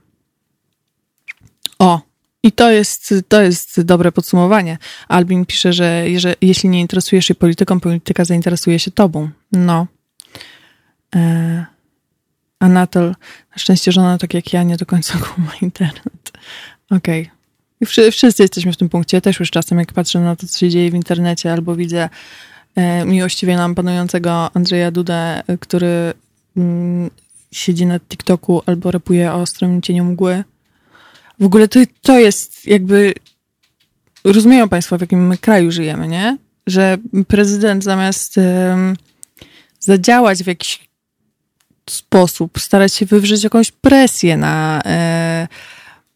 O, 1.79 2.08
i 2.43 2.51
to 2.51 2.71
jest, 2.71 3.13
to 3.27 3.41
jest 3.41 3.81
dobre 3.81 4.11
podsumowanie. 4.11 4.77
Albin 5.07 5.45
pisze, 5.45 5.73
że 5.73 6.09
jeżeli, 6.09 6.35
jeśli 6.41 6.69
nie 6.69 6.81
interesujesz 6.81 7.25
się 7.25 7.35
polityką, 7.35 7.79
polityka 7.79 8.25
zainteresuje 8.25 8.79
się 8.79 8.91
tobą. 8.91 9.29
No. 9.51 9.87
E, 11.15 11.65
Anatol, 12.59 13.07
na 13.51 13.57
szczęście 13.57 13.91
żona, 13.91 14.17
tak 14.17 14.33
jak 14.33 14.53
ja, 14.53 14.63
nie 14.63 14.77
do 14.77 14.85
końca 14.85 15.19
kuma 15.25 15.51
internet. 15.61 16.31
Okej. 16.89 17.21
Okay. 17.21 17.39
I 17.81 17.85
wszy, 17.85 18.11
wszyscy 18.11 18.43
jesteśmy 18.43 18.73
w 18.73 18.77
tym 18.77 18.89
punkcie. 18.89 19.21
Też 19.21 19.39
już 19.39 19.51
czasem, 19.51 19.79
jak 19.79 19.93
patrzę 19.93 20.19
na 20.19 20.35
to, 20.35 20.47
co 20.47 20.59
się 20.59 20.69
dzieje 20.69 20.91
w 20.91 20.95
internecie, 20.95 21.53
albo 21.53 21.75
widzę 21.75 22.09
e, 22.75 23.05
miłościwie 23.05 23.57
nam 23.57 23.75
panującego 23.75 24.55
Andrzeja 24.55 24.91
Dudę, 24.91 25.43
który 25.59 26.13
mm, 26.57 27.09
siedzi 27.51 27.85
na 27.85 27.99
TikToku 27.99 28.61
albo 28.65 28.91
rapuje 28.91 29.33
o 29.33 29.35
ostrym 29.35 29.81
cieniu 29.81 30.05
mgły, 30.05 30.43
w 31.39 31.45
ogóle 31.45 31.67
to, 31.67 31.79
to 32.01 32.19
jest 32.19 32.67
jakby. 32.67 33.13
Rozumieją 34.23 34.69
Państwo, 34.69 34.97
w 34.97 35.01
jakim 35.01 35.37
kraju 35.41 35.71
żyjemy, 35.71 36.07
nie? 36.07 36.37
Że 36.67 36.97
prezydent 37.27 37.83
zamiast 37.83 38.37
um, 38.37 38.95
zadziałać 39.79 40.43
w 40.43 40.47
jakiś 40.47 40.89
sposób, 41.89 42.59
starać 42.59 42.93
się 42.93 43.05
wywrzeć 43.05 43.43
jakąś 43.43 43.71
presję 43.71 44.37
na, 44.37 44.81
e, 44.85 45.47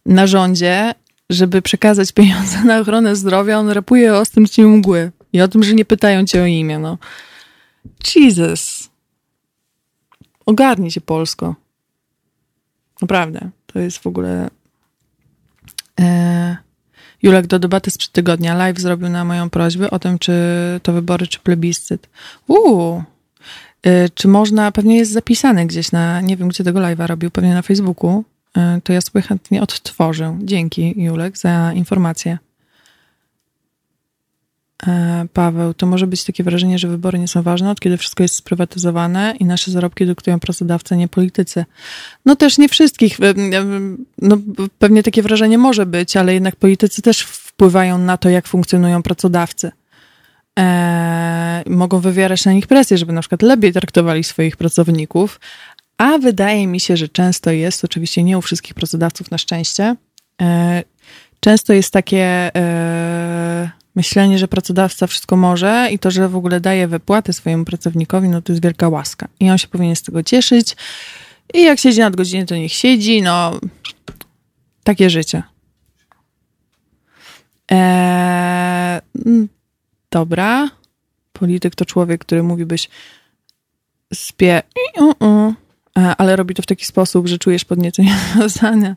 na 0.05 0.27
rządzie, 0.27 0.95
żeby 1.29 1.61
przekazać 1.61 2.11
pieniądze 2.11 2.63
na 2.63 2.79
ochronę 2.79 3.15
zdrowia, 3.15 3.59
on 3.59 3.69
rapuje 3.69 4.13
o 4.13 4.19
ostrym 4.19 4.47
cieniu 4.47 4.69
mgły 4.69 5.11
i 5.33 5.41
o 5.41 5.47
tym, 5.47 5.63
że 5.63 5.73
nie 5.73 5.85
pytają 5.85 6.25
cię 6.25 6.43
o 6.43 6.45
imię, 6.45 6.79
no. 6.79 6.97
Jesus. 8.15 8.89
Ogarnij 10.45 10.91
się 10.91 11.01
Polsko. 11.01 11.55
Naprawdę. 13.01 13.49
To 13.65 13.79
jest 13.79 13.97
w 13.97 14.07
ogóle 14.07 14.49
Julek 17.23 17.47
do 17.47 17.59
debaty 17.59 17.91
sprzed 17.91 18.11
tygodnia 18.11 18.55
live 18.55 18.79
zrobił 18.79 19.09
na 19.09 19.25
moją 19.25 19.49
prośbę 19.49 19.91
o 19.91 19.99
tym, 19.99 20.19
czy 20.19 20.33
to 20.83 20.93
wybory, 20.93 21.27
czy 21.27 21.39
plebiscyt. 21.39 22.09
Uuu, 22.47 23.03
e, 23.83 24.09
czy 24.09 24.27
można, 24.27 24.71
pewnie 24.71 24.97
jest 24.97 25.11
zapisane 25.11 25.65
gdzieś 25.65 25.91
na, 25.91 26.21
nie 26.21 26.37
wiem 26.37 26.47
gdzie 26.47 26.63
tego 26.63 26.79
live'a 26.79 27.07
robił, 27.07 27.31
pewnie 27.31 27.53
na 27.53 27.61
Facebooku, 27.61 28.23
e, 28.57 28.81
to 28.83 28.93
ja 28.93 29.01
sobie 29.01 29.21
chętnie 29.21 29.61
odtworzę. 29.61 30.37
Dzięki 30.43 30.93
Julek 30.97 31.37
za 31.37 31.73
informację. 31.73 32.37
E, 34.87 35.25
Paweł, 35.33 35.73
to 35.73 35.85
może 35.85 36.07
być 36.07 36.23
takie 36.23 36.43
wrażenie, 36.43 36.79
że 36.79 36.87
wybory 36.87 37.19
nie 37.19 37.27
są 37.27 37.41
ważne, 37.41 37.71
od 37.71 37.79
kiedy 37.79 37.97
wszystko 37.97 38.23
jest 38.23 38.35
sprywatyzowane 38.35 39.33
i 39.39 39.45
nasze 39.45 39.71
zarobki 39.71 40.05
dyktują 40.05 40.39
pracodawcy, 40.39 40.97
nie 40.97 41.07
politycy. 41.07 41.65
No 42.25 42.35
też 42.35 42.57
nie 42.57 42.69
wszystkich. 42.69 43.19
E, 43.19 43.33
no, 44.21 44.37
pewnie 44.79 45.03
takie 45.03 45.21
wrażenie 45.21 45.57
może 45.57 45.85
być, 45.85 46.17
ale 46.17 46.33
jednak 46.33 46.55
politycy 46.55 47.01
też 47.01 47.21
wpływają 47.21 47.97
na 47.97 48.17
to, 48.17 48.29
jak 48.29 48.47
funkcjonują 48.47 49.03
pracodawcy. 49.03 49.71
E, 50.59 51.63
mogą 51.69 51.99
wywierać 51.99 52.45
na 52.45 52.53
nich 52.53 52.67
presję, 52.67 52.97
żeby 52.97 53.13
na 53.13 53.21
przykład 53.21 53.41
lepiej 53.41 53.73
traktowali 53.73 54.23
swoich 54.23 54.57
pracowników, 54.57 55.39
a 55.97 56.17
wydaje 56.17 56.67
mi 56.67 56.79
się, 56.79 56.97
że 56.97 57.07
często 57.07 57.51
jest, 57.51 57.83
oczywiście 57.83 58.23
nie 58.23 58.37
u 58.37 58.41
wszystkich 58.41 58.73
pracodawców 58.73 59.31
na 59.31 59.37
szczęście, 59.37 59.95
e, 60.41 60.83
często 61.39 61.73
jest 61.73 61.91
takie 61.91 62.51
e, 62.55 63.82
myślenie, 63.95 64.37
że 64.37 64.47
pracodawca 64.47 65.07
wszystko 65.07 65.35
może 65.35 65.89
i 65.91 65.99
to, 65.99 66.11
że 66.11 66.29
w 66.29 66.35
ogóle 66.35 66.59
daje 66.59 66.87
wypłatę 66.87 67.33
swojemu 67.33 67.65
pracownikowi, 67.65 68.29
no 68.29 68.41
to 68.41 68.53
jest 68.53 68.63
wielka 68.63 68.89
łaska. 68.89 69.27
I 69.39 69.49
on 69.49 69.57
się 69.57 69.67
powinien 69.67 69.95
z 69.95 70.01
tego 70.01 70.23
cieszyć. 70.23 70.75
I 71.53 71.63
jak 71.63 71.79
siedzi 71.79 71.99
nad 71.99 72.15
godzinie, 72.15 72.45
to 72.45 72.55
niech 72.55 72.73
siedzi. 72.73 73.21
No, 73.21 73.59
takie 74.83 75.09
życie. 75.09 75.43
Eee, 77.69 79.01
dobra. 80.11 80.69
Polityk 81.33 81.75
to 81.75 81.85
człowiek, 81.85 82.21
który 82.21 82.43
mówi 82.43 82.65
byś 82.65 82.89
spie, 84.13 84.61
e, 85.97 86.15
ale 86.17 86.35
robi 86.35 86.55
to 86.55 86.61
w 86.61 86.65
taki 86.65 86.85
sposób, 86.85 87.27
że 87.27 87.37
czujesz 87.37 87.65
podniecenie 87.65 88.15
związania 88.35 88.95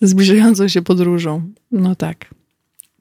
zbliżającą 0.00 0.68
się 0.68 0.82
podróżą. 0.82 1.52
No 1.72 1.94
tak. 1.94 2.34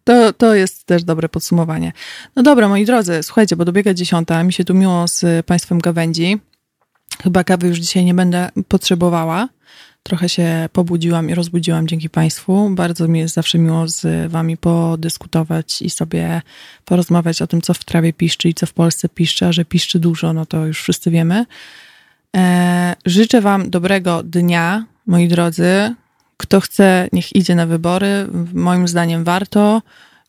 To, 0.10 0.34
to 0.34 0.55
jest 0.55 0.84
też 0.86 1.03
dobre 1.03 1.30
podsumowanie. 1.30 1.93
No 2.36 2.43
dobra, 2.43 2.68
moi 2.68 2.86
drodzy, 2.86 3.24
słuchajcie, 3.24 3.55
bo 3.55 3.66
dobiega 3.66 3.93
dziesiąta, 3.93 4.43
mi 4.43 4.53
się 4.53 4.66
tu 4.66 4.74
miło 4.74 5.07
z 5.07 5.45
Państwem 5.45 5.80
gawędzi. 5.80 6.39
Chyba 7.24 7.43
kawy 7.43 7.68
już 7.68 7.80
dzisiaj 7.80 8.05
nie 8.05 8.14
będę 8.14 8.49
potrzebowała. 8.68 9.49
Trochę 10.03 10.30
się 10.30 10.70
pobudziłam 10.74 11.30
i 11.30 11.36
rozbudziłam 11.36 11.88
dzięki 11.88 12.10
Państwu. 12.10 12.70
Bardzo 12.70 13.07
mi 13.07 13.20
jest 13.20 13.36
zawsze 13.36 13.57
miło 13.57 13.88
z 13.88 14.32
Wami 14.32 14.57
podyskutować 14.57 15.82
i 15.82 15.89
sobie 15.89 16.41
porozmawiać 16.86 17.41
o 17.41 17.47
tym, 17.47 17.62
co 17.62 17.74
w 17.74 17.86
trawie 17.86 18.14
piszczy 18.14 18.49
i 18.49 18.53
co 18.53 18.66
w 18.66 18.74
Polsce 18.74 19.10
piszczy, 19.10 19.45
a 19.45 19.51
że 19.51 19.66
piszczy 19.66 19.99
dużo, 19.99 20.34
no 20.34 20.45
to 20.45 20.66
już 20.66 20.82
wszyscy 20.82 21.12
wiemy. 21.12 21.45
Eee, 22.34 22.95
życzę 23.05 23.41
Wam 23.41 23.70
dobrego 23.70 24.24
dnia, 24.24 24.86
moi 25.07 25.28
drodzy. 25.28 25.95
Kto 26.40 26.62
chce, 26.62 27.08
niech 27.14 27.36
idzie 27.36 27.56
na 27.56 27.66
wybory. 27.66 28.28
Moim 28.54 28.88
zdaniem 28.88 29.24
warto. 29.24 29.82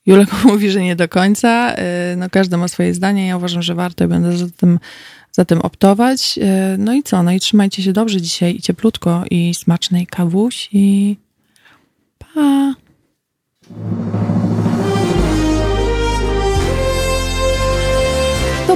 Julek 0.07 0.29
mówi, 0.45 0.71
że 0.71 0.81
nie 0.81 0.97
do 0.97 1.09
końca. 1.09 1.75
Y, 2.13 2.17
no, 2.17 2.31
każdy 2.31 2.57
ma 2.57 2.69
swoje 2.69 2.95
zdanie. 2.95 3.27
Ja 3.27 3.37
uważam, 3.37 3.63
że 3.63 3.75
warto 3.75 4.05
i 4.05 4.09
będę 4.09 4.37
za 4.37 4.47
tym, 4.57 4.79
za 5.33 5.45
tym 5.45 5.61
optować. 5.61 6.39
Y, 6.39 6.79
no 6.79 6.95
i 6.95 7.03
co? 7.03 7.23
No 7.23 7.33
i 7.33 7.41
trzymajcie 7.41 7.83
się 7.83 7.93
dobrze 7.93 8.21
dzisiaj 8.21 8.57
i 8.57 8.63
cieplutko 8.63 9.25
i 9.31 9.55
smacznej 9.55 10.07
kawusi. 10.07 11.19
Pa! 12.19 12.75